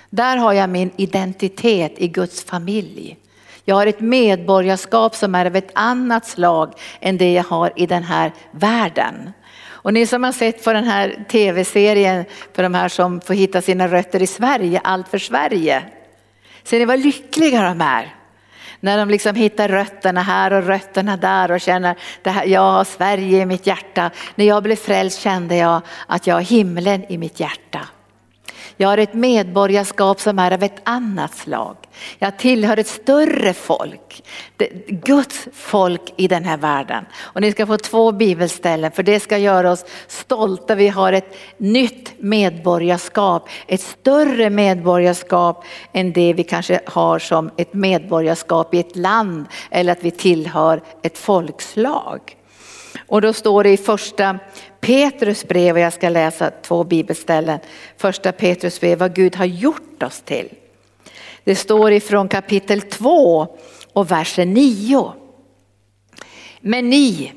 Där 0.09 0.38
har 0.38 0.53
jag 0.53 0.69
min 0.69 0.91
identitet 0.95 1.93
i 1.97 2.07
Guds 2.07 2.43
familj. 2.43 3.17
Jag 3.65 3.75
har 3.75 3.88
ett 3.88 3.99
medborgarskap 3.99 5.15
som 5.15 5.36
är 5.36 5.45
av 5.45 5.55
ett 5.55 5.71
annat 5.73 6.25
slag 6.25 6.73
än 6.99 7.17
det 7.17 7.34
jag 7.34 7.43
har 7.43 7.73
i 7.75 7.86
den 7.86 8.03
här 8.03 8.31
världen. 8.51 9.31
Och 9.65 9.93
ni 9.93 10.05
som 10.05 10.23
har 10.23 10.31
sett 10.31 10.63
på 10.63 10.73
den 10.73 10.84
här 10.84 11.25
tv-serien 11.29 12.25
för 12.53 12.63
de 12.63 12.73
här 12.73 12.89
som 12.89 13.21
får 13.21 13.34
hitta 13.34 13.61
sina 13.61 13.88
rötter 13.88 14.21
i 14.21 14.27
Sverige, 14.27 14.81
Allt 14.84 15.07
för 15.07 15.17
Sverige. 15.17 15.84
Ser 16.63 16.79
ni 16.79 16.86
vad 16.86 16.99
lyckliga 16.99 17.61
de 17.61 17.81
är? 17.81 18.15
När 18.84 18.97
de 18.97 19.09
liksom 19.09 19.36
hittar 19.36 19.67
rötterna 19.67 20.21
här 20.21 20.53
och 20.53 20.63
rötterna 20.63 21.17
där 21.17 21.51
och 21.51 21.61
känner 21.61 21.95
det 22.21 22.29
här, 22.29 22.45
jag 22.45 22.61
har 22.61 22.84
Sverige 22.84 23.41
i 23.41 23.45
mitt 23.45 23.67
hjärta. 23.67 24.11
När 24.36 24.45
jag 24.45 24.63
blev 24.63 24.75
frälst 24.75 25.19
kände 25.19 25.55
jag 25.55 25.81
att 26.07 26.27
jag 26.27 26.36
har 26.36 26.41
himlen 26.41 27.11
i 27.11 27.17
mitt 27.17 27.39
hjärta. 27.39 27.79
Jag 28.78 28.89
har 28.89 28.97
ett 28.97 29.13
medborgarskap 29.13 30.19
som 30.19 30.39
är 30.39 30.51
av 30.51 30.63
ett 30.63 30.82
annat 30.84 31.36
slag. 31.36 31.76
Jag 32.19 32.38
tillhör 32.38 32.78
ett 32.78 32.88
större 32.88 33.53
folk, 33.53 34.24
Guds 34.88 35.47
folk 35.53 36.01
i 36.17 36.28
den 36.28 36.43
här 36.43 36.57
världen. 36.57 37.05
Och 37.19 37.41
ni 37.41 37.51
ska 37.51 37.67
få 37.67 37.78
två 37.78 38.11
bibelställen 38.11 38.91
för 38.91 39.03
det 39.03 39.19
ska 39.19 39.38
göra 39.38 39.71
oss 39.71 39.86
stolta. 40.07 40.76
Vi 40.76 40.88
har 40.88 41.13
ett 41.13 41.36
nytt 41.57 42.13
medborgarskap, 42.17 43.49
ett 43.67 43.82
större 43.82 44.49
medborgarskap 44.49 45.65
än 45.93 46.13
det 46.13 46.34
vi 46.34 46.43
kanske 46.43 46.80
har 46.86 47.19
som 47.19 47.51
ett 47.57 47.74
medborgarskap 47.74 48.74
i 48.74 48.80
ett 48.80 48.95
land 48.95 49.45
eller 49.71 49.91
att 49.91 50.03
vi 50.03 50.11
tillhör 50.11 50.82
ett 51.01 51.17
folkslag. 51.17 52.36
Och 53.07 53.21
då 53.21 53.33
står 53.33 53.63
det 53.63 53.69
i 53.69 53.77
första 53.77 54.39
Petrus 54.79 55.47
brev, 55.47 55.75
och 55.75 55.81
jag 55.81 55.93
ska 55.93 56.09
läsa 56.09 56.51
två 56.51 56.83
bibelställen. 56.83 57.59
Första 57.97 58.31
Petrus 58.31 58.79
brev, 58.79 58.99
vad 58.99 59.15
Gud 59.15 59.35
har 59.35 59.45
gjort 59.45 60.03
oss 60.03 60.21
till. 60.21 60.49
Det 61.43 61.55
står 61.55 61.91
ifrån 61.91 62.27
kapitel 62.27 62.81
2 62.81 63.47
och 63.93 64.11
versen 64.11 64.53
9. 64.53 65.13
Men 66.61 66.89
ni, 66.89 67.33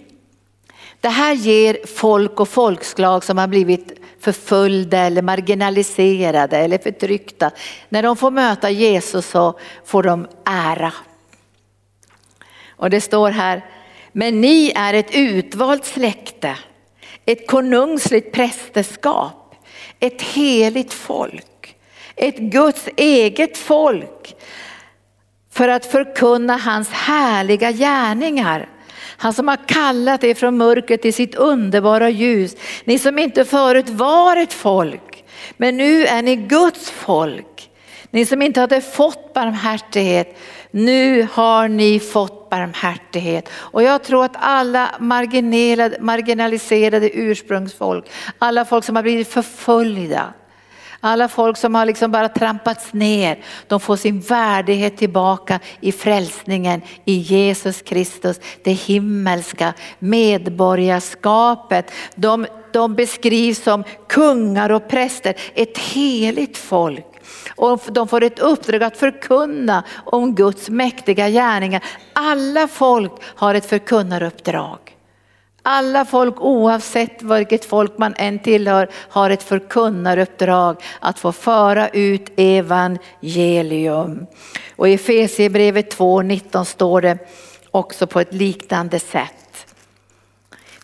det 1.01 1.09
här 1.09 1.35
ger 1.35 1.87
folk 1.87 2.41
och 2.41 2.49
folkslag 2.49 3.25
som 3.25 3.39
har 3.39 3.47
blivit 3.47 4.01
förföljda 4.21 4.99
eller 4.99 5.23
marginaliserade 5.23 6.59
eller 6.59 6.79
förtryckta. 6.79 7.51
När 7.89 8.03
de 8.03 8.17
får 8.17 8.31
möta 8.31 8.71
Jesus 8.71 9.27
så 9.27 9.59
får 9.85 10.03
de 10.03 10.27
ära. 10.45 10.93
Och 12.69 12.91
det 12.91 13.01
står 13.01 13.31
här, 13.31 13.65
men 14.19 14.41
ni 14.41 14.73
är 14.75 14.95
ett 14.95 15.15
utvalt 15.15 15.85
släkte, 15.85 16.57
ett 17.27 17.47
konungsligt 17.47 18.33
prästerskap, 18.33 19.55
ett 20.01 20.23
heligt 20.23 20.93
folk, 20.93 21.77
ett 22.17 22.39
Guds 22.39 22.89
eget 22.97 23.59
folk 23.59 24.37
för 25.53 25.69
att 25.69 25.87
förkunna 25.87 26.57
hans 26.57 26.91
härliga 26.91 27.73
gärningar. 27.73 28.69
Han 29.17 29.33
som 29.33 29.49
har 29.49 29.69
kallat 29.69 30.25
er 30.25 30.35
från 30.35 30.57
mörkret 30.57 31.03
till 31.03 31.15
sitt 31.15 31.35
underbara 31.35 32.11
ljus. 32.11 32.57
Ni 32.85 32.99
som 32.99 33.19
inte 33.19 33.45
förut 33.45 33.89
var 33.89 34.37
ett 34.37 34.53
folk, 34.53 35.25
men 35.57 35.77
nu 35.77 36.07
är 36.07 36.23
ni 36.23 36.37
Guds 36.37 36.91
folk. 36.91 37.71
Ni 38.11 38.27
som 38.27 38.43
inte 38.43 38.61
hade 38.61 38.81
fått 38.81 39.35
barmhärtighet, 39.35 40.39
nu 40.71 41.27
har 41.33 41.69
ni 41.69 42.01
fått 42.01 42.36
barmhärtighet. 42.57 43.49
Och 43.53 43.83
jag 43.83 44.03
tror 44.03 44.25
att 44.25 44.37
alla 44.39 44.95
marginaliserade 46.01 47.11
ursprungsfolk, 47.17 48.05
alla 48.39 48.65
folk 48.65 48.85
som 48.85 48.97
har 48.97 49.03
blivit 49.03 49.29
förföljda, 49.29 50.33
alla 51.01 51.29
folk 51.29 51.57
som 51.57 51.75
har 51.75 51.87
liksom 51.87 52.13
bara 52.13 52.29
trampats 52.29 52.93
ner, 52.93 53.39
de 53.67 53.81
får 53.81 53.97
sin 53.97 54.21
värdighet 54.21 54.97
tillbaka 54.97 55.61
i 55.81 55.93
frälsningen 55.93 56.83
i 57.05 57.15
Jesus 57.15 57.83
Kristus, 57.83 58.41
det 58.65 58.73
himmelska 58.73 59.75
medborgarskapet. 59.99 61.91
De, 62.15 62.47
de 62.73 62.95
beskrivs 62.95 63.63
som 63.63 63.85
kungar 64.09 64.71
och 64.73 64.89
präster, 64.89 65.35
ett 65.55 65.79
heligt 65.79 66.57
folk. 66.57 67.16
Och 67.57 67.81
de 67.87 68.09
får 68.09 68.23
ett 68.23 68.39
uppdrag 68.39 68.83
att 68.83 68.97
förkunna 68.97 69.85
om 70.05 70.35
Guds 70.35 70.69
mäktiga 70.69 71.29
gärningar. 71.29 71.85
Alla 72.13 72.69
folk 72.69 73.13
har 73.23 73.55
ett 73.55 73.67
förkunnaruppdrag. 73.67 74.97
Alla 75.69 76.05
folk 76.05 76.41
oavsett 76.41 77.23
vilket 77.23 77.65
folk 77.65 77.99
man 77.99 78.15
än 78.17 78.39
tillhör 78.39 78.89
har 78.93 79.31
ett 79.31 79.43
förkunnaruppdrag 79.43 80.83
att 81.01 81.19
få 81.19 81.33
föra 81.33 81.89
ut 81.89 82.33
evangelium. 82.37 84.27
Och 84.77 84.89
i 84.89 84.95
Efesierbrevet 84.95 85.97
2.19 85.99 86.65
står 86.65 87.01
det 87.01 87.19
också 87.71 88.07
på 88.07 88.21
ett 88.21 88.35
liknande 88.35 88.99
sätt. 88.99 89.75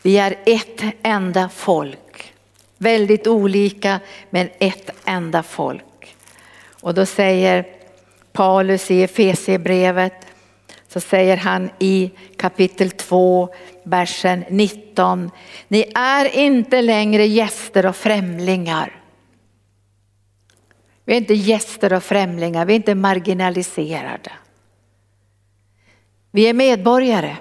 Vi 0.03 0.19
är 0.19 0.37
ett 0.47 0.83
enda 1.03 1.49
folk, 1.49 2.33
väldigt 2.79 3.27
olika 3.27 4.01
men 4.31 4.49
ett 4.59 4.91
enda 5.05 5.43
folk. 5.43 5.85
Och 6.83 6.95
då 6.95 7.07
säger 7.07 7.67
Paulus 8.33 8.91
i 8.91 9.03
Efesierbrevet, 9.03 10.27
så 10.89 11.01
säger 11.01 11.37
han 11.37 11.71
i 11.79 12.11
kapitel 12.37 12.91
2, 12.91 13.49
versen 13.83 14.45
19. 14.49 15.31
Ni 15.69 15.93
är 15.95 16.37
inte 16.37 16.83
längre 16.83 17.27
gäster 17.27 17.87
och 17.87 17.97
främlingar. 17.97 19.01
Vi 21.05 21.13
är 21.13 21.17
inte 21.17 21.35
gäster 21.35 21.93
och 21.93 22.03
främlingar, 22.03 22.65
vi 22.65 22.73
är 22.73 22.77
inte 22.77 22.95
marginaliserade. 22.95 24.33
Vi 26.31 26.49
är 26.49 26.55
medborgare. 26.55 27.37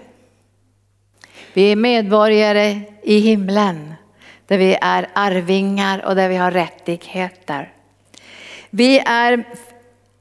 Vi 1.53 1.71
är 1.71 1.75
medborgare 1.75 2.81
i 3.03 3.19
himlen 3.19 3.93
där 4.47 4.57
vi 4.57 4.77
är 4.81 5.09
arvingar 5.13 6.05
och 6.05 6.15
där 6.15 6.29
vi 6.29 6.35
har 6.35 6.51
rättigheter. 6.51 7.73
Vi 8.72 8.99
är 9.05 9.43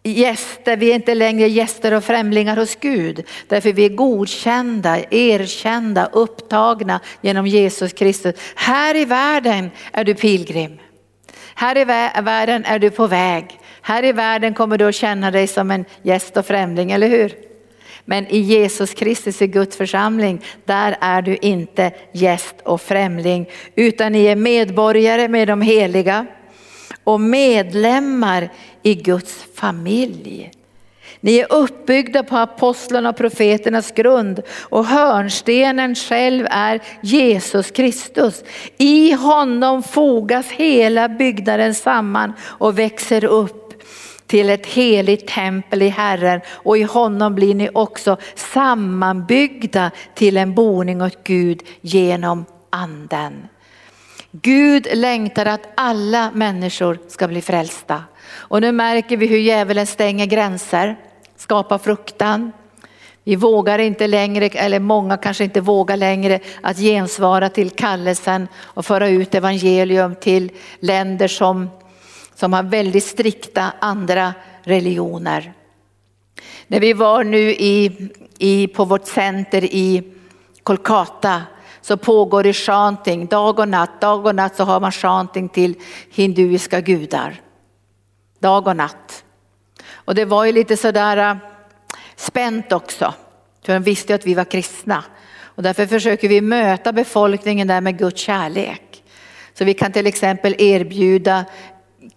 gäster, 0.03 0.77
vi 0.77 0.91
är 0.91 0.95
inte 0.95 1.15
längre 1.15 1.49
gäster 1.49 1.95
och 1.95 2.05
främlingar 2.05 2.57
hos 2.57 2.77
Gud. 2.77 3.25
Därför 3.49 3.73
vi 3.73 3.85
är 3.85 3.89
godkända, 3.89 4.99
erkända, 5.11 6.07
upptagna 6.13 7.01
genom 7.21 7.47
Jesus 7.47 7.93
Kristus. 7.93 8.35
Här 8.55 8.97
i 8.97 9.05
världen 9.05 9.71
är 9.93 10.05
du 10.05 10.15
pilgrim. 10.15 10.79
Här 11.55 11.79
i 11.79 11.85
världen 12.23 12.65
är 12.65 12.79
du 12.79 12.91
på 12.91 13.07
väg. 13.07 13.61
Här 13.83 14.05
i 14.05 14.13
världen 14.13 14.55
kommer 14.55 14.79
du 14.79 14.85
att 14.85 14.95
känna 14.95 15.31
dig 15.31 15.47
som 15.47 15.71
en 15.71 15.85
gäst 16.03 16.37
och 16.37 16.47
främling, 16.47 16.93
eller 16.93 17.09
hur? 17.09 17.35
Men 18.05 18.27
i 18.27 18.39
Jesus 18.39 18.95
Kristus 18.95 19.43
i 19.43 19.47
Guds 19.47 19.77
församling, 19.77 20.45
där 20.65 20.97
är 21.01 21.23
du 21.23 21.37
inte 21.37 21.93
gäst 22.13 22.55
och 22.65 22.81
främling, 22.81 23.49
utan 23.75 24.13
ni 24.13 24.25
är 24.25 24.37
medborgare 24.37 25.29
med 25.29 25.49
de 25.49 25.63
heliga 25.63 26.27
och 27.05 27.21
medlemmar 27.21 28.53
i 28.83 28.95
Guds 28.95 29.45
familj. 29.55 30.51
Ni 31.21 31.39
är 31.39 31.53
uppbyggda 31.53 32.23
på 32.23 32.37
apostlarna 32.37 33.09
och 33.09 33.17
profeternas 33.17 33.93
grund 33.93 34.43
och 34.61 34.85
hörnstenen 34.85 35.95
själv 35.95 36.47
är 36.51 36.81
Jesus 37.01 37.71
Kristus. 37.71 38.45
I 38.79 39.13
honom 39.13 39.83
fogas 39.83 40.47
hela 40.47 41.09
byggnaden 41.09 41.75
samman 41.75 42.33
och 42.43 42.79
växer 42.79 43.25
upp 43.25 43.83
till 44.27 44.51
ett 44.51 44.67
heligt 44.67 45.29
tempel 45.29 45.83
i 45.83 45.89
Herren 45.89 46.41
och 46.49 46.79
i 46.79 46.83
honom 46.83 47.35
blir 47.35 47.55
ni 47.55 47.71
också 47.75 48.17
sammanbyggda 48.35 49.91
till 50.15 50.37
en 50.37 50.55
boning 50.55 51.03
åt 51.03 51.25
Gud 51.25 51.63
genom 51.81 52.45
anden. 52.71 53.49
Gud 54.33 54.87
längtar 54.95 55.47
att 55.47 55.69
alla 55.75 56.31
människor 56.35 56.99
ska 57.09 57.29
bli 57.29 57.43
frälsta. 57.43 58.05
Och 58.33 58.61
nu 58.61 58.73
märker 58.73 59.17
vi 59.17 59.27
hur 59.27 59.39
djävulen 59.39 59.87
stänger 59.87 60.27
gränser, 60.27 60.97
skapar 61.37 61.79
fruktan. 61.79 62.53
Vi 63.25 63.37
vågar 63.37 63.79
inte 63.79 64.07
längre, 64.07 64.47
eller 64.49 64.81
många 64.81 65.17
kanske 65.17 65.45
inte 65.45 65.61
vågar 65.61 65.97
längre 65.97 66.41
att 66.63 66.79
gensvara 66.79 67.49
till 67.49 67.71
kallelsen 67.71 68.49
och 68.57 68.87
föra 68.87 69.09
ut 69.09 69.35
evangelium 69.35 70.15
till 70.15 70.53
länder 70.81 71.29
som, 71.29 71.71
som 72.35 72.53
har 72.53 72.63
väldigt 72.63 73.05
strikta 73.05 73.73
andra 73.79 74.35
religioner. 74.63 75.53
När 76.67 76.81
vi 76.81 76.93
var 76.93 77.25
nu 77.25 77.51
i, 77.51 78.09
i, 78.39 78.67
på 78.67 78.85
vårt 78.85 79.07
center 79.07 79.65
i 79.65 80.03
Kolkata 80.63 81.43
så 81.91 81.97
pågår 81.97 82.43
det 82.43 82.53
chanting 82.53 83.27
dag 83.27 83.59
och 83.59 83.69
natt. 83.69 84.01
Dag 84.01 84.27
och 84.27 84.35
natt 84.35 84.57
så 84.57 84.65
har 84.65 84.81
man 84.81 84.93
chanting 84.93 85.49
till 85.49 85.75
hinduiska 86.11 86.81
gudar. 86.81 87.41
Dag 88.39 88.67
och 88.67 88.77
natt. 88.77 89.25
Och 89.93 90.15
det 90.15 90.25
var 90.25 90.45
ju 90.45 90.53
lite 90.53 90.77
sådär 90.77 91.17
äh, 91.17 91.37
spänt 92.17 92.73
också. 92.73 93.15
För 93.65 93.73
de 93.73 93.83
visste 93.83 94.13
ju 94.13 94.15
att 94.15 94.27
vi 94.27 94.35
var 94.35 94.45
kristna. 94.45 95.05
Och 95.43 95.63
därför 95.63 95.87
försöker 95.87 96.29
vi 96.29 96.41
möta 96.41 96.93
befolkningen 96.93 97.69
där 97.69 97.81
med 97.81 97.99
Guds 97.99 98.21
kärlek. 98.21 99.03
Så 99.55 99.65
vi 99.65 99.75
kan 99.75 99.93
till 99.93 100.07
exempel 100.07 100.55
erbjuda 100.59 101.45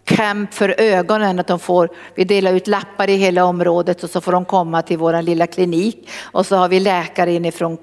camp 0.04 0.54
för 0.54 0.76
ögonen, 0.78 1.40
att 1.40 1.48
de 1.48 1.60
får, 1.60 1.90
vi 2.16 2.24
delar 2.24 2.54
ut 2.54 2.68
lappar 2.68 3.10
i 3.10 3.16
hela 3.16 3.46
området 3.46 4.04
och 4.04 4.10
så 4.10 4.22
får 4.22 4.32
de 4.32 4.46
komma 4.46 4.82
till 4.82 4.98
vår 4.98 5.22
lilla 5.22 5.48
klinik. 5.48 6.10
Och 6.22 6.46
så 6.46 6.56
har 6.56 6.70
vi 6.70 6.80
läkare 6.80 7.32
inifrån 7.32 7.78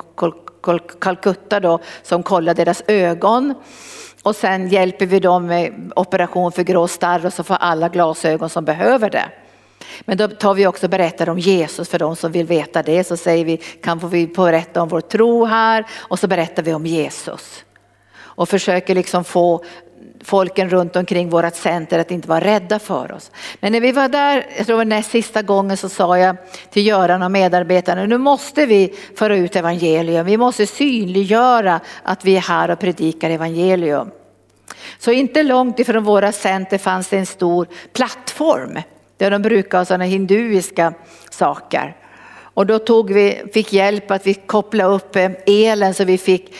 Calcutta 1.01 1.61
då, 1.61 1.79
som 2.03 2.23
kollar 2.23 2.55
deras 2.55 2.83
ögon. 2.87 3.55
Och 4.23 4.37
sen 4.37 4.69
hjälper 4.69 5.07
vi 5.07 5.21
dem 5.21 5.47
med 5.47 5.93
operation 5.97 6.53
för 6.53 6.63
grå 6.63 6.89
starr 6.89 7.27
och 7.27 7.33
så 7.33 7.45
får 7.45 7.55
alla 7.55 7.89
glasögon 7.89 8.51
som 8.51 8.65
behöver 8.65 9.11
det. 9.11 9.29
Men 10.01 10.17
då 10.17 10.29
tar 10.29 10.55
vi 10.55 10.67
också 10.67 10.87
och 10.87 10.91
berättar 10.91 11.29
om 11.29 11.39
Jesus 11.39 11.89
för 11.89 11.99
de 11.99 12.17
som 12.17 12.33
vill 12.33 12.47
veta 12.47 12.83
det. 12.83 13.05
Så 13.05 13.17
säger 13.17 13.45
vi, 13.45 13.57
kan 13.57 13.99
vi 13.99 14.27
berätta 14.27 14.83
om 14.83 14.89
vår 14.89 15.01
tro 15.01 15.45
här 15.45 15.87
och 15.99 16.19
så 16.19 16.27
berättar 16.27 16.63
vi 16.63 16.75
om 16.75 16.87
Jesus. 16.87 17.65
Och 18.19 18.49
försöker 18.49 18.95
liksom 18.95 19.25
få 19.25 19.65
folken 20.25 20.71
runt 20.71 20.97
omkring 20.97 21.31
vårt 21.31 21.55
center 21.55 21.99
att 21.99 22.11
inte 22.11 22.29
vara 22.29 22.41
rädda 22.41 22.79
för 22.79 23.13
oss. 23.13 23.31
Men 23.61 23.73
när 23.73 23.81
vi 23.81 23.93
var 23.93 24.09
där, 24.09 24.47
jag 24.57 24.67
tror 24.67 24.75
det 24.75 24.85
var 24.85 24.85
näst 24.85 25.11
sista 25.11 25.43
gången 25.43 25.77
så 25.77 25.89
sa 25.89 26.19
jag 26.19 26.37
till 26.71 26.87
Göran 26.87 27.23
och 27.23 27.31
medarbetarna, 27.31 28.07
nu 28.07 28.19
måste 28.19 28.67
vi 28.67 28.95
föra 29.17 29.37
ut 29.37 29.57
evangelium. 29.57 30.27
Vi 30.27 30.37
måste 30.37 30.67
synliggöra 30.67 31.81
att 32.03 32.25
vi 32.25 32.37
är 32.37 32.41
här 32.41 32.71
och 32.71 32.79
predikar 32.79 33.31
evangelium. 33.31 34.11
Så 34.99 35.11
inte 35.11 35.43
långt 35.43 35.81
ifrån 35.81 36.05
våra 36.05 36.33
center 36.33 36.79
fanns 36.79 37.09
det 37.09 37.19
en 37.19 37.27
stor 37.27 37.67
plattform 37.93 38.79
där 39.17 39.31
de 39.31 39.43
brukar 39.43 39.79
ha 39.79 39.85
sådana 39.85 40.05
hinduiska 40.05 40.93
saker. 41.31 41.97
Och 42.55 42.67
då 42.67 42.79
tog 42.79 43.13
vi, 43.13 43.43
fick 43.53 43.73
hjälp 43.73 44.11
att 44.11 44.27
vi 44.27 44.35
kopplade 44.35 44.95
upp 44.95 45.17
eh, 45.17 45.31
elen 45.47 45.95
så 45.95 46.05
vi 46.05 46.19
fick 46.19 46.55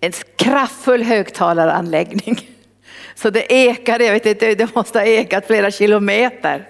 en 0.00 0.12
kraftfull 0.36 1.02
högtalaranläggning. 1.02 2.50
Så 3.14 3.30
det 3.30 3.52
ekade, 3.52 4.04
jag 4.04 4.12
vet 4.12 4.26
inte, 4.26 4.54
det 4.54 4.74
måste 4.74 4.98
ha 4.98 5.06
ekat 5.06 5.46
flera 5.46 5.70
kilometer. 5.70 6.68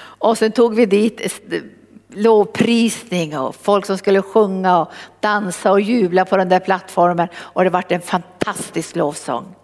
Och 0.00 0.38
sen 0.38 0.52
tog 0.52 0.74
vi 0.74 0.86
dit 0.86 1.20
eh, 1.50 1.60
lovprisning 2.08 3.38
och 3.38 3.56
folk 3.56 3.86
som 3.86 3.98
skulle 3.98 4.22
sjunga 4.22 4.78
och 4.78 4.92
dansa 5.20 5.72
och 5.72 5.80
jubla 5.80 6.24
på 6.24 6.36
den 6.36 6.48
där 6.48 6.60
plattformen 6.60 7.28
och 7.36 7.64
det 7.64 7.70
vart 7.70 7.92
en 7.92 8.00
fantastisk 8.00 8.96
lovsång. 8.96 9.54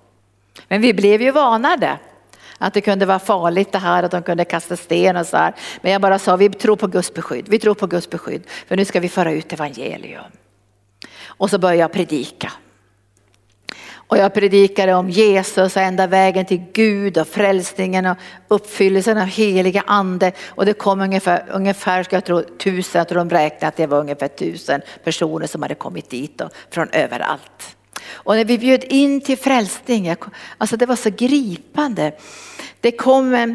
Men 0.68 0.80
vi 0.80 0.94
blev 0.94 1.22
ju 1.22 1.30
varnade 1.30 1.98
att 2.58 2.74
det 2.74 2.80
kunde 2.80 3.06
vara 3.06 3.18
farligt 3.18 3.72
det 3.72 3.78
här, 3.78 4.02
att 4.02 4.10
de 4.10 4.22
kunde 4.22 4.44
kasta 4.44 4.76
sten 4.76 5.16
och 5.16 5.26
så 5.26 5.36
här. 5.36 5.54
Men 5.80 5.92
jag 5.92 6.00
bara 6.00 6.18
sa, 6.18 6.36
vi 6.36 6.48
tror 6.48 6.76
på 6.76 6.86
Guds 6.86 7.14
beskydd, 7.14 7.48
vi 7.48 7.58
tror 7.58 7.74
på 7.74 7.86
Guds 7.86 8.10
beskydd, 8.10 8.42
för 8.66 8.76
nu 8.76 8.84
ska 8.84 9.00
vi 9.00 9.08
föra 9.08 9.32
ut 9.32 9.52
evangelium. 9.52 10.32
Och 11.26 11.50
så 11.50 11.58
började 11.58 11.80
jag 11.80 11.92
predika. 11.92 12.52
Och 14.08 14.18
jag 14.18 14.34
predikade 14.34 14.94
om 14.94 15.10
Jesus 15.10 15.76
och 15.76 15.82
enda 15.82 16.06
vägen 16.06 16.46
till 16.46 16.64
Gud 16.72 17.18
och 17.18 17.28
frälsningen 17.28 18.06
och 18.06 18.16
uppfyllelsen 18.48 19.18
av 19.18 19.26
heliga 19.26 19.84
ande. 19.86 20.32
Och 20.46 20.66
det 20.66 20.72
kom 20.72 21.00
ungefär, 21.00 21.44
ungefär 21.50 22.02
ska 22.02 22.16
jag 22.16 22.24
tro, 22.24 22.42
tusen, 22.42 22.98
jag 22.98 23.08
tror 23.08 23.18
de 23.18 23.30
räknade 23.30 23.66
att 23.66 23.76
det 23.76 23.86
var 23.86 24.00
ungefär 24.00 24.28
tusen 24.28 24.80
personer 25.04 25.46
som 25.46 25.62
hade 25.62 25.74
kommit 25.74 26.10
dit 26.10 26.40
och 26.40 26.50
från 26.70 26.88
överallt. 26.90 27.76
Och 28.08 28.36
när 28.36 28.44
vi 28.44 28.58
bjöd 28.58 28.84
in 28.84 29.20
till 29.20 29.38
frälsning, 29.38 30.14
alltså 30.58 30.76
det 30.76 30.86
var 30.86 30.96
så 30.96 31.10
gripande. 31.10 32.12
Det 32.80 32.92
kom, 32.92 33.34
eh, 33.34 33.46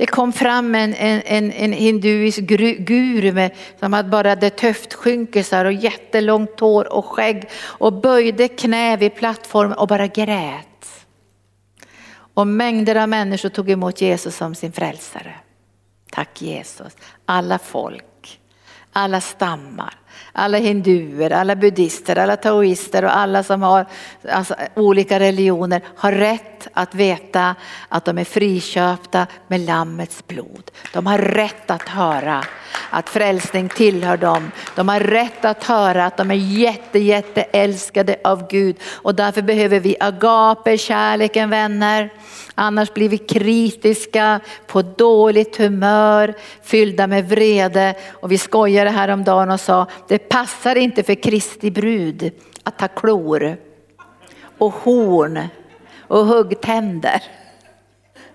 det 0.00 0.06
kom 0.06 0.32
fram 0.32 0.74
en, 0.74 0.94
en, 0.94 1.52
en 1.52 1.72
hinduisk 1.72 2.40
guru 2.78 3.32
med, 3.32 3.50
som 3.80 3.92
hade 3.92 4.08
bara 4.08 4.28
hade 4.28 4.50
töftskynke 4.50 5.64
och 5.64 5.72
jättelångt 5.72 6.60
hår 6.60 6.92
och 6.92 7.04
skägg 7.04 7.48
och 7.62 7.92
böjde 7.92 8.48
knä 8.48 8.96
vid 8.96 9.14
plattformen 9.14 9.78
och 9.78 9.88
bara 9.88 10.06
grät. 10.06 11.06
Och 12.34 12.46
mängder 12.46 12.96
av 12.96 13.08
människor 13.08 13.48
tog 13.48 13.70
emot 13.70 14.00
Jesus 14.00 14.36
som 14.36 14.54
sin 14.54 14.72
frälsare. 14.72 15.34
Tack 16.12 16.42
Jesus. 16.42 16.96
Alla 17.24 17.58
folk, 17.58 18.40
alla 18.92 19.20
stammar 19.20 19.99
alla 20.32 20.58
hinduer, 20.58 21.32
alla 21.32 21.56
buddister, 21.56 22.18
alla 22.18 22.36
taoister 22.36 23.04
och 23.04 23.16
alla 23.16 23.42
som 23.42 23.62
har 23.62 23.86
alltså, 24.28 24.54
olika 24.74 25.20
religioner 25.20 25.82
har 25.96 26.12
rätt 26.12 26.68
att 26.72 26.94
veta 26.94 27.54
att 27.88 28.04
de 28.04 28.18
är 28.18 28.24
friköpta 28.24 29.26
med 29.48 29.60
Lammets 29.60 30.26
blod. 30.26 30.70
De 30.92 31.06
har 31.06 31.18
rätt 31.18 31.70
att 31.70 31.88
höra 31.88 32.44
att 32.90 33.08
frälsning 33.08 33.68
tillhör 33.68 34.16
dem. 34.16 34.50
De 34.74 34.88
har 34.88 35.00
rätt 35.00 35.44
att 35.44 35.64
höra 35.64 36.06
att 36.06 36.16
de 36.16 36.30
är 36.30 36.34
jätte, 36.34 36.98
jätte 36.98 37.42
älskade 37.42 38.16
av 38.24 38.48
Gud 38.48 38.76
och 38.92 39.14
därför 39.14 39.42
behöver 39.42 39.80
vi 39.80 39.96
agape, 40.00 40.78
kärleken 40.78 41.50
vänner. 41.50 42.10
Annars 42.54 42.94
blir 42.94 43.08
vi 43.08 43.18
kritiska, 43.18 44.40
på 44.66 44.82
dåligt 44.82 45.56
humör, 45.56 46.34
fyllda 46.62 47.06
med 47.06 47.28
vrede. 47.28 47.94
Och 48.12 48.32
vi 48.32 48.38
skojade 48.38 48.90
häromdagen 48.90 49.50
och 49.50 49.60
sa, 49.60 49.86
det 50.08 50.18
passar 50.18 50.76
inte 50.76 51.02
för 51.02 51.14
Kristi 51.14 51.70
brud 51.70 52.32
att 52.62 52.80
ha 52.80 52.88
klor 52.88 53.56
och 54.58 54.72
horn 54.72 55.48
och 55.98 56.26
huggtänder. 56.26 57.22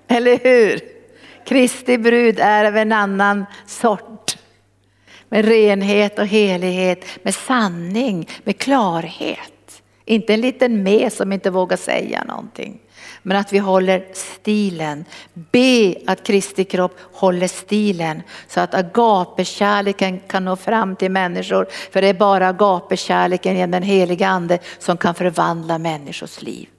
Eller 0.08 0.40
hur? 0.44 0.80
Kristi 1.46 1.98
brud 1.98 2.40
är 2.40 2.66
av 2.66 2.78
en 2.78 2.92
annan 2.92 3.46
sort. 3.68 4.25
Med 5.30 5.46
renhet 5.46 6.20
och 6.20 6.28
helighet, 6.28 7.06
med 7.24 7.36
sanning, 7.36 8.30
med 8.44 8.58
klarhet. 8.58 9.82
Inte 10.06 10.34
en 10.34 10.42
liten 10.42 10.84
med 10.84 11.14
som 11.14 11.32
inte 11.34 11.50
vågar 11.50 11.78
säga 11.78 12.24
någonting. 12.24 12.80
Men 13.24 13.38
att 13.38 13.54
vi 13.54 13.58
håller 13.58 14.06
stilen. 14.14 15.06
Be 15.34 15.96
att 16.08 16.24
Kristi 16.24 16.64
kropp 16.64 16.98
håller 17.00 17.48
stilen 17.48 18.22
så 18.48 18.60
att 18.60 18.74
agapekärleken 18.74 20.20
kan 20.20 20.46
nå 20.46 20.56
fram 20.56 20.96
till 20.96 21.12
människor. 21.12 21.68
För 21.92 22.02
det 22.02 22.08
är 22.08 22.14
bara 22.14 22.48
agapekärleken 22.48 23.56
genom 23.56 23.72
den 23.72 23.84
heliga 23.84 24.28
ande 24.28 24.60
som 24.80 24.98
kan 24.98 25.16
förvandla 25.16 25.78
människors 25.78 26.42
liv. 26.42 26.70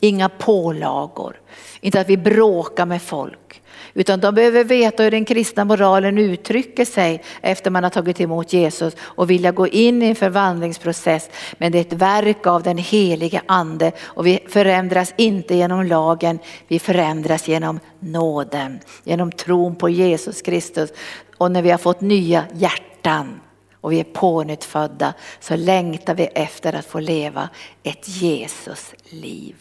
Inga 0.00 0.28
pålagor, 0.28 1.40
inte 1.80 2.00
att 2.00 2.08
vi 2.08 2.16
bråkar 2.16 2.86
med 2.86 3.02
folk. 3.02 3.62
Utan 3.94 4.20
de 4.20 4.34
behöver 4.34 4.64
veta 4.64 5.02
hur 5.02 5.10
den 5.10 5.24
kristna 5.24 5.64
moralen 5.64 6.18
uttrycker 6.18 6.84
sig 6.84 7.22
efter 7.40 7.70
man 7.70 7.82
har 7.82 7.90
tagit 7.90 8.20
emot 8.20 8.52
Jesus 8.52 8.96
och 9.00 9.30
vilja 9.30 9.52
gå 9.52 9.68
in 9.68 10.02
i 10.02 10.06
en 10.06 10.14
förvandlingsprocess. 10.14 11.30
Men 11.58 11.72
det 11.72 11.78
är 11.78 11.80
ett 11.80 11.92
verk 11.92 12.46
av 12.46 12.62
den 12.62 12.78
helige 12.78 13.42
ande 13.46 13.92
och 14.00 14.26
vi 14.26 14.40
förändras 14.48 15.14
inte 15.16 15.54
genom 15.54 15.86
lagen, 15.86 16.38
vi 16.68 16.78
förändras 16.78 17.48
genom 17.48 17.80
nåden, 17.98 18.80
genom 19.04 19.32
tron 19.32 19.76
på 19.76 19.88
Jesus 19.88 20.42
Kristus. 20.42 20.90
Och 21.38 21.50
när 21.50 21.62
vi 21.62 21.70
har 21.70 21.78
fått 21.78 22.00
nya 22.00 22.44
hjärtan 22.52 23.40
och 23.80 23.92
vi 23.92 24.00
är 24.00 24.04
pånyttfödda 24.04 25.14
så 25.40 25.56
längtar 25.56 26.14
vi 26.14 26.26
efter 26.26 26.72
att 26.72 26.86
få 26.86 27.00
leva 27.00 27.48
ett 27.82 28.08
Jesus-liv. 28.08 29.56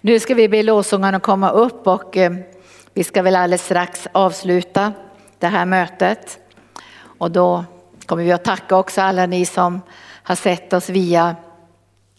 Nu 0.00 0.20
ska 0.20 0.34
vi 0.34 0.48
be 0.48 0.62
lovsångarna 0.62 1.20
komma 1.20 1.50
upp 1.50 1.86
och 1.86 2.16
eh, 2.16 2.32
vi 2.94 3.04
ska 3.04 3.22
väl 3.22 3.36
alldeles 3.36 3.64
strax 3.64 4.08
avsluta 4.12 4.92
det 5.38 5.46
här 5.46 5.66
mötet. 5.66 6.38
Och 7.18 7.30
då 7.30 7.64
kommer 8.06 8.24
vi 8.24 8.32
att 8.32 8.44
tacka 8.44 8.76
också 8.76 9.00
alla 9.00 9.26
ni 9.26 9.46
som 9.46 9.80
har 10.22 10.34
sett 10.34 10.72
oss 10.72 10.88
via 10.88 11.36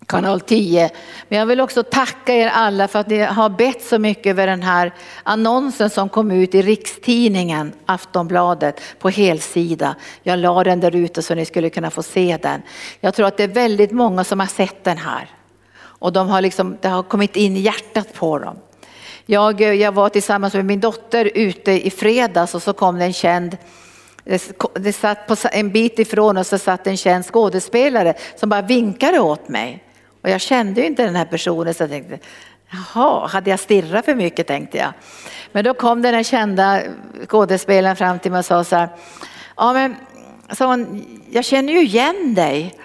kanal 0.06 0.42
10. 0.42 0.90
Men 1.30 1.40
jag 1.40 1.46
vill 1.46 1.62
också 1.62 1.84
tacka 1.84 2.34
er 2.34 2.48
alla 2.48 2.88
för 2.88 3.00
att 3.00 3.08
ni 3.08 3.20
har 3.20 3.50
bett 3.50 3.82
så 3.82 4.00
mycket 4.00 4.30
över 4.30 4.48
den 4.48 4.62
här 4.62 4.94
annonsen 5.24 5.90
som 5.90 6.10
kom 6.10 6.32
ut 6.32 6.56
i 6.56 6.62
rikstidningen 6.62 7.74
Aftonbladet 7.86 8.82
på 9.00 9.10
helsida. 9.10 9.96
Jag 10.24 10.40
la 10.40 10.64
den 10.64 10.80
där 10.80 10.96
ute 10.96 11.22
så 11.22 11.36
ni 11.36 11.46
skulle 11.46 11.70
kunna 11.70 11.92
få 11.92 12.04
se 12.04 12.38
den. 12.42 12.62
Jag 13.00 13.14
tror 13.14 13.28
att 13.28 13.38
det 13.38 13.44
är 13.44 13.48
väldigt 13.48 13.92
många 13.92 14.24
som 14.24 14.40
har 14.40 14.48
sett 14.48 14.84
den 14.84 14.98
här. 14.98 15.30
Och 15.78 16.14
de 16.14 16.30
har 16.30 16.42
liksom, 16.42 16.78
det 16.82 16.88
har 16.88 17.04
kommit 17.04 17.36
in 17.36 17.58
i 17.58 17.60
hjärtat 17.60 18.14
på 18.14 18.40
dem. 18.40 18.58
Jag, 19.26 19.62
jag 19.62 19.92
var 19.92 20.10
tillsammans 20.10 20.54
med 20.54 20.66
min 20.66 20.80
dotter 20.80 21.32
ute 21.34 21.88
i 21.88 21.90
fredags 21.90 22.56
och 22.56 22.64
så 22.64 22.74
kom 22.74 23.00
det 23.00 23.06
en 23.06 23.14
känd 23.14 23.58
det 24.74 24.94
satt 24.94 25.28
på 25.28 25.36
en 25.52 25.72
bit 25.72 26.00
ifrån 26.00 26.38
oss 26.38 26.48
så 26.48 26.58
satt 26.58 26.88
en 26.88 26.98
känd 26.98 27.26
skådespelare 27.26 28.14
som 28.36 28.50
bara 28.50 28.62
vinkade 28.62 29.20
åt 29.20 29.50
mig. 29.50 29.85
Och 30.26 30.32
jag 30.32 30.42
kände 30.42 30.82
ju 30.82 30.88
inte 30.88 31.06
den 31.06 31.16
här 31.16 31.26
personen 31.26 31.74
så 31.74 31.84
jag 31.84 31.90
tänkte, 31.90 32.20
jaha, 32.72 33.28
hade 33.28 33.50
jag 33.50 33.60
stirrat 33.60 34.06
för 34.06 34.16
mycket 34.16 34.48
tänkte 34.48 34.78
jag. 34.78 34.94
Men 35.52 35.64
då 35.64 35.74
kom 35.74 36.02
den 36.02 36.14
här 36.14 36.24
kända 36.24 36.82
skådespelaren 37.28 37.96
fram 37.96 38.20
till 38.20 38.32
mig 38.32 38.40
och 38.40 38.46
sa 38.46 38.64
så 38.64 38.76
här, 38.76 38.90
ja 39.58 39.74
men 39.74 39.96
sa 40.52 40.66
hon, 40.66 41.06
jag 41.30 41.46
känner 41.46 41.74
ju 41.74 41.82
igen 41.82 42.34
dig. 42.36 42.76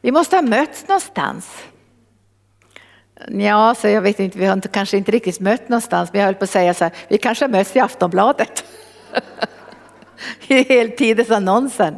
Vi 0.00 0.12
måste 0.12 0.36
ha 0.36 0.42
mötts 0.42 0.88
någonstans. 0.88 1.56
Ja, 3.28 3.74
så 3.74 3.88
jag 3.88 4.02
vet 4.02 4.20
inte, 4.20 4.38
vi 4.38 4.46
har 4.46 4.52
inte, 4.52 4.68
kanske 4.68 4.96
inte 4.96 5.12
riktigt 5.12 5.40
mött 5.40 5.68
någonstans, 5.68 6.12
men 6.12 6.20
jag 6.20 6.26
höll 6.26 6.34
på 6.34 6.44
att 6.44 6.50
säga 6.50 6.74
så 6.74 6.84
här, 6.84 6.92
vi 7.08 7.18
kanske 7.18 7.44
har 7.44 7.50
mötts 7.50 7.76
i 7.76 7.80
Aftonbladet. 7.80 8.64
I 10.48 10.62
heltidesannonsen. 10.74 11.96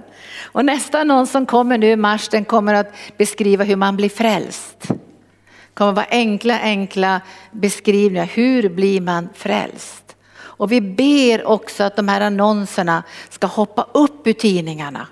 Och 0.52 0.64
nästa 0.64 0.98
annons 0.98 1.30
som 1.30 1.46
kommer 1.46 1.78
nu 1.78 1.90
i 1.90 1.96
mars, 1.96 2.28
den 2.28 2.44
kommer 2.44 2.74
att 2.74 2.94
beskriva 3.16 3.64
hur 3.64 3.76
man 3.76 3.96
blir 3.96 4.08
frälst. 4.08 4.76
Det 4.88 5.74
kommer 5.74 5.90
att 5.90 5.96
vara 5.96 6.06
enkla, 6.10 6.60
enkla 6.60 7.20
beskrivningar. 7.50 8.26
Hur 8.26 8.68
blir 8.68 9.00
man 9.00 9.28
frälst? 9.34 10.16
Och 10.60 10.72
vi 10.72 10.80
ber 10.80 11.46
också 11.46 11.84
att 11.84 11.96
de 11.96 12.08
här 12.08 12.20
annonserna 12.20 13.02
ska 13.28 13.46
hoppa 13.46 13.86
upp 13.94 14.26
ur 14.26 14.32
tidningarna. 14.32 15.06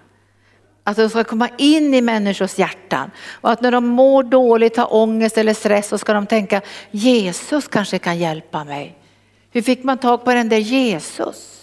Att 0.85 0.97
de 0.97 1.11
ska 1.11 1.25
komma 1.25 1.49
in 1.59 1.95
i 1.95 2.01
människors 2.01 2.59
hjärtan. 2.59 3.11
Och 3.41 3.51
att 3.51 3.61
när 3.61 3.73
de 3.73 3.87
mår 3.87 4.23
dåligt, 4.23 4.77
har 4.77 4.95
ångest 4.95 5.39
eller 5.39 5.55
stress 5.55 5.89
så 5.89 5.99
ska 5.99 6.13
de 6.13 6.27
tänka 6.27 6.61
Jesus 6.91 7.69
kanske 7.69 7.99
kan 7.99 8.19
hjälpa 8.19 8.65
mig. 8.65 8.99
Hur 9.51 9.63
fick 9.63 9.85
man 9.85 9.99
tag 9.99 10.25
på 10.25 10.35
den 10.35 10.49
där 10.49 10.57
Jesus? 10.57 11.58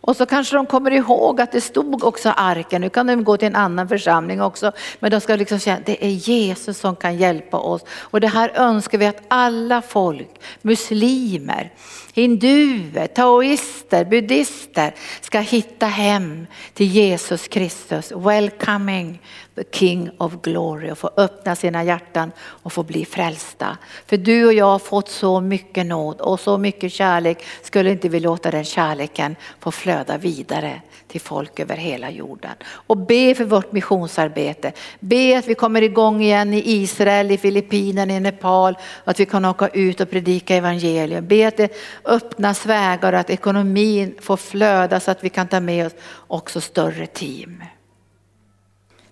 Och 0.00 0.16
så 0.16 0.26
kanske 0.26 0.56
de 0.56 0.66
kommer 0.66 0.90
ihåg 0.90 1.40
att 1.40 1.52
det 1.52 1.60
stod 1.60 2.04
också 2.04 2.30
arken. 2.36 2.80
Nu 2.80 2.90
kan 2.90 3.06
de 3.06 3.24
gå 3.24 3.36
till 3.36 3.48
en 3.48 3.56
annan 3.56 3.88
församling 3.88 4.42
också. 4.42 4.72
Men 4.98 5.10
de 5.10 5.20
ska 5.20 5.36
liksom 5.36 5.58
känna 5.58 5.78
att 5.78 5.86
det 5.86 6.04
är 6.04 6.10
Jesus 6.10 6.78
som 6.78 6.96
kan 6.96 7.16
hjälpa 7.16 7.56
oss. 7.56 7.84
Och 7.90 8.20
det 8.20 8.28
här 8.28 8.52
önskar 8.54 8.98
vi 8.98 9.06
att 9.06 9.22
alla 9.28 9.82
folk, 9.82 10.40
muslimer, 10.62 11.72
hinduer, 12.20 13.06
taoister, 13.06 14.04
buddhister 14.04 14.94
ska 15.20 15.40
hitta 15.40 15.86
hem 15.86 16.46
till 16.74 16.86
Jesus 16.86 17.48
Kristus. 17.48 18.12
Welcoming 18.12 19.18
the 19.54 19.64
King 19.78 20.10
of 20.18 20.42
Glory 20.42 20.90
och 20.90 20.98
få 20.98 21.10
öppna 21.16 21.56
sina 21.56 21.84
hjärtan 21.84 22.32
och 22.40 22.72
få 22.72 22.82
bli 22.82 23.04
frälsta. 23.04 23.78
För 24.06 24.16
du 24.16 24.46
och 24.46 24.52
jag 24.52 24.66
har 24.66 24.78
fått 24.78 25.08
så 25.08 25.40
mycket 25.40 25.86
nåd 25.86 26.20
och 26.20 26.40
så 26.40 26.58
mycket 26.58 26.92
kärlek. 26.92 27.44
Skulle 27.62 27.90
inte 27.90 28.08
vi 28.08 28.20
låta 28.20 28.50
den 28.50 28.64
kärleken 28.64 29.36
få 29.60 29.70
flöda 29.70 30.18
vidare 30.18 30.80
till 31.08 31.20
folk 31.20 31.60
över 31.60 31.76
hela 31.76 32.10
jorden. 32.10 32.50
Och 32.66 32.96
be 32.96 33.34
för 33.34 33.44
vårt 33.44 33.72
missionsarbete. 33.72 34.72
Be 35.00 35.38
att 35.38 35.46
vi 35.46 35.54
kommer 35.54 35.82
igång 35.82 36.22
igen 36.22 36.54
i 36.54 36.62
Israel, 36.64 37.30
i 37.30 37.38
Filippinerna, 37.38 38.16
i 38.16 38.20
Nepal. 38.20 38.78
Att 39.04 39.20
vi 39.20 39.26
kan 39.26 39.44
åka 39.44 39.68
ut 39.68 40.00
och 40.00 40.10
predika 40.10 40.56
evangelium. 40.56 41.26
Be 41.26 41.48
att 41.48 41.56
det 41.56 41.72
öppnas 42.10 42.66
vägar 42.66 43.12
och 43.12 43.18
att 43.18 43.30
ekonomin 43.30 44.14
får 44.20 44.36
flöda 44.36 45.00
så 45.00 45.10
att 45.10 45.24
vi 45.24 45.28
kan 45.28 45.48
ta 45.48 45.60
med 45.60 45.86
oss 45.86 45.92
också 46.26 46.60
större 46.60 47.06
team. 47.06 47.64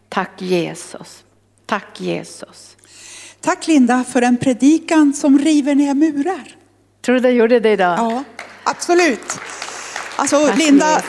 Tack 0.09 0.43
Jesus. 0.43 1.25
Tack 1.67 2.01
Jesus. 2.01 2.77
Tack 3.41 3.67
Linda 3.67 4.05
för 4.05 4.23
en 4.23 4.37
predikan 4.37 5.13
som 5.13 5.39
river 5.39 5.75
ner 5.75 5.95
murar. 5.95 6.57
Tror 7.01 7.15
du 7.15 7.21
det 7.21 7.31
gjorde 7.31 7.61
det 7.61 7.71
idag? 7.73 7.99
Ja, 7.99 8.25
absolut. 8.65 9.39
Alltså 10.17 10.47
Tack, 10.47 10.59
Linda, 10.59 10.91
Jesus. 10.91 11.05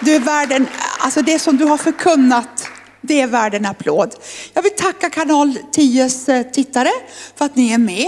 du 0.00 0.14
är 0.14 0.20
värd 0.20 0.66
alltså 0.98 1.22
det 1.22 1.38
som 1.38 1.56
du 1.56 1.64
har 1.64 1.76
förkunnat, 1.76 2.69
det 3.00 3.20
är 3.20 3.26
värd 3.26 3.54
en 3.54 3.66
applåd. 3.66 4.14
Jag 4.54 4.62
vill 4.62 4.76
tacka 4.76 5.10
kanal 5.10 5.58
10s 5.72 6.50
tittare 6.52 6.90
för 7.34 7.44
att 7.44 7.56
ni 7.56 7.72
är 7.72 7.78
med. 7.78 8.06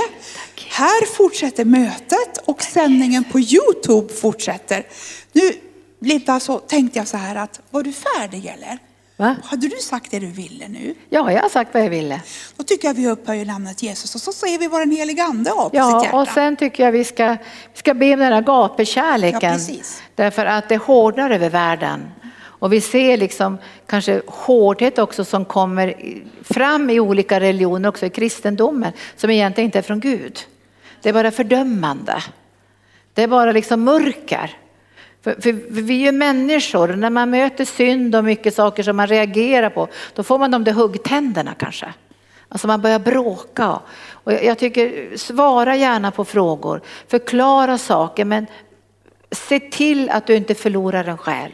Här 0.70 1.06
fortsätter 1.06 1.64
mötet 1.64 2.38
och 2.44 2.62
sändningen 2.62 3.24
på 3.24 3.40
Youtube 3.40 4.12
fortsätter. 4.14 4.86
Nu 5.32 5.52
Linda 6.00 6.40
så 6.40 6.58
tänkte 6.58 6.98
jag 6.98 7.08
så 7.08 7.16
här 7.16 7.36
att, 7.36 7.60
var 7.70 7.82
du 7.82 7.92
färdig 7.92 8.46
eller? 8.46 8.78
Va? 9.16 9.36
Hade 9.44 9.68
du 9.68 9.76
sagt 9.76 10.10
det 10.10 10.18
du 10.18 10.26
ville 10.26 10.68
nu? 10.68 10.94
Ja, 11.10 11.32
jag 11.32 11.42
har 11.42 11.48
sagt 11.48 11.74
vad 11.74 11.82
jag 11.84 11.90
ville. 11.90 12.20
Då 12.56 12.64
tycker 12.64 12.88
jag 12.88 12.94
vi 12.94 13.08
upphöjer 13.08 13.44
namnet 13.44 13.82
Jesus 13.82 14.14
och 14.14 14.20
så 14.20 14.32
säger 14.32 14.58
vi 14.58 14.66
vad 14.68 14.80
den 14.80 14.90
helige 14.90 15.24
ande 15.24 15.50
har 15.50 15.56
på 15.64 15.68
sitt 15.70 15.74
Ja, 15.74 16.04
hjärta. 16.04 16.16
och 16.16 16.28
sen 16.28 16.56
tycker 16.56 16.84
jag 16.84 16.92
vi 16.92 17.04
ska, 17.04 17.28
vi 17.72 17.78
ska 17.78 17.94
be 17.94 18.12
om 18.12 18.18
den 18.20 18.32
här 18.32 18.42
Ja, 18.46 18.62
gapekärleken. 18.62 19.40
precis. 19.52 20.02
därför 20.14 20.46
att 20.46 20.68
det 20.68 20.76
hårdnar 20.76 21.30
över 21.30 21.50
världen. 21.50 22.10
Och 22.62 22.72
vi 22.72 22.80
ser 22.80 23.16
liksom 23.16 23.58
kanske 23.86 24.22
hårdhet 24.26 24.98
också 24.98 25.24
som 25.24 25.44
kommer 25.44 25.94
fram 26.42 26.90
i 26.90 27.00
olika 27.00 27.40
religioner, 27.40 27.88
också 27.88 28.06
i 28.06 28.10
kristendomen, 28.10 28.92
som 29.16 29.30
egentligen 29.30 29.68
inte 29.68 29.78
är 29.78 29.82
från 29.82 30.00
Gud. 30.00 30.38
Det 31.00 31.08
är 31.08 31.12
bara 31.12 31.30
fördömande. 31.30 32.22
Det 33.14 33.22
är 33.22 33.28
bara 33.28 33.52
liksom 33.52 33.84
mörker. 33.84 34.56
För, 35.22 35.32
för, 35.32 35.40
för 35.40 35.82
vi 35.82 35.94
är 35.94 36.06
ju 36.06 36.12
människor, 36.12 36.88
när 36.88 37.10
man 37.10 37.30
möter 37.30 37.64
synd 37.64 38.16
och 38.16 38.24
mycket 38.24 38.54
saker 38.54 38.82
som 38.82 38.96
man 38.96 39.06
reagerar 39.06 39.70
på, 39.70 39.88
då 40.14 40.22
får 40.22 40.38
man 40.38 40.50
de 40.50 40.64
där 40.64 40.72
huggtänderna 40.72 41.54
kanske. 41.54 41.94
Alltså 42.48 42.66
man 42.66 42.80
börjar 42.80 42.98
bråka. 42.98 43.80
Och 44.12 44.32
jag, 44.32 44.44
jag 44.44 44.58
tycker, 44.58 45.16
svara 45.16 45.76
gärna 45.76 46.10
på 46.10 46.24
frågor, 46.24 46.80
förklara 47.08 47.78
saker, 47.78 48.24
men 48.24 48.46
se 49.30 49.60
till 49.60 50.10
att 50.10 50.26
du 50.26 50.36
inte 50.36 50.54
förlorar 50.54 51.04
en 51.04 51.18
själ. 51.18 51.52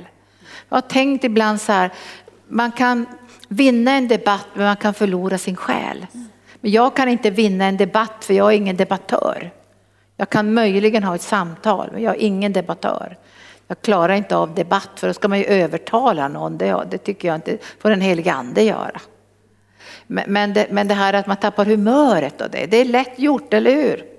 Jag 0.68 0.76
har 0.76 0.80
tänkt 0.82 1.24
ibland 1.24 1.60
så 1.60 1.72
här, 1.72 1.90
man 2.48 2.72
kan 2.72 3.06
vinna 3.48 3.92
en 3.92 4.08
debatt 4.08 4.46
men 4.54 4.64
man 4.64 4.76
kan 4.76 4.94
förlora 4.94 5.38
sin 5.38 5.56
själ. 5.56 6.06
Men 6.60 6.70
jag 6.70 6.96
kan 6.96 7.08
inte 7.08 7.30
vinna 7.30 7.64
en 7.64 7.76
debatt 7.76 8.24
för 8.24 8.34
jag 8.34 8.52
är 8.52 8.56
ingen 8.56 8.76
debattör. 8.76 9.50
Jag 10.16 10.30
kan 10.30 10.54
möjligen 10.54 11.02
ha 11.02 11.14
ett 11.14 11.22
samtal 11.22 11.88
men 11.92 12.02
jag 12.02 12.14
är 12.14 12.20
ingen 12.20 12.52
debattör. 12.52 13.16
Jag 13.66 13.82
klarar 13.82 14.14
inte 14.14 14.36
av 14.36 14.54
debatt 14.54 14.90
för 14.94 15.06
då 15.06 15.14
ska 15.14 15.28
man 15.28 15.38
ju 15.38 15.44
övertala 15.44 16.28
någon. 16.28 16.58
Det, 16.58 16.86
det 16.90 16.98
tycker 16.98 17.28
jag 17.28 17.34
inte 17.34 17.58
får 17.78 17.90
den 17.90 18.00
helige 18.00 18.32
ande 18.32 18.62
göra. 18.62 19.00
Men, 20.06 20.24
men, 20.32 20.54
det, 20.54 20.66
men 20.70 20.88
det 20.88 20.94
här 20.94 21.12
att 21.12 21.26
man 21.26 21.36
tappar 21.36 21.64
humöret 21.64 22.40
och 22.40 22.50
det, 22.50 22.66
det 22.66 22.76
är 22.76 22.84
lätt 22.84 23.18
gjort, 23.18 23.54
eller 23.54 23.74
hur? 23.74 24.17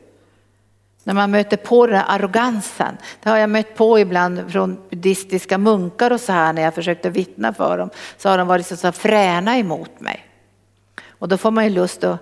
När 1.10 1.14
man 1.14 1.32
möter 1.32 1.58
på 1.58 1.88
den 1.88 1.96
här 1.96 2.06
arrogansen. 2.08 2.98
Det 3.24 3.30
har 3.30 3.38
jag 3.38 3.50
mött 3.50 3.76
på 3.76 4.00
ibland 4.00 4.52
från 4.52 4.78
buddhistiska 4.90 5.58
munkar 5.58 6.12
och 6.12 6.20
så 6.20 6.32
här 6.32 6.54
när 6.54 6.62
jag 6.62 6.76
försökte 6.76 7.10
vittna 7.10 7.54
för 7.54 7.78
dem. 7.78 7.90
Så 8.18 8.30
har 8.30 8.38
de 8.38 8.48
varit 8.48 8.68
så, 8.68 8.76
så 8.76 8.92
fräna 8.92 9.58
emot 9.58 10.00
mig. 10.00 10.26
Och 11.10 11.28
då 11.28 11.38
får 11.38 11.52
man 11.52 11.64
ju 11.64 11.70
lust 11.70 12.04
att 12.04 12.20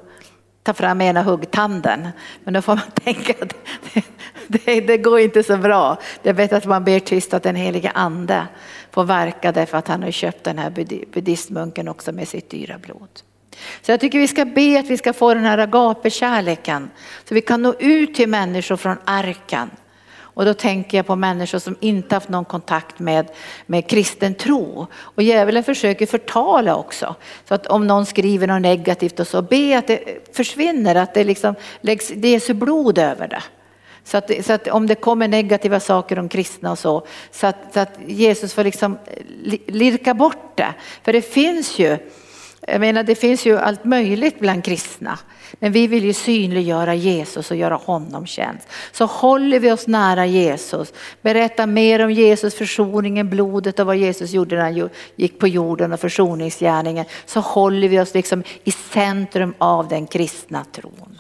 ta 0.63 0.73
fram 0.73 1.01
ena 1.01 1.21
huggtanden. 1.21 2.07
Men 2.43 2.53
då 2.53 2.61
får 2.61 2.75
man 2.75 2.91
tänka 3.03 3.33
att 3.41 3.53
det, 3.93 4.03
det, 4.65 4.81
det 4.81 4.97
går 4.97 5.19
inte 5.19 5.43
så 5.43 5.57
bra. 5.57 5.97
Det 6.23 6.29
är 6.29 6.33
bättre 6.33 6.57
att 6.57 6.65
man 6.65 6.83
ber 6.83 6.99
tyst 6.99 7.33
att 7.33 7.43
den 7.43 7.55
helige 7.55 7.89
ande 7.89 8.47
får 8.91 9.03
verka 9.03 9.51
därför 9.51 9.77
att 9.77 9.87
han 9.87 10.03
har 10.03 10.11
köpt 10.11 10.43
den 10.43 10.57
här 10.57 10.69
buddhistmunken 11.13 11.87
också 11.87 12.11
med 12.11 12.27
sitt 12.27 12.49
dyra 12.49 12.77
blod. 12.77 13.09
Så 13.81 13.91
jag 13.91 13.99
tycker 13.99 14.19
vi 14.19 14.27
ska 14.27 14.45
be 14.45 14.79
att 14.79 14.85
vi 14.85 14.97
ska 14.97 15.13
få 15.13 15.33
den 15.33 15.45
här 15.45 15.57
agapekärleken 15.57 16.89
så 17.25 17.35
vi 17.35 17.41
kan 17.41 17.61
nå 17.61 17.73
ut 17.79 18.15
till 18.15 18.29
människor 18.29 18.77
från 18.77 18.97
arken. 19.05 19.69
Och 20.37 20.45
då 20.45 20.53
tänker 20.53 20.97
jag 20.97 21.05
på 21.05 21.15
människor 21.15 21.59
som 21.59 21.75
inte 21.79 22.15
haft 22.15 22.29
någon 22.29 22.45
kontakt 22.45 22.99
med, 22.99 23.27
med 23.65 23.89
kristen 23.89 24.35
tro. 24.35 24.87
Och 24.99 25.23
djävulen 25.23 25.63
försöker 25.63 26.05
förtala 26.05 26.75
också. 26.75 27.15
Så 27.47 27.53
att 27.53 27.67
om 27.67 27.87
någon 27.87 28.05
skriver 28.05 28.47
något 28.47 28.61
negativt 28.61 29.19
och 29.19 29.27
så, 29.27 29.41
be 29.41 29.77
att 29.77 29.87
det 29.87 30.27
försvinner, 30.35 30.95
att 30.95 31.13
det 31.13 31.23
liksom 31.23 31.55
läggs 31.81 32.11
det 32.15 32.29
Jesu 32.29 32.53
blod 32.53 32.97
över 32.97 33.27
det. 33.27 33.43
Så 34.03 34.17
att, 34.17 34.31
så 34.45 34.53
att 34.53 34.67
om 34.67 34.87
det 34.87 34.95
kommer 34.95 35.27
negativa 35.27 35.79
saker 35.79 36.19
om 36.19 36.29
kristna 36.29 36.71
och 36.71 36.79
så, 36.79 37.07
så 37.31 37.47
att, 37.47 37.57
så 37.73 37.79
att 37.79 37.99
Jesus 38.07 38.53
får 38.53 38.63
liksom 38.63 38.97
lirka 39.67 40.13
bort 40.13 40.57
det. 40.57 40.73
För 41.03 41.13
det 41.13 41.21
finns 41.21 41.79
ju, 41.79 41.97
jag 42.69 42.79
menar 42.79 43.03
det 43.03 43.15
finns 43.15 43.45
ju 43.45 43.57
allt 43.57 43.85
möjligt 43.85 44.39
bland 44.39 44.63
kristna. 44.63 45.19
Men 45.59 45.71
vi 45.71 45.87
vill 45.87 46.03
ju 46.03 46.13
synliggöra 46.13 46.95
Jesus 46.95 47.51
och 47.51 47.57
göra 47.57 47.75
honom 47.75 48.25
känd. 48.25 48.57
Så 48.91 49.05
håller 49.05 49.59
vi 49.59 49.71
oss 49.71 49.87
nära 49.87 50.25
Jesus, 50.25 50.93
berättar 51.21 51.67
mer 51.67 52.05
om 52.05 52.11
Jesus, 52.11 52.55
försoningen, 52.55 53.29
blodet 53.29 53.79
och 53.79 53.85
vad 53.85 53.97
Jesus 53.97 54.31
gjorde 54.31 54.55
när 54.55 54.63
han 54.63 54.89
gick 55.15 55.39
på 55.39 55.47
jorden 55.47 55.93
och 55.93 55.99
försoningsgärningen. 55.99 57.05
Så 57.25 57.39
håller 57.39 57.87
vi 57.87 57.99
oss 57.99 58.13
liksom 58.13 58.43
i 58.63 58.71
centrum 58.71 59.53
av 59.57 59.87
den 59.87 60.07
kristna 60.07 60.65
tron. 60.65 61.19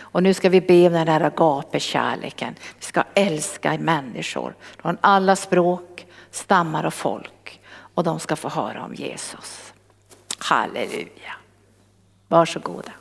Och 0.00 0.22
nu 0.22 0.34
ska 0.34 0.48
vi 0.48 0.60
be 0.60 0.86
om 0.86 0.92
den 0.92 1.08
här 1.08 1.20
agape-kärleken. 1.20 2.54
Vi 2.78 2.84
ska 2.84 3.04
älska 3.14 3.78
människor 3.78 4.54
från 4.82 4.98
alla 5.00 5.36
språk, 5.36 6.06
stammar 6.30 6.84
och 6.84 6.94
folk. 6.94 7.60
Och 7.94 8.04
de 8.04 8.20
ska 8.20 8.36
få 8.36 8.48
höra 8.48 8.84
om 8.84 8.94
Jesus. 8.94 9.67
Halleluja. 10.48 11.34
Varsågoda. 12.28 12.92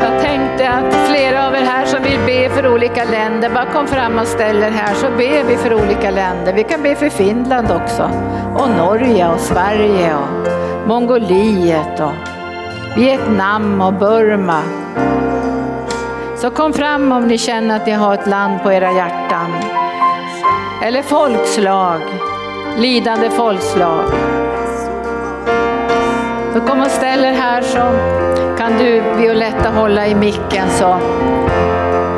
Jag 0.00 0.20
tänkte 0.22 0.70
att 0.70 1.08
flera 1.08 1.46
av 1.46 1.54
er 1.54 1.58
här 1.58 1.86
som 1.86 2.02
vill 2.02 2.18
be 2.26 2.50
för 2.50 2.74
olika 2.74 3.04
länder, 3.04 3.50
bara 3.50 3.72
kom 3.72 3.86
fram 3.86 4.18
och 4.18 4.26
ställ 4.26 4.62
er 4.62 4.70
här 4.70 4.94
så 4.94 5.10
ber 5.10 5.44
vi 5.44 5.56
för 5.56 5.74
olika 5.74 6.10
länder. 6.10 6.52
Vi 6.52 6.64
kan 6.64 6.82
be 6.82 6.96
för 6.96 7.08
Finland 7.08 7.70
också, 7.70 8.02
och 8.54 8.70
Norge 8.70 9.28
och 9.28 9.40
Sverige 9.40 10.14
och 10.16 10.88
Mongoliet 10.88 12.00
och 12.00 12.31
Vietnam 12.96 13.80
och 13.80 13.92
Burma. 13.92 14.62
Så 16.36 16.50
kom 16.50 16.72
fram 16.72 17.12
om 17.12 17.26
ni 17.26 17.38
känner 17.38 17.76
att 17.76 17.86
ni 17.86 17.92
har 17.92 18.14
ett 18.14 18.26
land 18.26 18.62
på 18.62 18.72
era 18.72 18.92
hjärtan. 18.92 19.54
Eller 20.82 21.02
folkslag, 21.02 22.00
lidande 22.78 23.30
folkslag. 23.30 24.04
Så 26.54 26.60
kom 26.60 26.80
och 26.80 26.90
ställ 26.90 27.24
er 27.24 27.32
här 27.32 27.62
så 27.62 27.80
kan 28.58 28.78
du 28.78 29.02
Violetta 29.16 29.68
hålla 29.68 30.06
i 30.06 30.14
micken 30.14 30.70
så 30.70 30.98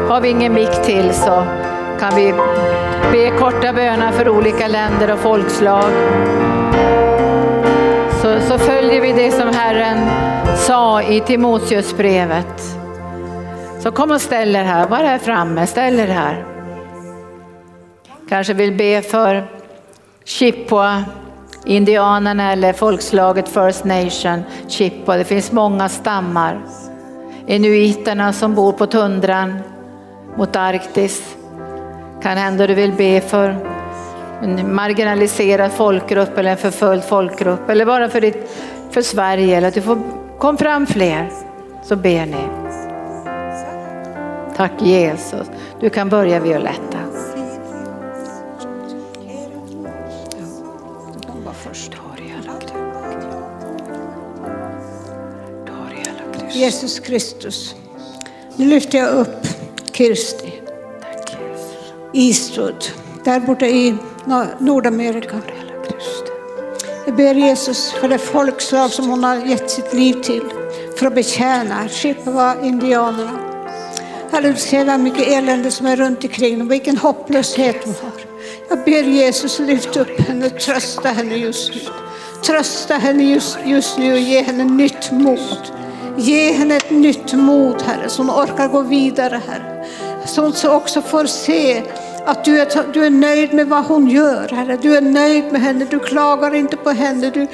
har 0.09 0.21
vi 0.21 0.29
ingen 0.29 0.55
mick 0.55 0.83
till 0.83 1.15
så 1.15 1.45
kan 2.01 2.15
vi 2.17 2.35
be 3.13 3.31
korta 3.31 3.73
böner 3.73 4.13
för 4.13 4.29
olika 4.29 4.69
länder 4.69 5.13
och 5.13 5.19
folkslag. 5.19 5.91
Så, 8.23 8.41
så 8.41 8.59
följer 8.59 9.01
vi 9.01 9.13
det 9.13 9.31
som 9.31 9.49
Herren 9.49 10.34
sa 10.57 11.03
i 11.03 11.21
Timoteusbrevet. 11.21 12.63
Så 13.81 13.93
kom 13.93 14.11
och 14.11 14.21
ställ 14.21 14.57
er 14.57 14.65
här, 14.65 14.89
var 14.89 14.99
här 14.99 15.19
framme, 15.19 15.67
ställ 15.67 16.01
er 16.01 16.07
här. 16.07 16.45
Kanske 18.29 18.55
vill 18.55 18.73
be 18.73 19.03
för 19.03 19.45
Chippewa, 20.25 21.05
indianerna 21.65 22.53
eller 22.53 22.73
folkslaget 22.73 23.49
First 23.49 23.85
Nation, 23.85 24.43
Chippewa. 24.69 25.17
Det 25.17 25.25
finns 25.25 25.53
många 25.53 25.89
stammar. 25.89 26.61
Inuiterna 27.47 28.33
som 28.33 28.55
bor 28.55 28.73
på 28.73 28.87
tundran 28.87 29.59
mot 30.37 30.57
Arktis. 30.57 31.37
Kan 32.23 32.39
hända 32.39 32.67
du 32.67 32.75
vill 32.75 32.93
be 32.93 33.21
för 33.21 33.57
en 34.43 34.75
marginaliserad 34.75 35.73
folkgrupp 35.73 36.39
eller 36.39 36.51
en 36.51 36.57
förföljd 36.57 37.05
folkgrupp 37.05 37.69
eller 37.71 37.87
bara 37.87 38.09
för, 38.09 38.21
ditt, 38.21 38.51
för 38.91 39.03
Sverige 39.03 39.57
eller 39.57 39.69
att 39.69 39.75
du 39.75 39.83
får 39.83 40.24
kom 40.39 40.59
fram 40.59 40.87
fler 40.87 41.31
så 41.83 41.97
ber 41.97 42.27
ni. 42.27 42.45
Tack 44.57 44.83
Jesus. 44.83 45.47
Du 45.81 45.91
kan 45.91 46.09
börja 46.09 46.41
Violetta. 46.41 46.99
Jesus 56.53 56.99
Kristus. 57.01 57.75
Nu 58.57 58.67
lyfter 58.67 58.99
jag 58.99 59.15
upp 59.15 59.47
Kirsti 59.93 60.53
Eastwood, 62.13 62.85
där 63.25 63.41
borta 63.41 63.67
i 63.67 63.95
Nordamerika. 64.59 65.41
Jag 67.07 67.17
ber 67.17 67.35
Jesus 67.35 67.93
för 67.93 68.09
det 68.09 68.19
folkslag 68.19 68.91
som 68.91 69.11
hon 69.11 69.25
har 69.25 69.37
gett 69.37 69.71
sitt 69.71 69.93
liv 69.93 70.15
till 70.23 70.43
för 70.99 71.07
att 71.07 71.15
betjäna 71.15 71.89
Chippewa-indianerna. 71.89 73.39
Herre, 74.33 74.51
du 74.51 74.57
ser 74.57 74.85
hur 74.85 74.99
mycket 74.99 75.29
elände 75.29 75.71
som 75.71 75.87
är 75.87 75.97
runt 75.97 76.25
omkring 76.25 76.63
och 76.63 76.71
vilken 76.71 76.97
hopplöshet 76.97 77.77
hon 77.85 77.95
har. 78.03 78.21
Jag 78.69 78.85
ber 78.85 79.03
Jesus 79.03 79.59
lyfta 79.59 80.01
upp 80.01 80.21
henne, 80.21 80.51
trösta 80.51 81.09
henne 81.09 81.37
just 81.37 81.75
nu. 81.75 81.81
Trösta 82.47 82.95
henne 82.95 83.25
just, 83.25 83.59
just 83.65 83.99
nu 83.99 84.13
och 84.13 84.19
ge 84.19 84.43
henne 84.43 84.65
nytt 84.65 85.13
mod. 85.13 85.73
Ge 86.17 86.53
henne 86.53 86.77
ett 86.77 86.91
nytt 86.91 87.33
mod, 87.33 87.83
Herre, 87.83 88.09
så 88.09 88.23
hon 88.23 88.31
orkar 88.31 88.69
gå 88.69 88.83
vidare, 88.83 89.41
Herre. 89.49 89.87
Så 90.27 90.43
hon 90.43 90.77
också 90.77 91.03
får 91.03 91.25
se 91.25 91.83
att 92.27 92.45
du 92.45 92.61
är, 92.61 92.93
du 92.93 93.05
är 93.05 93.11
nöjd 93.11 93.55
med 93.55 93.69
vad 93.69 93.85
hon 93.85 94.09
gör, 94.09 94.49
Herre. 94.49 94.79
Du 94.83 94.97
är 94.97 95.01
nöjd 95.01 95.53
med 95.53 95.61
henne, 95.61 95.87
du 95.91 95.99
klagar 95.99 96.55
inte 96.55 96.77
på 96.77 96.91
henne, 96.91 97.31
du, 97.31 97.47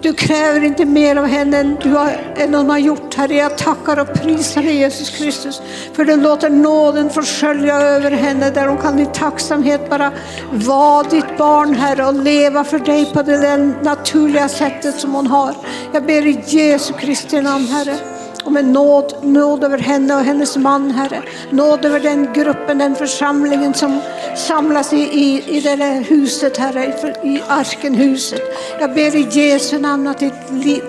du 0.00 0.12
kräver 0.12 0.64
inte 0.64 0.84
mer 0.84 1.16
av 1.16 1.26
henne 1.26 1.58
än, 1.58 1.76
du 1.82 1.90
har, 1.90 2.10
än 2.36 2.54
hon 2.54 2.70
har 2.70 2.78
gjort, 2.78 3.14
Herre. 3.14 3.34
Jag 3.34 3.58
tackar 3.58 4.00
och 4.00 4.14
prisar 4.14 4.62
dig 4.62 4.76
Jesus 4.76 5.10
Kristus, 5.10 5.62
för 5.92 6.04
du 6.04 6.16
låter 6.16 6.50
nåden 6.50 7.10
få 7.10 7.22
skölja 7.22 7.80
över 7.80 8.10
henne, 8.10 8.50
där 8.50 8.66
hon 8.66 8.78
kan 8.78 8.98
i 8.98 9.06
tacksamhet 9.06 9.90
bara 9.90 10.12
vara 10.52 11.02
ditt 11.02 11.38
barn, 11.38 11.74
Herre, 11.74 12.06
och 12.06 12.14
leva 12.14 12.64
för 12.64 12.78
dig 12.78 13.12
på 13.12 13.22
det 13.22 13.56
naturliga 13.82 14.48
sättet 14.48 15.00
som 15.00 15.14
hon 15.14 15.26
har. 15.26 15.54
Jag 15.92 16.06
ber 16.06 16.26
i 16.26 16.42
Jesu 16.46 16.92
Kristi 16.92 17.42
namn, 17.42 17.66
Herre 17.66 18.17
och 18.48 18.52
med 18.52 18.64
nåd, 18.64 19.14
nåd 19.22 19.64
över 19.64 19.78
henne 19.78 20.14
och 20.14 20.20
hennes 20.20 20.56
man, 20.56 20.90
Herre. 20.90 21.22
Nåd 21.50 21.84
över 21.84 22.00
den 22.00 22.32
gruppen, 22.32 22.78
den 22.78 22.94
församlingen 22.94 23.74
som 23.74 24.00
samlas 24.36 24.92
i, 24.92 24.96
i, 24.96 25.56
i 25.56 25.60
det 25.60 25.76
där 25.76 26.00
huset, 26.00 26.56
Herre, 26.56 26.84
i 27.24 27.42
Arkenhuset. 27.48 28.40
Jag 28.80 28.94
ber 28.94 29.16
i 29.16 29.28
Jesu 29.30 29.78
namn 29.78 30.06
att 30.06 30.18
det, 30.18 30.32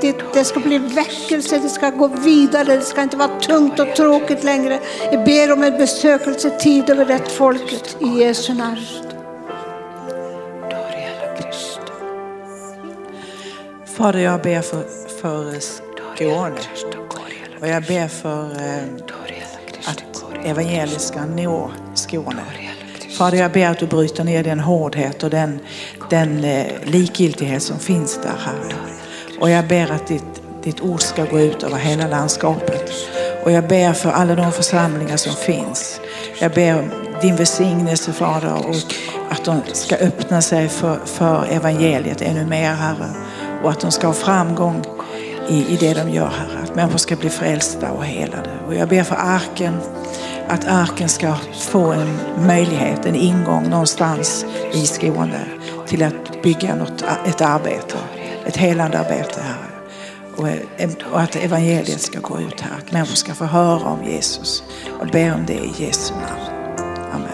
det, 0.01 0.15
det 0.33 0.43
ska 0.43 0.59
bli 0.59 0.77
väckelse, 0.77 1.59
det 1.63 1.69
ska 1.69 1.89
gå 1.89 2.07
vidare, 2.07 2.75
det 2.75 2.81
ska 2.81 3.01
inte 3.01 3.17
vara 3.17 3.39
tungt 3.39 3.79
och 3.79 3.95
tråkigt 3.95 4.43
längre. 4.43 4.79
Jag 5.11 5.25
ber 5.25 5.51
om 5.51 5.63
en 5.63 5.77
besökelsetid 5.77 6.89
över 6.89 7.05
det 7.05 7.29
folket 7.29 7.97
i 7.99 8.07
Jesu 8.07 8.53
namn. 8.53 8.77
Fader, 13.85 14.19
jag 14.19 14.41
ber 14.41 14.61
för, 14.61 14.83
för 15.21 15.59
Skåne. 16.19 17.08
Och 17.61 17.67
jag 17.67 17.83
ber 17.83 18.07
för 18.07 18.43
eh, 18.43 18.83
att 19.85 20.23
evangeliet 20.45 21.01
ska 21.01 21.25
nå 21.25 21.71
Skåne. 21.93 22.43
Fader, 23.17 23.37
jag 23.37 23.51
ber 23.51 23.67
att 23.67 23.79
du 23.79 23.87
bryter 23.87 24.23
ner 24.23 24.43
den 24.43 24.59
hårdhet 24.59 25.23
och 25.23 25.29
den, 25.29 25.59
den 26.09 26.43
eh, 26.43 26.65
likgiltighet 26.83 27.63
som 27.63 27.79
finns 27.79 28.19
där, 28.23 28.33
Herre. 28.45 28.73
Och 29.39 29.49
jag 29.49 29.67
ber 29.67 29.91
att 29.91 30.07
ditt, 30.07 30.41
ditt 30.63 30.81
ord 30.81 31.01
ska 31.01 31.25
gå 31.25 31.39
ut 31.39 31.63
över 31.63 31.77
hela 31.77 32.07
landskapet. 32.07 32.91
Och 33.43 33.51
jag 33.51 33.67
ber 33.67 33.93
för 33.93 34.11
alla 34.11 34.35
de 34.35 34.51
församlingar 34.51 35.17
som 35.17 35.33
finns. 35.33 36.01
Jag 36.41 36.51
ber 36.51 36.79
om 36.79 36.89
din 37.21 37.35
välsignelse, 37.35 38.13
Fader, 38.13 38.53
och 38.53 38.75
att 39.29 39.45
de 39.45 39.61
ska 39.73 39.95
öppna 39.95 40.41
sig 40.41 40.69
för, 40.69 40.99
för 41.05 41.45
evangeliet 41.51 42.21
ännu 42.21 42.45
mer, 42.45 42.73
Herre. 42.73 43.09
Och 43.63 43.69
att 43.71 43.79
de 43.79 43.91
ska 43.91 44.07
ha 44.07 44.13
framgång 44.13 44.85
i, 45.49 45.73
i 45.73 45.77
det 45.79 45.93
de 45.93 46.09
gör, 46.09 46.29
Herre. 46.29 46.63
Att 46.63 46.75
människor 46.75 46.97
ska 46.97 47.15
bli 47.15 47.29
frälsta 47.29 47.91
och 47.91 48.05
helade. 48.05 48.49
Och 48.67 48.75
jag 48.75 48.89
ber 48.89 49.03
för 49.03 49.15
arken, 49.15 49.77
att 50.47 50.67
arken 50.67 51.09
ska 51.09 51.35
få 51.53 51.91
en 51.91 52.19
möjlighet, 52.47 53.05
en 53.05 53.15
ingång 53.15 53.69
någonstans 53.69 54.45
i 54.73 54.85
Skåne 54.85 55.45
till 55.87 56.03
att 56.03 56.43
bygga 56.43 56.75
något, 56.75 57.03
ett 57.25 57.41
arbete, 57.41 57.97
ett 58.45 58.57
helande 58.57 58.99
arbete, 58.99 59.41
Herre. 59.41 59.69
Och, 60.37 60.47
eh, 60.47 60.89
och 61.11 61.21
att 61.21 61.35
evangeliet 61.35 62.01
ska 62.01 62.19
gå 62.19 62.39
ut 62.39 62.61
här, 62.61 62.77
att 62.77 62.91
människor 62.91 63.15
ska 63.15 63.33
få 63.33 63.45
höra 63.45 63.89
om 63.89 64.03
Jesus. 64.03 64.63
Och 64.99 65.07
ber 65.07 65.33
om 65.33 65.45
det 65.45 65.53
i 65.53 65.73
Jesu 65.77 66.13
namn. 66.13 66.75
Amen. 67.13 67.29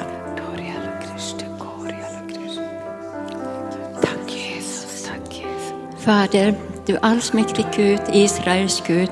Tack 4.02 4.32
Jesus. 4.32 5.10
Fader, 6.00 6.56
du 6.86 6.98
allsmäktig 7.02 7.66
Gud, 7.76 8.00
Israels 8.14 8.84
Gud. 8.88 9.10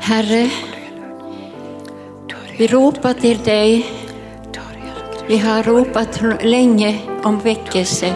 Herre, 0.00 0.50
vi 2.58 2.66
ropar 2.66 3.12
till 3.12 3.38
dig. 3.38 3.86
Vi 5.26 5.38
har 5.38 5.62
ropat 5.62 6.20
länge 6.42 6.98
om 7.22 7.40
väckelse 7.40 8.14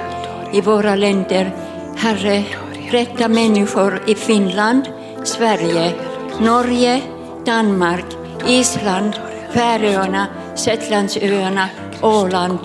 i 0.52 0.60
våra 0.60 0.94
länder. 0.94 1.50
Herre, 1.96 2.42
rädda 2.90 3.28
människor 3.28 4.00
i 4.06 4.14
Finland, 4.14 4.88
Sverige, 5.24 5.92
Norge, 6.40 7.02
Danmark, 7.46 8.06
Island, 8.48 9.12
Färöarna, 9.52 10.26
Shetlandsöarna, 10.56 11.68
Åland 12.02 12.58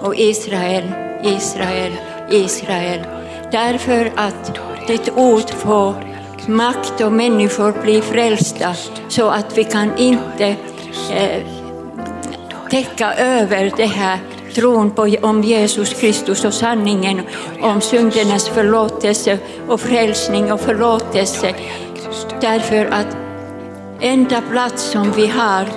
och 0.00 0.14
Israel, 0.16 0.92
Israel, 1.24 1.92
Israel. 2.30 3.00
Därför 3.52 4.12
att 4.16 4.67
ditt 4.88 5.08
ord 5.16 5.50
få 5.50 5.94
makt 6.46 7.00
och 7.00 7.12
människor 7.12 7.82
blir 7.82 8.02
frälsta 8.02 8.74
så 9.08 9.28
att 9.28 9.58
vi 9.58 9.64
kan 9.64 9.98
inte 9.98 10.56
eh, 11.12 11.42
täcka 12.70 13.14
över 13.14 13.72
det 13.76 13.86
här 13.86 14.18
tron 14.54 14.90
på 14.90 15.16
om 15.22 15.42
Jesus 15.42 15.94
Kristus 15.94 16.44
och 16.44 16.54
sanningen 16.54 17.20
om 17.62 17.80
syndernas 17.80 18.48
förlåtelse 18.48 19.38
och 19.68 19.80
frälsning 19.80 20.52
och 20.52 20.60
förlåtelse. 20.60 21.54
Därför 22.40 22.86
att 22.86 23.16
enda 24.00 24.42
plats 24.50 24.82
som 24.82 25.12
vi 25.12 25.26
har, 25.26 25.68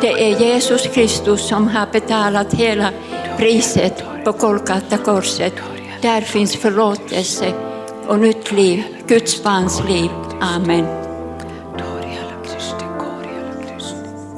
det 0.00 0.12
är 0.12 0.40
Jesus 0.40 0.86
Kristus 0.86 1.48
som 1.48 1.68
har 1.68 1.86
betalat 1.92 2.54
hela 2.54 2.90
priset 3.38 4.04
på 4.24 4.32
Kolkata 4.32 4.96
korset. 4.96 5.52
Där 6.02 6.20
finns 6.20 6.56
förlåtelse 6.56 7.52
och 8.06 8.18
nytt 8.46 8.58
liv, 8.58 8.82
Guds 9.08 9.42
barns 9.42 9.82
liv. 9.88 10.10
Amen. 10.40 10.86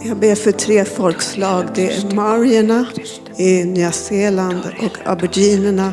Jag 0.02 0.16
ber 0.16 0.34
för 0.34 0.52
tre 0.52 0.84
folkslag. 0.84 1.64
Det 1.74 1.92
är 1.92 2.14
marierna 2.14 2.86
i 3.36 3.64
Nya 3.64 3.92
Zeeland 3.92 4.60
och 4.82 4.98
aboriginerna 5.04 5.92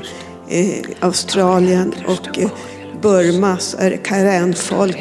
i 0.50 0.84
Australien 1.00 1.94
och 2.08 2.40
Burma 3.02 3.58
så 3.58 3.78
är 3.78 3.90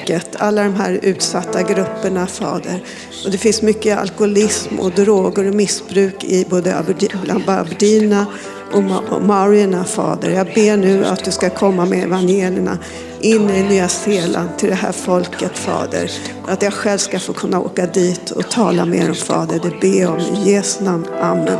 det. 0.06 0.36
Alla 0.36 0.62
de 0.62 0.74
här 0.74 0.98
utsatta 1.02 1.62
grupperna, 1.62 2.26
Fader. 2.26 2.82
Och 3.24 3.30
det 3.30 3.38
finns 3.38 3.62
mycket 3.62 3.98
alkoholism 3.98 4.78
och 4.78 4.90
droger 4.90 5.48
och 5.48 5.54
missbruk 5.54 6.24
i 6.24 6.46
både 6.50 6.84
bland 7.22 7.48
aboriginerna 7.48 8.26
och 8.74 9.22
marierna, 9.22 9.84
Fader. 9.84 10.30
Jag 10.30 10.46
ber 10.46 10.76
nu 10.76 11.04
att 11.04 11.24
du 11.24 11.30
ska 11.30 11.50
komma 11.50 11.84
med 11.84 12.04
evangelierna 12.04 12.78
in 13.20 13.50
i 13.50 13.62
Nya 13.62 13.88
Zeeland 13.88 14.58
till 14.58 14.68
det 14.68 14.74
här 14.74 14.92
folket, 14.92 15.58
Fader. 15.58 16.10
Att 16.46 16.62
jag 16.62 16.72
själv 16.72 16.98
ska 16.98 17.18
få 17.18 17.32
kunna 17.32 17.60
åka 17.60 17.86
dit 17.86 18.30
och 18.30 18.50
tala 18.50 18.84
med 18.84 19.06
dem, 19.06 19.14
Fader. 19.14 19.60
Det 19.62 19.80
ber 19.80 20.00
jag 20.00 20.12
om 20.12 20.20
i 20.20 20.52
Jesu 20.52 20.84
namn. 20.84 21.06
Amen. 21.20 21.58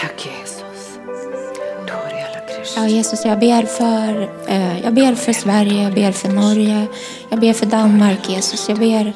Tack 0.00 0.26
Jesus. 0.26 0.98
Ja, 2.76 2.86
Jesus, 2.88 3.24
jag 3.24 3.38
ber, 3.38 3.62
för, 3.62 4.28
eh, 4.48 4.80
jag 4.84 4.94
ber 4.94 5.14
för 5.14 5.32
Sverige, 5.32 5.82
jag 5.82 5.94
ber 5.94 6.12
för 6.12 6.28
Norge, 6.28 6.86
jag 7.28 7.40
ber 7.40 7.52
för 7.52 7.66
Danmark, 7.66 8.28
Jesus. 8.28 8.68
Jag 8.68 8.78
ber 8.78 9.12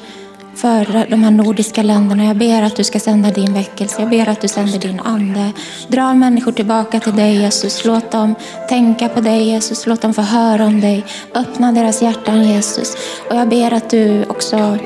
för 0.57 1.09
de 1.09 1.23
här 1.23 1.31
nordiska 1.31 1.83
länderna. 1.83 2.25
Jag 2.25 2.37
ber 2.37 2.61
att 2.61 2.75
du 2.75 2.83
ska 2.83 2.99
sända 2.99 3.31
din 3.31 3.53
väckelse. 3.53 4.01
Jag 4.01 4.09
ber 4.09 4.29
att 4.29 4.41
du 4.41 4.47
sänder 4.47 4.79
din 4.79 4.99
ande. 4.99 5.51
Dra 5.87 6.13
människor 6.13 6.51
tillbaka 6.51 6.99
till 6.99 7.15
dig 7.15 7.35
Jesus. 7.35 7.85
Låt 7.85 8.11
dem 8.11 8.35
tänka 8.69 9.09
på 9.09 9.21
dig 9.21 9.43
Jesus. 9.43 9.87
Låt 9.87 10.01
dem 10.01 10.13
få 10.13 10.21
höra 10.21 10.65
om 10.65 10.81
dig. 10.81 11.05
Öppna 11.35 11.71
deras 11.71 12.01
hjärtan 12.01 12.43
Jesus. 12.43 12.97
Och 13.29 13.35
jag 13.35 13.49
ber 13.49 13.73
att 13.73 13.89
du 13.89 14.25
också 14.25 14.77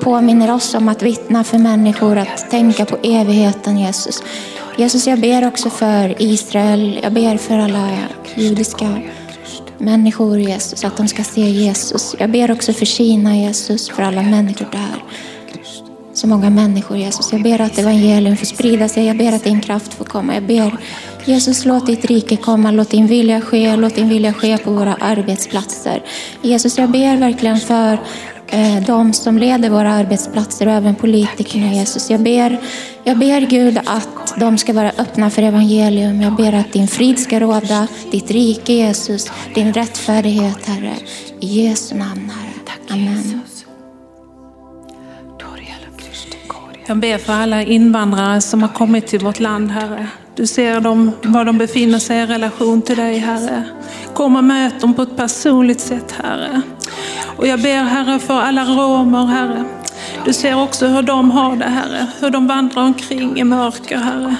påminner 0.00 0.54
oss 0.54 0.74
om 0.74 0.88
att 0.88 1.02
vittna 1.02 1.44
för 1.44 1.58
människor, 1.58 2.18
att 2.18 2.50
tänka 2.50 2.84
på 2.84 2.96
evigheten 3.02 3.78
Jesus. 3.78 4.22
Jesus, 4.76 5.06
jag 5.06 5.20
ber 5.20 5.46
också 5.48 5.70
för 5.70 6.22
Israel. 6.22 7.00
Jag 7.02 7.12
ber 7.12 7.36
för 7.36 7.58
alla 7.58 7.88
judiska 8.34 9.00
människor 9.82 10.38
Jesus, 10.38 10.84
att 10.84 10.96
de 10.96 11.08
ska 11.08 11.24
se 11.24 11.40
Jesus. 11.40 12.16
Jag 12.18 12.30
ber 12.30 12.50
också 12.50 12.72
för 12.72 12.86
Kina 12.86 13.36
Jesus, 13.36 13.88
för 13.88 14.02
alla 14.02 14.22
människor 14.22 14.68
där. 14.72 15.04
Så 16.14 16.26
många 16.26 16.50
människor 16.50 16.96
Jesus. 16.96 17.32
Jag 17.32 17.42
ber 17.42 17.60
att 17.60 17.78
evangelium 17.78 18.36
får 18.36 18.46
sprida 18.46 18.88
sig. 18.88 19.06
Jag 19.06 19.16
ber 19.16 19.32
att 19.32 19.44
din 19.44 19.60
kraft 19.60 19.94
får 19.94 20.04
komma. 20.04 20.34
Jag 20.34 20.42
ber 20.42 20.76
Jesus, 21.24 21.64
låt 21.64 21.86
ditt 21.86 22.04
rike 22.04 22.36
komma. 22.36 22.70
Låt 22.70 22.90
din 22.90 23.06
vilja 23.06 23.40
ske. 23.40 23.76
Låt 23.76 23.94
din 23.94 24.08
vilja 24.08 24.32
ske 24.32 24.58
på 24.58 24.70
våra 24.70 24.94
arbetsplatser. 24.94 26.02
Jesus, 26.42 26.78
jag 26.78 26.90
ber 26.90 27.16
verkligen 27.16 27.60
för 27.60 27.98
de 28.86 29.12
som 29.12 29.38
leder 29.38 29.70
våra 29.70 29.92
arbetsplatser 29.92 30.66
och 30.66 30.72
även 30.72 30.94
politikerna 30.94 31.72
Jesus. 31.72 32.10
Jag 32.10 32.20
ber, 32.20 32.60
jag 33.04 33.18
ber 33.18 33.40
Gud 33.40 33.78
att 33.86 34.34
de 34.36 34.58
ska 34.58 34.72
vara 34.72 34.92
öppna 34.98 35.30
för 35.30 35.42
evangelium. 35.42 36.22
Jag 36.22 36.36
ber 36.36 36.52
att 36.52 36.72
din 36.72 36.88
frid 36.88 37.18
ska 37.18 37.40
råda, 37.40 37.88
ditt 38.10 38.30
rike 38.30 38.72
Jesus, 38.72 39.30
din 39.54 39.72
rättfärdighet 39.72 40.66
Herre. 40.66 40.94
I 41.40 41.46
Jesu 41.46 41.94
namn 41.94 42.30
Herre. 42.30 42.52
Amen. 42.90 43.40
Jag 46.86 46.96
ber 46.96 47.18
för 47.18 47.32
alla 47.32 47.62
invandrare 47.62 48.40
som 48.40 48.62
har 48.62 48.68
kommit 48.68 49.06
till 49.06 49.20
vårt 49.20 49.40
land, 49.40 49.70
Herre. 49.70 50.08
Du 50.36 50.46
ser 50.46 50.80
dem, 50.80 51.10
var 51.22 51.44
de 51.44 51.58
befinner 51.58 51.98
sig 51.98 52.18
i 52.18 52.26
relation 52.26 52.82
till 52.82 52.96
dig, 52.96 53.18
Herre. 53.18 53.64
Kom 54.14 54.36
och 54.36 54.44
möt 54.44 54.80
dem 54.80 54.94
på 54.94 55.02
ett 55.02 55.16
personligt 55.16 55.80
sätt, 55.80 56.14
Herre. 56.22 56.62
Och 57.36 57.46
jag 57.46 57.62
ber, 57.62 57.82
Herre, 57.82 58.18
för 58.18 58.40
alla 58.40 58.64
romer, 58.64 59.26
Herre. 59.26 59.64
Du 60.24 60.32
ser 60.32 60.62
också 60.62 60.86
hur 60.86 61.02
de 61.02 61.30
har 61.30 61.56
det, 61.56 61.64
Herre. 61.64 62.06
Hur 62.20 62.30
de 62.30 62.46
vandrar 62.46 62.82
omkring 62.82 63.38
i 63.38 63.44
mörker, 63.44 63.96
Herre. 63.96 64.36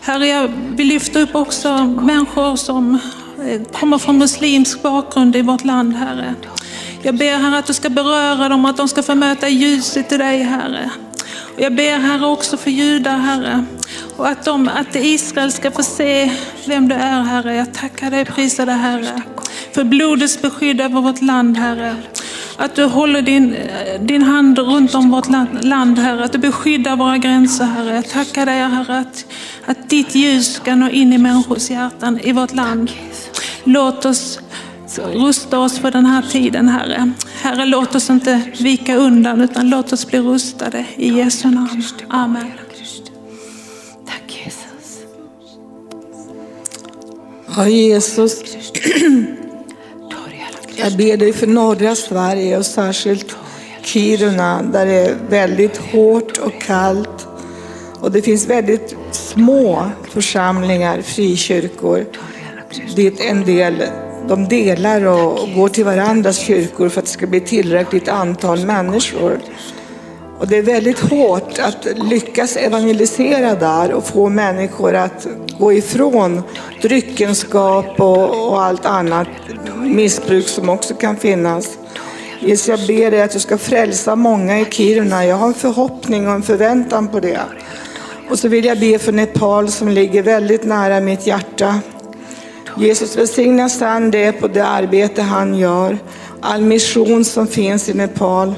Herre, 0.00 0.26
jag 0.26 0.52
vill 0.76 0.88
lyfta 0.88 1.20
upp 1.20 1.34
också 1.34 1.84
människor 1.84 2.56
som 2.56 2.98
eh, 3.46 3.62
kommer 3.62 3.98
från 3.98 4.18
muslimsk 4.18 4.82
bakgrund 4.82 5.36
i 5.36 5.42
vårt 5.42 5.64
land, 5.64 5.96
Herre. 5.96 6.34
Jag 7.02 7.16
ber 7.16 7.38
Herre 7.38 7.58
att 7.58 7.66
du 7.66 7.74
ska 7.74 7.88
beröra 7.88 8.48
dem, 8.48 8.64
att 8.64 8.76
de 8.76 8.88
ska 8.88 9.02
få 9.02 9.14
möta 9.14 9.48
ljuset 9.48 10.12
i 10.12 10.16
dig, 10.16 10.42
Herre. 10.42 10.90
Och 11.54 11.60
jag 11.60 11.74
ber 11.74 11.98
Herre 11.98 12.26
också 12.26 12.56
för 12.56 12.70
judar, 12.70 13.18
Herre. 13.18 13.64
Och 14.16 14.28
att, 14.28 14.44
de, 14.44 14.68
att 14.68 14.96
Israel 14.96 15.52
ska 15.52 15.70
få 15.70 15.82
se 15.82 16.30
vem 16.66 16.88
du 16.88 16.94
är, 16.94 17.22
Herre. 17.22 17.54
Jag 17.54 17.74
tackar 17.74 18.10
dig, 18.10 18.24
prisar 18.24 18.66
dig, 18.66 18.74
Herre. 18.74 19.22
För 19.72 19.84
blodets 19.84 20.42
beskydd 20.42 20.80
över 20.80 21.00
vårt 21.00 21.22
land, 21.22 21.56
Herre. 21.56 21.96
Att 22.56 22.74
du 22.74 22.84
håller 22.84 23.22
din, 23.22 23.56
din 24.00 24.22
hand 24.22 24.58
runt 24.58 24.94
om 24.94 25.10
vårt 25.10 25.28
land, 25.64 25.98
Herre. 25.98 26.24
Att 26.24 26.32
du 26.32 26.38
beskyddar 26.38 26.96
våra 26.96 27.18
gränser, 27.18 27.64
Herre. 27.64 27.94
Jag 27.94 28.08
tackar 28.08 28.46
dig, 28.46 28.58
Herre, 28.58 28.98
att, 28.98 29.24
att 29.66 29.90
ditt 29.90 30.14
ljus 30.14 30.54
ska 30.54 30.74
nå 30.74 30.88
in 30.88 31.12
i 31.12 31.18
människors 31.18 31.70
hjärtan 31.70 32.20
i 32.22 32.32
vårt 32.32 32.54
land. 32.54 32.90
Låt 33.64 34.04
oss 34.04 34.38
rusta 34.98 35.58
oss 35.58 35.78
för 35.78 35.90
den 35.90 36.06
här 36.06 36.22
tiden, 36.22 36.68
Herre. 36.68 37.12
Herre, 37.42 37.64
låt 37.64 37.94
oss 37.94 38.10
inte 38.10 38.42
vika 38.60 38.96
undan, 38.96 39.40
utan 39.40 39.70
låt 39.70 39.92
oss 39.92 40.06
bli 40.06 40.18
rustade 40.18 40.86
i 40.96 41.08
Jesu 41.08 41.48
namn. 41.48 41.82
Amen. 42.08 42.46
Tack 44.06 44.44
Jesus. 44.44 44.98
Ja, 47.56 47.68
Jesus. 47.68 48.42
Jag 50.76 50.96
ber 50.96 51.16
dig 51.16 51.32
för 51.32 51.46
norra 51.46 51.94
Sverige 51.94 52.58
och 52.58 52.66
särskilt 52.66 53.36
Kiruna 53.82 54.62
där 54.62 54.86
det 54.86 54.92
är 54.92 55.16
väldigt 55.28 55.76
hårt 55.76 56.38
och 56.38 56.60
kallt. 56.60 57.26
Och 58.00 58.12
det 58.12 58.22
finns 58.22 58.46
väldigt 58.46 58.96
små 59.10 59.90
församlingar, 60.10 61.02
frikyrkor, 61.02 62.04
dit 62.96 63.20
en 63.20 63.44
del 63.44 63.82
de 64.28 64.48
delar 64.48 65.04
och 65.04 65.52
går 65.54 65.68
till 65.68 65.84
varandras 65.84 66.38
kyrkor 66.38 66.88
för 66.88 67.00
att 67.00 67.06
det 67.06 67.12
ska 67.12 67.26
bli 67.26 67.40
tillräckligt 67.40 68.08
antal 68.08 68.66
människor. 68.66 69.40
Och 70.38 70.48
det 70.48 70.56
är 70.56 70.62
väldigt 70.62 71.00
hårt 71.00 71.58
att 71.58 71.86
lyckas 71.96 72.56
evangelisera 72.56 73.54
där 73.54 73.92
och 73.92 74.04
få 74.04 74.28
människor 74.28 74.94
att 74.94 75.26
gå 75.58 75.72
ifrån 75.72 76.42
dryckenskap 76.82 78.00
och, 78.00 78.48
och 78.48 78.64
allt 78.64 78.86
annat 78.86 79.28
missbruk 79.82 80.48
som 80.48 80.68
också 80.68 80.94
kan 80.94 81.16
finnas. 81.16 81.78
Jesus, 82.40 82.68
jag 82.68 82.86
ber 82.86 83.10
dig 83.10 83.22
att 83.22 83.30
du 83.30 83.40
ska 83.40 83.58
frälsa 83.58 84.16
många 84.16 84.60
i 84.60 84.64
Kiruna. 84.64 85.24
Jag 85.26 85.36
har 85.36 85.46
en 85.46 85.54
förhoppning 85.54 86.28
och 86.28 86.34
en 86.34 86.42
förväntan 86.42 87.08
på 87.08 87.20
det. 87.20 87.40
Och 88.30 88.38
så 88.38 88.48
vill 88.48 88.64
jag 88.64 88.80
be 88.80 88.98
för 88.98 89.12
Nepal 89.12 89.68
som 89.68 89.88
ligger 89.88 90.22
väldigt 90.22 90.64
nära 90.64 91.00
mitt 91.00 91.26
hjärta. 91.26 91.80
Jesus 92.76 93.16
välsigna 93.16 93.68
Sande 93.68 94.32
på 94.32 94.48
det 94.48 94.64
arbete 94.64 95.22
han 95.22 95.58
gör, 95.58 95.98
all 96.40 96.62
mission 96.62 97.24
som 97.24 97.46
finns 97.46 97.88
i 97.88 97.94
Nepal. 97.94 98.54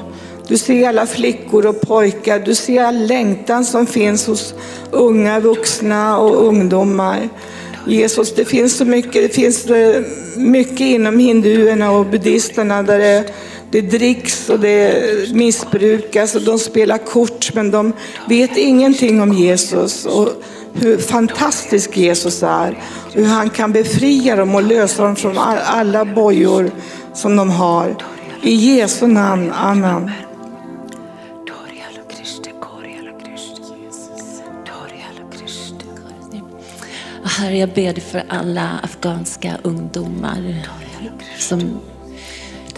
Du 0.47 0.57
ser 0.57 0.87
alla 0.87 1.05
flickor 1.05 1.65
och 1.65 1.81
pojkar, 1.81 2.39
du 2.39 2.55
ser 2.55 2.83
all 2.83 3.07
längtan 3.07 3.65
som 3.65 3.85
finns 3.85 4.27
hos 4.27 4.53
unga 4.91 5.39
vuxna 5.39 6.17
och 6.19 6.47
ungdomar. 6.47 7.29
Jesus, 7.87 8.35
det 8.35 8.45
finns 8.45 8.77
så 8.77 8.85
mycket, 8.85 9.13
det 9.13 9.35
finns 9.35 9.65
eh, 9.65 10.03
mycket 10.35 10.81
inom 10.81 11.19
hinduerna 11.19 11.91
och 11.91 12.05
buddhisterna 12.05 12.83
där 12.83 12.99
det, 12.99 13.33
det 13.71 13.81
dricks 13.81 14.49
och 14.49 14.59
det 14.59 14.93
missbrukas 15.33 16.35
och 16.35 16.41
de 16.41 16.59
spelar 16.59 16.97
kort 16.97 17.53
men 17.53 17.71
de 17.71 17.93
vet 18.29 18.57
ingenting 18.57 19.21
om 19.21 19.33
Jesus. 19.33 20.05
Och 20.05 20.29
hur 20.75 20.97
fantastisk 20.97 21.97
Jesus 21.97 22.43
är. 22.43 22.77
Hur 23.13 23.25
han 23.25 23.49
kan 23.49 23.71
befria 23.71 24.35
dem 24.35 24.55
och 24.55 24.63
lösa 24.63 25.03
dem 25.03 25.15
från 25.15 25.37
alla 25.37 26.05
bojor 26.05 26.71
som 27.13 27.35
de 27.35 27.49
har. 27.49 27.95
I 28.41 28.53
Jesu 28.53 29.07
namn, 29.07 29.51
Amen. 29.51 30.11
Herre, 37.37 37.57
jag 37.57 37.69
ber 37.69 37.93
dig 37.93 38.01
för 38.01 38.23
alla 38.29 38.79
afghanska 38.83 39.57
ungdomar 39.63 40.67
som 41.37 41.79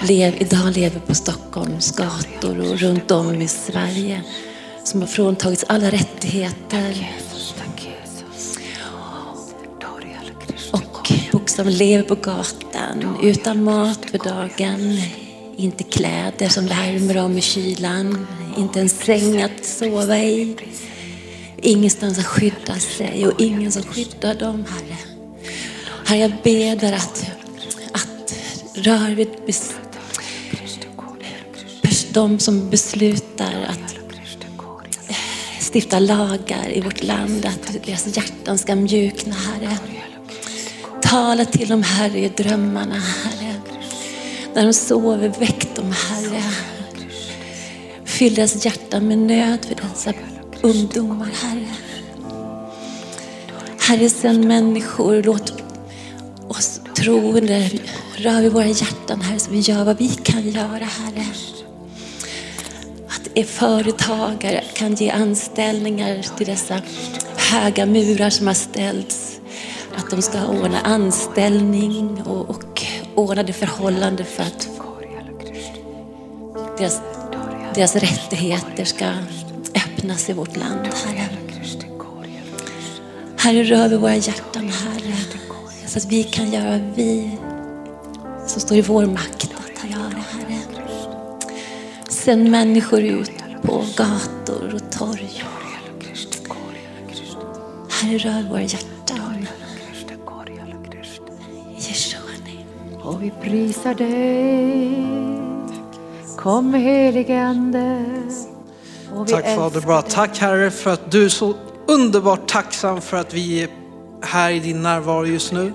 lev, 0.01 0.35
idag 0.41 0.71
lever 0.75 0.99
på 0.99 1.15
Stockholms 1.15 1.91
gator 1.91 2.59
och 2.59 2.79
runt 2.79 3.11
om 3.11 3.41
i 3.41 3.47
Sverige. 3.47 4.21
Som 4.83 5.01
har 5.01 5.07
fråntagits 5.07 5.65
alla 5.67 5.91
rättigheter. 5.91 7.11
Som 11.49 11.67
lever 11.67 12.03
på 12.03 12.15
gatan 12.15 13.17
utan 13.23 13.63
mat 13.63 14.05
för 14.11 14.17
dagen. 14.17 15.01
Inte 15.57 15.83
kläder 15.83 16.49
som 16.49 16.67
värmer 16.67 17.13
dem 17.13 17.37
i 17.37 17.41
kylan. 17.41 18.27
Inte 18.57 18.79
en 18.79 18.89
säng 18.89 19.41
att 19.41 19.65
sova 19.65 20.17
i. 20.17 20.55
Ingenstans 21.61 22.19
att 22.19 22.25
skydda 22.25 22.75
sig 22.75 23.27
och 23.27 23.41
ingen 23.41 23.71
som 23.71 23.83
skyddar 23.83 24.35
dem, 24.35 24.65
Herre. 24.69 24.97
Herre, 26.05 26.19
jag 26.19 26.31
ber 26.43 26.75
dig 26.75 26.93
att, 26.93 27.31
att 27.91 28.35
rör 28.73 29.15
vid 29.15 29.29
de 32.17 32.39
som 32.39 32.69
beslutar 32.69 33.67
att 33.67 33.95
stifta 35.73 35.99
lagar 35.99 36.71
i 36.71 36.81
vårt 36.81 37.03
land, 37.03 37.45
att 37.45 37.85
deras 37.85 38.17
hjärtan 38.17 38.57
ska 38.57 38.75
mjukna, 38.75 39.35
Herre. 39.35 39.77
Tala 41.09 41.45
till 41.45 41.69
dem, 41.69 41.83
Herre, 41.83 42.19
i 42.19 42.29
drömmarna, 42.29 42.95
Herre. 42.95 43.53
När 44.53 44.65
de 44.65 44.73
sover, 44.73 45.29
väck 45.39 45.75
dem, 45.75 45.91
Herre. 45.91 46.43
Fyll 48.05 48.35
deras 48.35 48.65
hjärtan 48.65 49.07
med 49.07 49.17
nöd 49.17 49.65
för 49.65 49.75
dessa 49.75 50.13
ungdomar, 50.61 51.29
Herre. 51.43 51.67
Herre, 53.79 54.09
sänd 54.09 54.45
människor, 54.45 55.23
låt 55.23 55.53
oss 56.47 56.81
troende 56.95 57.69
röra 58.17 58.41
vid 58.41 58.51
våra 58.51 58.67
hjärtan, 58.67 59.21
Herre, 59.21 59.39
så 59.39 59.51
vi 59.51 59.59
gör 59.59 59.83
vad 59.83 59.97
vi 59.97 60.09
kan 60.09 60.49
göra, 60.49 60.85
Herre. 60.85 61.25
Att 63.07 63.27
er 63.33 63.43
företagare 63.43 64.63
kan 64.73 64.95
ge 64.95 65.09
anställningar 65.09 66.37
till 66.37 66.47
dessa 66.47 66.81
höga 67.35 67.85
murar 67.85 68.29
som 68.29 68.47
har 68.47 68.53
ställts. 68.53 69.36
Att 69.97 70.09
de 70.09 70.21
ska 70.21 70.47
ordna 70.47 70.79
anställning 70.79 72.21
och, 72.25 72.49
och 72.49 72.85
ordnade 73.15 73.53
förhållanden 73.53 74.25
för 74.25 74.43
att 74.43 74.69
deras 76.77 77.01
deras 77.77 77.95
rättigheter 77.95 78.85
ska 78.85 79.05
öppnas 79.75 80.29
i 80.29 80.33
vårt 80.33 80.57
land, 80.57 80.87
Herre. 81.05 81.29
Herre, 83.37 83.63
rör 83.63 83.89
vid 83.89 83.99
våra 83.99 84.15
hjärtan, 84.15 84.69
Herre. 84.69 85.15
Så 85.87 85.97
att 85.97 86.05
vi 86.05 86.23
kan 86.23 86.51
göra 86.51 86.79
vi 86.95 87.37
som 88.47 88.61
står 88.61 88.77
i 88.77 88.81
vår 88.81 89.05
makt 89.05 89.49
att 89.83 89.89
göra, 89.89 90.23
Herre. 90.31 90.59
Sänd 92.09 92.49
människor 92.49 93.01
ut 93.01 93.31
på 93.61 93.83
gator 93.97 94.75
och 94.75 94.91
torg. 94.91 95.43
Herre, 97.89 98.17
rör 98.17 98.49
våra 98.49 98.61
hjärtan. 98.61 98.96
Vi 103.27 103.49
prisar 103.49 103.93
dig. 103.93 105.03
Kom 106.37 106.73
helige 106.73 107.41
Ande. 107.41 108.05
Tack 109.27 109.55
Fader, 109.55 109.81
bra. 109.81 110.01
Tack 110.01 110.37
Herre 110.37 110.71
för 110.71 110.93
att 110.93 111.11
du 111.11 111.25
är 111.25 111.29
så 111.29 111.53
underbart 111.87 112.47
tacksam 112.47 113.01
för 113.01 113.17
att 113.17 113.33
vi 113.33 113.63
är 113.63 113.69
här 114.21 114.51
i 114.51 114.59
din 114.59 114.83
närvaro 114.83 115.25
just 115.25 115.51
nu. 115.51 115.73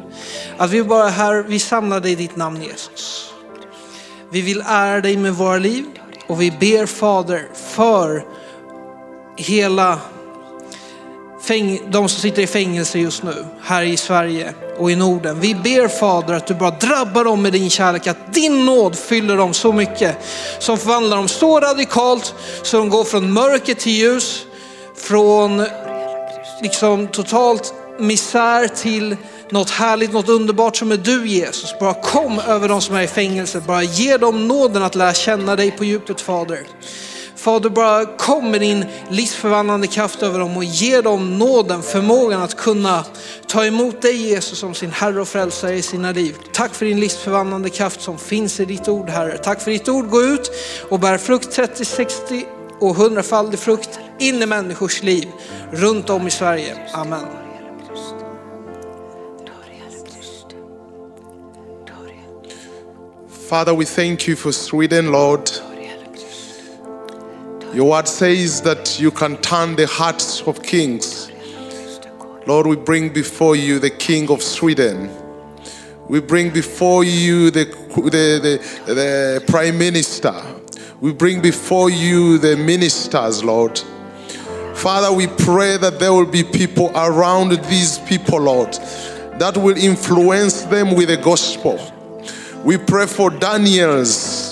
Att 0.57 0.70
vi 0.70 0.85
bara 0.85 1.07
är 1.07 1.11
här, 1.11 1.43
vi 1.49 1.59
samlar 1.59 2.01
dig 2.01 2.12
i 2.12 2.15
ditt 2.15 2.37
namn 2.37 2.62
Jesus. 2.62 3.33
Vi 4.31 4.41
vill 4.41 4.62
ära 4.66 5.01
dig 5.01 5.16
med 5.16 5.35
våra 5.35 5.59
liv 5.59 5.85
och 6.27 6.41
vi 6.41 6.51
ber 6.51 6.87
Fader 6.87 7.49
för 7.55 8.24
hela 9.37 9.99
de 11.89 12.09
som 12.09 12.09
sitter 12.09 12.43
i 12.43 12.47
fängelse 12.47 12.98
just 12.98 13.23
nu 13.23 13.44
här 13.62 13.82
i 13.82 13.97
Sverige 13.97 14.55
och 14.78 14.90
i 14.90 14.97
Norden. 14.97 15.40
Vi 15.40 15.55
ber 15.55 15.89
Fader 15.89 16.35
att 16.35 16.47
du 16.47 16.55
bara 16.55 16.70
drabbar 16.70 17.24
dem 17.24 17.43
med 17.43 17.52
din 17.52 17.70
kärlek, 17.70 18.06
att 18.06 18.35
din 18.35 18.64
nåd 18.64 18.98
fyller 18.98 19.36
dem 19.36 19.55
så 19.55 19.73
mycket 19.73 20.16
som 20.59 20.78
förvandlar 20.78 21.16
dem 21.16 21.28
så 21.28 21.60
radikalt 21.60 22.35
så 22.62 22.77
de 22.77 22.89
går 22.89 23.05
från 23.05 23.32
mörker 23.32 23.74
till 23.74 23.93
ljus, 23.93 24.44
från 24.97 25.66
liksom 26.62 27.06
totalt 27.06 27.74
misär 27.98 28.69
till 28.69 29.16
något 29.51 29.70
härligt, 29.70 30.12
något 30.12 30.28
underbart 30.28 30.77
som 30.77 30.93
är 30.93 30.97
du 30.97 31.27
Jesus. 31.27 31.74
Bara 31.81 31.94
kom 31.94 32.39
över 32.39 32.69
de 32.69 32.81
som 32.81 32.97
är 32.97 33.02
i 33.02 33.06
fängelse, 33.06 33.60
bara 33.60 33.82
ge 33.82 34.16
dem 34.16 34.48
nåden 34.48 34.82
att 34.82 34.94
lära 34.94 35.14
känna 35.14 35.56
dig 35.56 35.70
på 35.70 35.85
djupet 35.85 36.20
Fader. 36.20 36.60
Fader, 37.43 37.70
bara 37.70 38.06
kom 38.06 38.51
med 38.51 38.60
din 38.60 38.85
livsförvandlande 39.10 39.86
kraft 39.86 40.23
över 40.23 40.39
dem 40.39 40.56
och 40.56 40.64
ge 40.64 41.01
dem 41.01 41.39
nåden, 41.39 41.82
förmågan 41.82 42.43
att 42.43 42.56
kunna 42.56 43.05
ta 43.47 43.64
emot 43.64 44.02
dig 44.02 44.16
Jesus 44.16 44.59
som 44.59 44.74
sin 44.74 44.90
Herre 44.90 45.20
och 45.20 45.28
Frälsare 45.28 45.74
i 45.74 45.82
sina 45.82 46.12
liv. 46.12 46.36
Tack 46.52 46.74
för 46.74 46.86
din 46.86 47.01
livsförvandlande 47.01 47.70
kraft 47.70 48.01
som 48.01 48.19
finns 48.19 48.60
i 48.60 48.64
ditt 48.64 48.89
ord 48.89 49.09
Herre. 49.09 49.39
Tack 49.39 49.60
för 49.60 49.70
ditt 49.70 49.89
ord, 49.89 50.10
gå 50.10 50.23
ut 50.23 50.51
och 50.89 51.01
bär 51.01 51.19
frukt 51.19 51.52
30, 51.52 51.85
60 51.85 52.44
och 52.81 52.94
hundrafaldig 52.97 53.59
frukt 53.59 53.98
in 54.19 54.43
i 54.43 54.47
människors 54.47 55.02
liv 55.02 55.28
runt 55.73 56.10
om 56.10 56.27
i 56.27 56.31
Sverige. 56.31 56.77
Amen. 56.93 57.27
Father, 63.48 63.77
we 63.77 63.85
thank 63.85 64.28
you 64.28 64.36
for 64.36 64.52
Sweden, 64.52 65.12
Lord. 65.12 65.72
Your 67.74 67.89
word 67.89 68.07
says 68.07 68.61
that 68.62 69.01
you 69.01 69.11
can 69.11 69.39
turn 69.39 69.77
the 69.77 69.86
hearts 69.86 70.43
of 70.43 70.62
kings. 70.62 71.32
Lord, 72.47 72.66
we 72.66 72.77
bring 72.77 73.11
before 73.11 73.57
you 73.57 73.78
the 73.78 73.89
King 73.89 74.31
of 74.31 74.43
Sweden. 74.43 75.11
We 76.07 76.20
bring 76.20 76.51
before 76.51 77.03
you 77.03 77.51
the, 77.51 77.65
the, 77.65 78.61
the, 78.85 78.93
the 78.93 79.44
Prime 79.47 79.78
Minister. 79.78 80.35
We 81.01 81.15
bring 81.15 81.40
before 81.40 81.89
you 81.89 82.36
the 82.36 82.59
ministers, 82.59 83.43
Lord. 83.43 83.78
Father, 84.74 85.11
we 85.11 85.27
pray 85.27 85.78
that 85.78 85.99
there 85.99 86.12
will 86.12 86.27
be 86.27 86.44
people 86.44 86.90
around 86.94 87.53
these 87.70 88.01
people, 88.01 88.43
Lord, 88.43 88.74
that 89.39 89.57
will 89.57 89.78
influence 89.78 90.65
them 90.65 90.94
with 90.94 91.09
the 91.09 91.16
gospel. 91.16 91.81
We 92.65 92.77
pray 92.77 93.07
for 93.07 93.31
Daniels. 93.31 94.52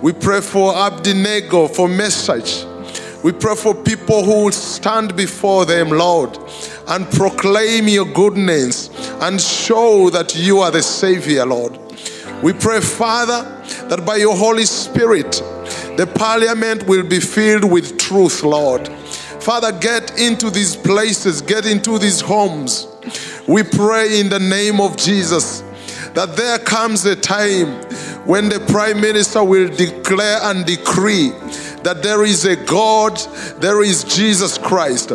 We 0.00 0.12
pray 0.12 0.40
for 0.40 0.76
Abdinego 0.76 1.66
for 1.66 1.88
message. 1.88 2.64
We 3.24 3.32
pray 3.32 3.56
for 3.56 3.74
people 3.74 4.22
who 4.22 4.44
will 4.44 4.52
stand 4.52 5.16
before 5.16 5.66
them, 5.66 5.88
Lord, 5.88 6.38
and 6.86 7.10
proclaim 7.10 7.88
your 7.88 8.04
goodness 8.04 8.90
and 9.20 9.40
show 9.40 10.08
that 10.10 10.36
you 10.36 10.60
are 10.60 10.70
the 10.70 10.82
Savior, 10.82 11.44
Lord. 11.44 11.76
We 12.44 12.52
pray, 12.52 12.80
Father, 12.80 13.42
that 13.88 14.06
by 14.06 14.16
your 14.16 14.36
Holy 14.36 14.66
Spirit, 14.66 15.32
the 15.96 16.08
parliament 16.14 16.86
will 16.86 17.02
be 17.02 17.18
filled 17.18 17.64
with 17.64 17.98
truth, 17.98 18.44
Lord. 18.44 18.86
Father, 19.40 19.72
get 19.72 20.16
into 20.16 20.48
these 20.48 20.76
places, 20.76 21.42
get 21.42 21.66
into 21.66 21.98
these 21.98 22.20
homes. 22.20 22.86
We 23.48 23.64
pray 23.64 24.20
in 24.20 24.28
the 24.28 24.38
name 24.38 24.80
of 24.80 24.96
Jesus 24.96 25.64
that 26.18 26.34
there 26.34 26.58
comes 26.58 27.04
a 27.04 27.14
time 27.14 27.80
when 28.26 28.48
the 28.48 28.58
Prime 28.72 29.00
Minister 29.00 29.44
will 29.44 29.68
declare 29.68 30.40
and 30.42 30.66
decree 30.66 31.30
that 31.84 32.00
there 32.02 32.24
is 32.24 32.44
a 32.44 32.56
God, 32.56 33.16
there 33.60 33.84
is 33.84 34.02
Jesus 34.02 34.58
Christ. 34.58 35.12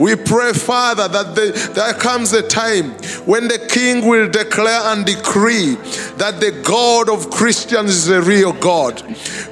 We 0.00 0.16
pray, 0.16 0.52
Father, 0.52 1.06
that 1.06 1.36
the, 1.36 1.72
there 1.76 1.94
comes 1.94 2.32
a 2.32 2.42
time 2.42 2.90
when 3.26 3.46
the 3.46 3.64
King 3.70 4.08
will 4.08 4.28
declare 4.28 4.80
and 4.92 5.06
decree 5.06 5.76
that 6.20 6.38
the 6.38 6.52
God 6.62 7.08
of 7.08 7.30
Christians 7.30 7.92
is 7.92 8.08
a 8.10 8.20
real 8.20 8.52
God. 8.52 9.02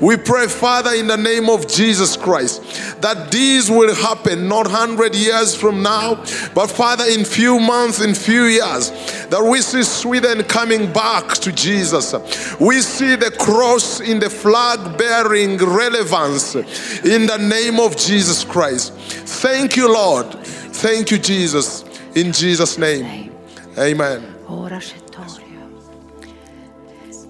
We 0.03 0.19
pray, 0.19 0.47
Father, 0.49 0.91
in 0.91 1.07
the 1.07 1.17
name 1.17 1.49
of 1.49 1.67
Jesus 1.67 2.15
Christ, 2.15 3.01
that 3.01 3.33
these 3.33 3.71
will 3.71 3.95
happen 3.95 4.49
not 4.49 4.67
100 4.67 5.15
years 5.15 5.55
from 5.55 5.83
now, 5.83 6.17
but 6.55 6.67
Father, 6.67 7.05
in 7.05 7.25
few 7.25 7.59
months, 7.59 8.03
in 8.03 8.15
few 8.15 8.43
years, 8.45 8.91
that 9.31 9.43
we 9.43 9.63
see 9.63 9.83
Sweden 9.83 10.45
coming 10.45 10.93
back 10.93 11.29
to 11.39 11.51
Jesus. 11.53 12.13
We 12.61 12.83
see 12.83 13.17
the 13.17 13.31
cross 13.31 14.01
in 14.01 14.19
the 14.19 14.29
flag 14.29 14.99
bearing 14.99 15.57
relevance 15.57 16.55
in 16.55 17.25
the 17.25 17.39
name 17.39 17.81
of 17.81 17.97
Jesus 17.97 18.45
Christ. 18.45 18.93
Thank 18.93 19.75
you, 19.75 19.91
Lord. 19.91 20.27
Thank 20.35 21.11
you, 21.11 21.19
Jesus. 21.19 21.83
In 22.15 22.31
Jesus' 22.31 22.77
name. 22.77 23.33
Amen. 23.79 24.35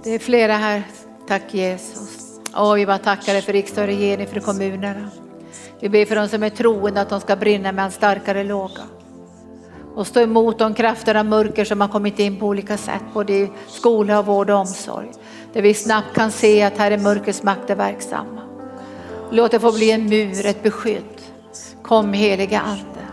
Det 0.08 0.14
är 0.14 0.18
flera 0.18 0.56
här. 0.56 0.82
Tack 1.26 1.54
Jesus. 1.54 2.40
Åh, 2.56 2.74
vi 2.74 2.86
bara 2.86 2.98
tackar 2.98 3.32
dig 3.32 3.42
för 3.42 3.52
riksdag 3.52 3.82
och 3.82 3.88
regering, 3.88 4.26
för 4.26 4.40
kommunerna. 4.40 5.10
Vi 5.80 5.88
ber 5.88 6.04
för 6.04 6.16
de 6.16 6.28
som 6.28 6.42
är 6.42 6.50
troende 6.50 7.00
att 7.00 7.08
de 7.08 7.20
ska 7.20 7.36
brinna 7.36 7.72
med 7.72 7.84
en 7.84 7.90
starkare 7.90 8.44
låga. 8.44 8.82
Och 9.94 10.06
stå 10.06 10.20
emot 10.20 10.58
de 10.58 10.74
krafter 10.74 11.14
av 11.14 11.26
mörker 11.26 11.64
som 11.64 11.80
har 11.80 11.88
kommit 11.88 12.18
in 12.18 12.38
på 12.38 12.46
olika 12.46 12.76
sätt, 12.76 13.02
både 13.14 13.32
i 13.32 13.50
skola, 13.66 14.22
vård 14.22 14.50
och 14.50 14.58
omsorg. 14.58 15.10
Där 15.52 15.62
vi 15.62 15.74
snabbt 15.74 16.14
kan 16.14 16.30
se 16.30 16.62
att 16.62 16.78
här 16.78 16.90
är 16.90 16.98
mörkrets 16.98 17.42
makter 17.42 17.74
verksamma. 17.74 18.42
Låt 19.30 19.50
det 19.50 19.60
få 19.60 19.72
bli 19.72 19.90
en 19.90 20.08
mur, 20.08 20.46
ett 20.46 20.62
beskydd. 20.62 21.22
Kom 21.82 22.12
heliga 22.12 22.60
Ande. 22.60 23.06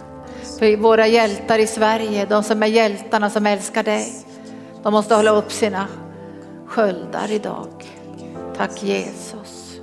För 0.59 0.77
våra 0.77 1.07
hjältar 1.07 1.59
i 1.59 1.67
Sverige, 1.67 2.25
de 2.25 2.43
som 2.43 2.63
är 2.63 2.67
hjältarna 2.67 3.29
som 3.29 3.45
älskar 3.45 3.83
dig, 3.83 4.25
de 4.83 4.93
måste 4.93 5.15
hålla 5.15 5.31
upp 5.31 5.51
sina 5.51 5.87
sköldar 6.67 7.31
idag. 7.31 7.85
Tack 8.57 8.83
Jesus. 8.83 9.79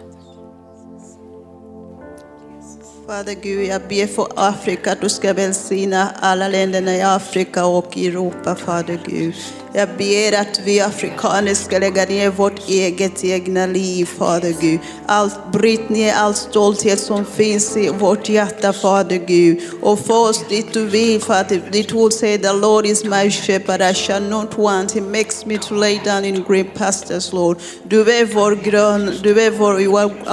Fader 3.06 3.34
Gud, 3.42 3.66
jag 3.66 3.82
ber 3.88 4.06
för 4.06 4.26
Afrika 4.36 4.92
att 4.92 5.00
du 5.00 5.08
ska 5.08 5.32
välsigna 5.32 6.08
alla 6.20 6.48
länderna 6.48 6.96
i 6.96 7.02
Afrika 7.02 7.66
och 7.66 7.96
Europa, 7.96 8.54
Fader 8.54 9.00
Gud. 9.06 9.34
Jag 9.74 9.88
ber 9.88 10.40
att 10.40 10.60
vi 10.64 10.80
afrikaner 10.80 11.54
ska 11.54 11.78
lägga 11.78 12.04
ner 12.04 12.30
vårt 12.30 12.68
eget 12.68 13.24
egna 13.24 13.66
liv, 13.66 14.04
Fader 14.18 14.54
Gud. 14.60 14.80
Allt, 15.06 15.52
bryt 15.52 15.88
ner 15.88 16.14
all 16.14 16.34
stolthet 16.34 17.00
som 17.00 17.24
finns 17.24 17.76
i 17.76 17.88
vårt 17.88 18.28
hjärta, 18.28 18.72
Fader 18.72 19.16
Gud. 19.26 19.60
Och 19.82 20.06
få 20.06 20.28
oss 20.28 20.44
dit 20.48 20.72
du 20.72 20.86
vill, 20.86 21.20
Fader. 21.20 21.62
Ditt 21.72 21.92
ord 21.92 22.12
säger, 22.12 22.38
the 22.38 22.52
Lord 22.52 22.86
is 22.86 23.04
my 23.04 23.30
shepherd, 23.30 23.80
I 23.80 23.94
shall 23.94 24.22
not 24.22 24.58
want. 24.58 24.92
He 24.92 25.00
makes 25.00 25.46
me 25.46 25.58
to 25.58 25.74
lay 25.74 26.00
down 26.04 26.24
in 26.24 26.44
green 26.48 26.70
pastures, 26.74 27.32
Lord. 27.32 27.58
Du 27.84 28.00
är 28.00 28.24
vår 28.34 28.52
grön, 28.52 29.12
du 29.22 29.40
är 29.40 29.50
vår, 29.50 29.74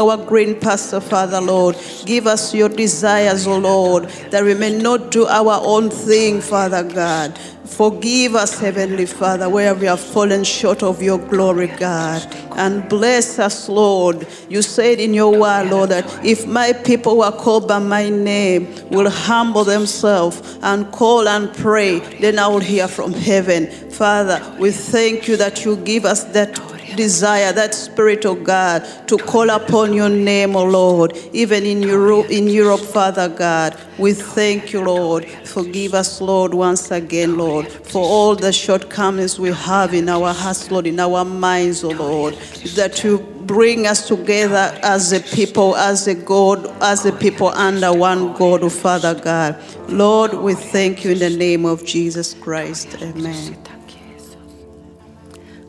our 0.02 0.30
green 0.30 0.56
pasture, 0.56 1.02
Father, 1.02 1.42
Lord. 1.42 1.76
Give 2.06 2.34
us 2.34 2.56
your 2.56 2.70
desires, 2.70 3.48
O 3.48 3.58
Lord, 3.58 4.08
that 4.32 4.44
we 4.44 4.56
may 4.56 4.78
not 4.78 5.12
do 5.12 5.26
our 5.26 5.60
own 5.64 5.90
thing, 5.90 6.42
Father 6.42 6.84
God. 6.84 7.32
Forgive 7.70 8.36
us, 8.36 8.60
Heavenly 8.60 9.06
Father, 9.06 9.48
where 9.48 9.74
we 9.74 9.86
have 9.86 10.00
fallen 10.02 10.44
short 10.44 10.84
of 10.84 11.02
your 11.02 11.18
glory, 11.18 11.68
God. 11.68 12.28
And 12.58 12.90
bless 12.90 13.40
us, 13.40 13.70
Lord. 13.70 14.28
You 14.50 14.62
said 14.62 15.00
in 15.00 15.14
your 15.14 15.40
word, 15.40 15.70
Lord, 15.70 15.92
that 15.92 16.26
if 16.26 16.46
my 16.46 16.74
people 16.74 17.16
who 17.16 17.22
are 17.22 17.32
called 17.32 17.68
by 17.68 17.80
my 17.80 18.10
name 18.10 18.68
will 18.90 19.10
humble 19.10 19.64
themselves 19.64 20.58
and 20.62 20.92
call 20.92 21.28
and 21.28 21.54
pray, 21.54 22.00
then 22.20 22.38
I 22.38 22.48
will 22.48 22.60
hear 22.60 22.88
from 22.88 23.14
heaven. 23.14 23.68
Father, 23.92 24.42
we 24.60 24.72
thank 24.72 25.28
you 25.28 25.38
that 25.38 25.64
you 25.64 25.78
give 25.78 26.04
us 26.04 26.26
that 26.26 26.60
desire, 27.00 27.54
that 27.54 27.74
spirit 27.74 28.26
of 28.26 28.44
God 28.44 28.86
to 29.08 29.18
call 29.18 29.50
upon 29.50 29.94
your 29.94 30.10
name, 30.10 30.54
O 30.56 30.66
Lord, 30.66 31.18
even 31.32 31.66
in 31.66 31.82
Europe, 31.82 32.30
in 32.30 32.48
Europe, 32.48 32.82
Father 32.82 33.30
God. 33.30 33.80
We 33.98 34.12
thank 34.12 34.74
you, 34.74 34.84
Lord. 34.84 35.26
Forgive 35.46 35.94
us, 35.94 36.20
Lord, 36.20 36.54
once 36.54 36.92
again, 36.92 37.38
Lord, 37.38 37.68
for 37.70 38.04
all 38.04 38.36
the 38.36 38.52
shortcomings 38.52 39.40
we 39.40 39.52
have 39.52 39.94
in 39.94 40.10
our 40.10 40.34
hearts, 40.34 40.70
Lord, 40.70 40.88
in 40.88 41.00
our 41.00 41.24
minds, 41.24 41.86
O 41.86 41.92
Lord, 41.92 42.34
that 42.76 43.02
you 43.04 43.20
bring 43.46 43.88
us 43.88 44.06
together 44.08 44.78
as 44.84 45.14
a 45.14 45.22
people, 45.22 45.78
as 45.78 46.06
a 46.08 46.16
God, 46.16 46.68
as 46.82 47.06
a 47.06 47.14
people 47.14 47.48
under 47.48 47.94
one 47.94 48.34
God, 48.34 48.62
O 48.62 48.70
Father 48.70 49.16
God. 49.16 49.56
Lord, 49.88 50.34
we 50.34 50.54
thank 50.54 51.06
you 51.06 51.12
in 51.12 51.20
the 51.20 51.30
name 51.30 51.66
of 51.66 51.86
Jesus 51.86 52.34
Christ. 52.34 53.02
Amen. 53.02 53.69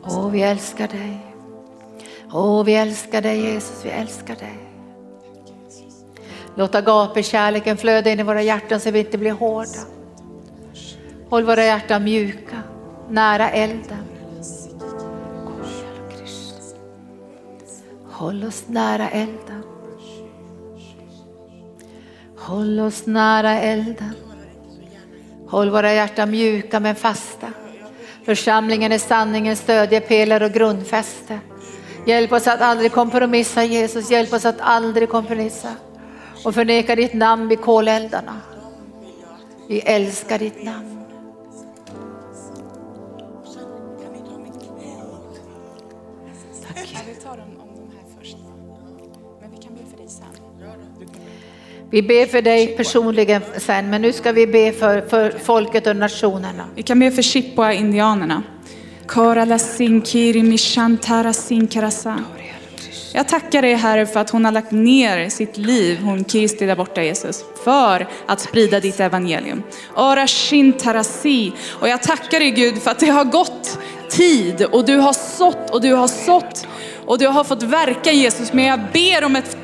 Åh, 0.03 0.29
vi 0.29 0.41
älskar 0.41 0.87
dig. 0.87 1.35
Åh, 2.33 2.63
vi 2.63 2.75
älskar 2.75 3.21
dig 3.21 3.41
Jesus, 3.41 3.85
vi 3.85 3.89
älskar 3.89 4.35
dig. 4.35 4.57
Låt 6.55 6.75
agape-kärleken 6.75 7.77
flöda 7.77 8.11
in 8.11 8.19
i 8.19 8.23
våra 8.23 8.41
hjärtan 8.41 8.79
så 8.79 8.91
vi 8.91 8.99
inte 8.99 9.17
blir 9.17 9.31
hårda. 9.31 9.79
Håll 11.29 11.43
våra 11.43 11.65
hjärtan 11.65 12.03
mjuka, 12.03 12.63
nära 13.09 13.49
elden. 13.49 14.03
Håll 18.11 18.43
oss 18.43 18.63
nära 18.67 19.09
elden. 19.09 19.63
Håll 22.37 22.79
oss 22.79 23.05
nära 23.05 23.59
elden. 23.59 24.13
Håll 25.47 25.69
våra 25.69 25.93
hjärtan 25.93 26.31
mjuka 26.31 26.79
men 26.79 26.95
fasta. 26.95 27.47
Församlingen 28.31 28.91
är 28.91 28.97
sanningens 28.97 29.59
stödjepelare 29.59 30.45
och 30.45 30.51
grundfäste. 30.51 31.39
Hjälp 32.05 32.31
oss 32.31 32.47
att 32.47 32.61
aldrig 32.61 32.91
kompromissa 32.91 33.63
Jesus, 33.63 34.11
hjälp 34.11 34.33
oss 34.33 34.45
att 34.45 34.61
aldrig 34.61 35.09
kompromissa 35.09 35.75
och 36.43 36.55
förneka 36.55 36.95
ditt 36.95 37.13
namn 37.13 37.47
vid 37.47 37.61
koleldarna. 37.61 38.41
Vi 39.67 39.79
älskar 39.79 40.39
ditt 40.39 40.63
namn. 40.63 41.00
Vi 51.93 52.01
ber 52.01 52.25
för 52.25 52.41
dig 52.41 52.67
personligen 52.67 53.41
sen, 53.57 53.89
men 53.89 54.01
nu 54.01 54.13
ska 54.13 54.31
vi 54.31 54.47
be 54.47 54.71
för, 54.71 55.01
för 55.01 55.31
folket 55.43 55.87
och 55.87 55.95
nationerna. 55.95 56.65
Vi 56.75 56.83
kan 56.83 56.99
be 56.99 57.11
för 57.11 57.21
Chippewa-indianerna. 57.21 58.43
Jag 63.13 63.27
tackar 63.27 63.61
dig 63.61 63.73
Herre 63.73 64.05
för 64.05 64.19
att 64.19 64.29
hon 64.29 64.45
har 64.45 64.51
lagt 64.51 64.71
ner 64.71 65.29
sitt 65.29 65.57
liv, 65.57 65.99
hon 66.03 66.25
Kirsti 66.25 66.65
där 66.65 66.75
borta 66.75 67.03
Jesus, 67.03 67.43
för 67.63 68.07
att 68.25 68.39
sprida 68.39 68.79
ditt 68.79 68.99
evangelium. 68.99 69.63
Och 71.79 71.89
jag 71.89 72.03
tackar 72.03 72.39
dig 72.39 72.51
Gud 72.51 72.81
för 72.81 72.91
att 72.91 72.99
det 72.99 73.09
har 73.09 73.25
gått 73.25 73.79
tid 74.11 74.65
och 74.71 74.85
du 74.85 74.97
har 74.97 75.13
sått 75.13 75.69
och 75.69 75.81
du 75.81 75.93
har 75.93 76.07
sått 76.07 76.67
och 77.05 77.17
du 77.17 77.27
har 77.27 77.43
fått 77.43 77.63
verka 77.63 78.11
Jesus. 78.11 78.53
Men 78.53 78.65
jag 78.65 78.79
ber 78.93 79.23
om 79.23 79.35
ett 79.35 79.57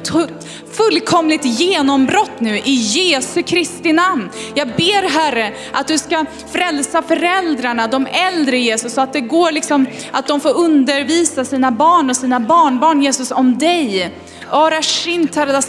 fullkomligt 0.71 1.45
genombrott 1.45 2.39
nu 2.39 2.57
i 2.57 2.73
Jesu 2.73 3.43
Kristi 3.43 3.93
namn. 3.93 4.29
Jag 4.55 4.67
ber 4.67 5.09
Herre 5.09 5.53
att 5.73 5.87
du 5.87 5.97
ska 5.97 6.25
frälsa 6.51 7.01
föräldrarna, 7.01 7.87
de 7.87 8.07
äldre 8.07 8.57
Jesus, 8.57 8.93
så 8.93 9.01
att 9.01 9.13
det 9.13 9.21
går 9.21 9.51
liksom 9.51 9.85
att 10.11 10.27
de 10.27 10.39
får 10.39 10.57
undervisa 10.57 11.45
sina 11.45 11.71
barn 11.71 12.09
och 12.09 12.15
sina 12.15 12.39
barnbarn 12.39 13.01
Jesus 13.01 13.31
om 13.31 13.57
dig. 13.57 14.11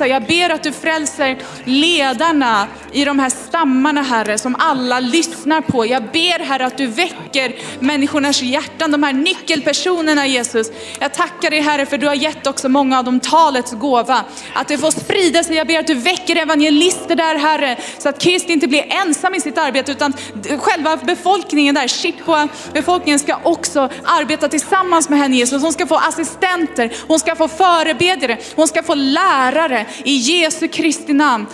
Jag 0.08 0.22
ber 0.22 0.50
att 0.50 0.62
du 0.62 0.72
frälser 0.72 1.38
ledarna 1.64 2.66
i 2.92 3.04
de 3.04 3.18
här 3.18 3.30
stammarna 3.30 4.02
Herre, 4.02 4.38
som 4.38 4.56
alla 4.58 5.00
lyssnar 5.00 5.60
på. 5.60 5.86
Jag 5.86 6.02
ber 6.02 6.44
Herre 6.44 6.66
att 6.66 6.78
du 6.78 6.86
väcker 6.86 7.54
människornas 7.80 8.42
hjärtan, 8.42 8.90
de 8.90 9.02
här 9.02 9.12
nyckelpersonerna 9.12 10.26
Jesus. 10.26 10.70
Jag 11.00 11.14
tackar 11.14 11.50
dig 11.50 11.60
Herre 11.60 11.86
för 11.86 11.98
du 11.98 12.06
har 12.06 12.14
gett 12.14 12.46
också 12.46 12.68
många 12.68 12.98
av 12.98 13.04
dem 13.04 13.20
talets 13.20 13.72
gåva. 13.72 14.24
Att 14.54 14.68
det 14.68 14.78
får 14.78 14.90
sprida 14.90 15.44
sig. 15.44 15.56
Jag 15.56 15.66
ber 15.66 15.78
att 15.78 15.86
du 15.86 15.94
väcker 15.94 16.36
evangelister 16.36 17.16
där 17.16 17.38
Herre, 17.38 17.76
så 17.98 18.08
att 18.08 18.18
Kristi 18.18 18.52
inte 18.52 18.68
blir 18.68 18.92
ensam 19.06 19.34
i 19.34 19.40
sitt 19.40 19.58
arbete 19.58 19.92
utan 19.92 20.12
själva 20.58 20.96
befolkningen 20.96 21.74
där, 21.74 21.88
Chippewa 21.88 22.48
befolkningen 22.72 23.18
ska 23.18 23.38
också 23.42 23.90
arbeta 24.04 24.48
tillsammans 24.48 25.08
med 25.08 25.18
henne 25.18 25.36
Jesus. 25.36 25.62
Hon 25.62 25.72
ska 25.72 25.86
få 25.86 25.96
assistenter, 25.96 26.92
hon 27.08 27.18
ska 27.18 27.36
få 27.36 27.48
förebedjare, 27.48 28.38
hon 28.56 28.67
ska 28.68 28.82
få 28.82 28.94
lärare 28.94 29.86
i 30.04 30.16
Jesu 30.16 30.68
Kristi 30.68 31.12
namn. 31.12 31.46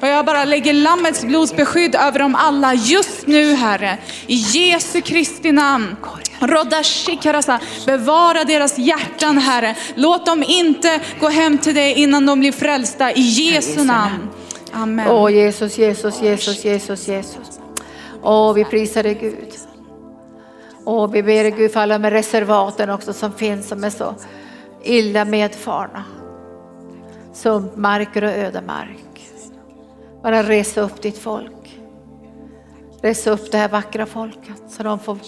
Och 0.00 0.08
jag 0.08 0.26
bara 0.26 0.44
lägger 0.44 0.72
Lammets 0.72 1.24
blodsbeskydd 1.24 1.94
över 1.94 2.18
dem 2.18 2.34
alla 2.34 2.74
just 2.74 3.26
nu 3.26 3.54
Herre. 3.54 3.98
I 4.26 4.34
Jesu 4.34 5.00
Kristi 5.00 5.52
namn. 5.52 5.96
Bevara 7.86 8.44
deras 8.44 8.78
hjärtan 8.78 9.38
Herre. 9.38 9.76
Låt 9.94 10.26
dem 10.26 10.44
inte 10.48 11.00
gå 11.20 11.28
hem 11.28 11.58
till 11.58 11.74
dig 11.74 11.92
innan 11.92 12.26
de 12.26 12.40
blir 12.40 12.52
frälsta. 12.52 13.12
I 13.12 13.20
Jesu 13.20 13.84
namn. 13.84 14.28
Amen. 14.72 15.10
Åh 15.10 15.32
Jesus, 15.32 15.78
Jesus, 15.78 16.22
Jesus, 16.22 16.64
Jesus, 16.64 17.08
Jesus. 17.08 17.60
Åh, 18.22 18.54
vi 18.54 18.64
prisar 18.64 19.02
dig 19.02 19.14
Gud. 19.14 19.48
Åh, 20.84 21.10
vi 21.10 21.22
ber 21.22 21.42
dig 21.42 21.50
Gud 21.50 21.72
för 21.72 21.80
alla 21.80 21.98
med 21.98 22.12
reservaten 22.12 22.90
också 22.90 23.12
som 23.12 23.32
finns 23.32 23.68
som 23.68 23.84
är 23.84 23.90
så 23.90 24.14
illa 24.84 25.24
medfarna. 25.24 26.04
Sumpmarker 27.32 28.24
och 28.24 28.30
ödemark. 28.30 29.30
Bara 30.22 30.42
resa 30.42 30.80
upp 30.80 31.02
ditt 31.02 31.18
folk. 31.18 31.80
Resa 33.02 33.30
upp 33.30 33.52
det 33.52 33.58
här 33.58 33.68
vackra 33.68 34.06
folket 34.06 34.62
så 34.68 34.82
de 34.82 34.98
får 34.98 35.18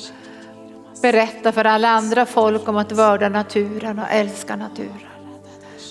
berätta 1.02 1.52
för 1.52 1.64
alla 1.64 1.88
andra 1.88 2.26
folk 2.26 2.68
om 2.68 2.76
att 2.76 2.92
vörda 2.92 3.28
naturen 3.28 3.98
och 3.98 4.10
älska 4.10 4.56
naturen. 4.56 4.98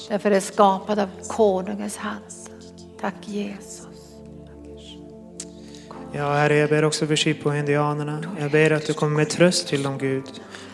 Därför 0.10 0.32
är 0.32 0.36
det 0.36 0.42
skapad 0.42 1.00
av 1.00 1.10
konungens 1.28 1.98
hand. 1.98 2.24
Tack 3.02 3.16
Jesus. 3.22 3.88
Ja, 6.12 6.34
Herre, 6.34 6.56
jag 6.56 6.70
ber 6.70 6.86
också 6.86 7.08
för 7.08 7.44
på 7.44 7.56
indianerna. 7.56 8.24
Jag 8.40 8.52
ber 8.52 8.72
att 8.72 8.88
du 8.88 8.94
kommer 8.94 9.16
med 9.16 9.30
tröst 9.30 9.68
till 9.68 9.84
dem, 9.84 9.98
Gud. 9.98 10.24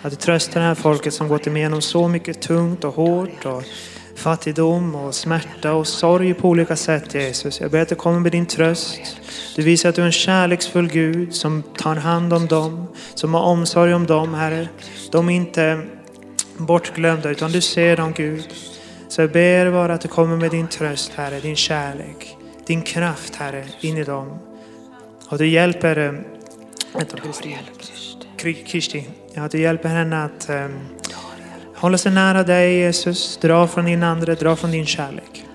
Att 0.01 0.11
du 0.11 0.15
tröstar 0.15 0.59
det 0.61 0.67
här 0.67 0.75
folket 0.75 1.13
som 1.13 1.27
gått 1.27 1.47
igenom 1.47 1.81
så 1.81 2.07
mycket 2.07 2.41
tungt 2.41 2.83
och 2.83 2.93
hårt 2.93 3.45
och 3.45 3.63
fattigdom 4.15 4.95
och 4.95 5.15
smärta 5.15 5.73
och 5.73 5.87
sorg 5.87 6.33
på 6.33 6.49
olika 6.49 6.75
sätt, 6.75 7.13
Jesus. 7.13 7.61
Jag 7.61 7.71
ber 7.71 7.81
att 7.81 7.89
du 7.89 7.95
kommer 7.95 8.19
med 8.19 8.31
din 8.31 8.45
tröst. 8.45 9.01
Du 9.55 9.61
visar 9.61 9.89
att 9.89 9.95
du 9.95 10.01
är 10.01 10.05
en 10.05 10.11
kärleksfull 10.11 10.87
Gud 10.87 11.35
som 11.35 11.63
tar 11.63 11.95
hand 11.95 12.33
om 12.33 12.47
dem, 12.47 12.87
som 13.15 13.33
har 13.33 13.41
omsorg 13.41 13.93
om 13.93 14.05
dem, 14.05 14.33
Herre. 14.33 14.67
De 15.11 15.29
är 15.29 15.33
inte 15.33 15.81
bortglömda, 16.57 17.29
utan 17.29 17.51
du 17.51 17.61
ser 17.61 17.97
dem, 17.97 18.13
Gud. 18.13 18.47
Så 19.09 19.21
jag 19.21 19.31
ber 19.31 19.71
bara 19.71 19.93
att 19.93 20.01
du 20.01 20.07
kommer 20.07 20.37
med 20.37 20.51
din 20.51 20.67
tröst, 20.67 21.11
Herre, 21.15 21.39
din 21.39 21.55
kärlek, 21.55 22.37
din 22.67 22.81
kraft, 22.81 23.35
Herre, 23.35 23.65
in 23.81 23.97
i 23.97 24.03
dem. 24.03 24.39
Och 25.29 25.37
du 25.37 25.47
hjälper 25.47 25.97
eh, 25.97 26.11
vänta, 26.93 27.17
Kristi, 28.65 29.07
ja, 29.39 29.47
du 29.47 29.59
hjälper 29.59 29.89
henne 29.89 30.23
att 30.23 30.49
eh, 30.49 30.67
hålla 31.75 31.97
sig 31.97 32.11
nära 32.11 32.43
dig 32.43 32.73
Jesus, 32.73 33.37
dra 33.37 33.67
från 33.67 33.85
din 33.85 34.03
ande, 34.03 34.35
dra 34.35 34.55
från 34.55 34.71
din 34.71 34.85
kärlek. 34.85 35.45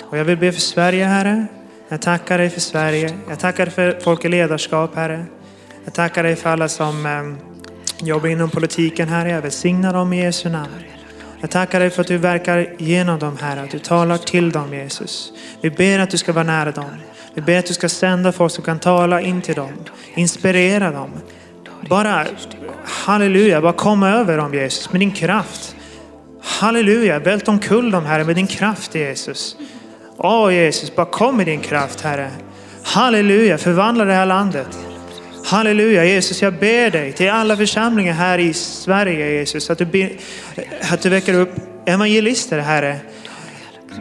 Och 0.00 0.18
jag 0.18 0.24
vill 0.24 0.36
be 0.36 0.52
för 0.52 0.60
Sverige 0.60 1.04
Herre. 1.04 1.46
Jag 1.88 2.02
tackar 2.02 2.38
dig 2.38 2.50
för 2.50 2.60
Sverige. 2.60 3.10
Jag 3.28 3.38
tackar 3.38 3.66
dig 3.66 3.74
för 3.74 4.00
folk 4.00 4.24
i 4.24 4.28
ledarskap 4.28 4.94
Herre. 4.94 5.24
Jag 5.84 5.94
tackar 5.94 6.22
dig 6.22 6.36
för 6.36 6.50
alla 6.50 6.68
som 6.68 7.06
eh, 7.06 8.06
jobbar 8.06 8.28
inom 8.28 8.50
politiken 8.50 9.08
Herre. 9.08 9.30
Jag 9.30 9.42
välsignar 9.42 9.92
dem 9.92 10.12
i 10.12 10.22
Jesu 10.22 10.48
namn. 10.48 10.72
Jag 11.40 11.50
tackar 11.50 11.80
dig 11.80 11.90
för 11.90 12.00
att 12.00 12.08
du 12.08 12.16
verkar 12.16 12.74
genom 12.78 13.18
dem 13.18 13.36
Herre, 13.40 13.60
att 13.60 13.70
du 13.70 13.78
talar 13.78 14.18
till 14.18 14.50
dem 14.50 14.74
Jesus. 14.74 15.32
Vi 15.60 15.70
ber 15.70 15.98
att 15.98 16.10
du 16.10 16.18
ska 16.18 16.32
vara 16.32 16.44
nära 16.44 16.70
dem. 16.70 16.90
Vi 17.34 17.42
ber 17.42 17.58
att 17.58 17.66
du 17.66 17.74
ska 17.74 17.88
sända 17.88 18.32
folk 18.32 18.52
som 18.52 18.64
kan 18.64 18.78
tala 18.78 19.20
in 19.20 19.42
till 19.42 19.54
dem, 19.54 19.72
inspirera 20.14 20.90
dem. 20.90 21.10
Bara 21.92 22.26
halleluja, 22.84 23.60
bara 23.60 23.72
kom 23.72 24.02
över 24.02 24.36
dem 24.36 24.54
Jesus 24.54 24.92
med 24.92 25.00
din 25.00 25.10
kraft. 25.10 25.76
Halleluja, 26.42 27.18
vält 27.18 27.48
omkull 27.48 27.90
dem 27.90 28.04
Herre 28.04 28.24
med 28.24 28.36
din 28.36 28.46
kraft 28.46 28.94
Jesus. 28.94 29.56
Åh 30.16 30.54
Jesus, 30.54 30.96
bara 30.96 31.06
kom 31.06 31.36
med 31.36 31.46
din 31.46 31.60
kraft 31.60 32.00
Herre. 32.00 32.30
Halleluja, 32.84 33.58
förvandla 33.58 34.04
det 34.04 34.12
här 34.12 34.26
landet. 34.26 34.78
Halleluja 35.44 36.04
Jesus, 36.04 36.42
jag 36.42 36.54
ber 36.54 36.90
dig 36.90 37.12
till 37.12 37.30
alla 37.30 37.56
församlingar 37.56 38.12
här 38.12 38.38
i 38.38 38.52
Sverige 38.54 39.30
Jesus, 39.30 39.70
att 39.70 39.78
du, 39.78 40.16
att 40.92 41.02
du 41.02 41.08
väcker 41.08 41.34
upp 41.34 41.54
evangelister 41.86 42.58
Herre 42.58 42.98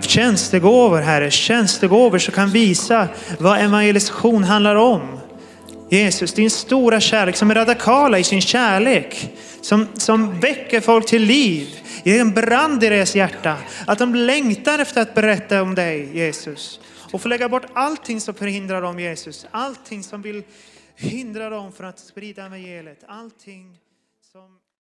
tjänstegåvor, 0.02 1.02
Herre. 1.02 1.32
Tjänstegåvor 1.32 2.18
som 2.18 2.34
kan 2.34 2.50
visa 2.50 3.08
vad 3.40 3.60
evangelisation 3.60 4.44
handlar 4.44 4.76
om. 4.76 5.21
Jesus, 5.92 6.34
din 6.34 6.50
stora 6.50 7.00
kärlek 7.00 7.36
som 7.36 7.52
är 7.52 7.56
radikala 7.56 8.20
i 8.20 8.24
sin 8.24 8.42
kärlek. 8.42 9.38
Som, 9.62 9.88
som 9.94 10.40
väcker 10.40 10.82
folk 10.82 11.06
till 11.06 11.22
liv. 11.22 11.80
ger 12.04 12.22
en 12.22 12.32
brand 12.32 12.84
i 12.84 12.90
deras 12.90 13.16
hjärta. 13.16 13.58
Att 13.88 14.00
de 14.00 14.16
längtar 14.16 14.80
efter 14.80 15.02
att 15.02 15.14
berätta 15.14 15.62
om 15.62 15.76
dig 15.76 16.18
Jesus. 16.18 16.80
Och 17.12 17.22
få 17.22 17.28
lägga 17.28 17.50
bort 17.50 17.66
allting 17.74 18.22
som 18.22 18.34
förhindrar 18.34 18.82
dem 18.82 19.00
Jesus. 19.00 19.46
Allting 19.52 20.04
som 20.04 20.22
vill 20.22 20.44
hindra 20.96 21.50
dem 21.50 21.72
från 21.72 21.88
att 21.88 22.00
sprida 22.00 22.46
evangeliet. 22.46 23.04
Allting 23.08 23.78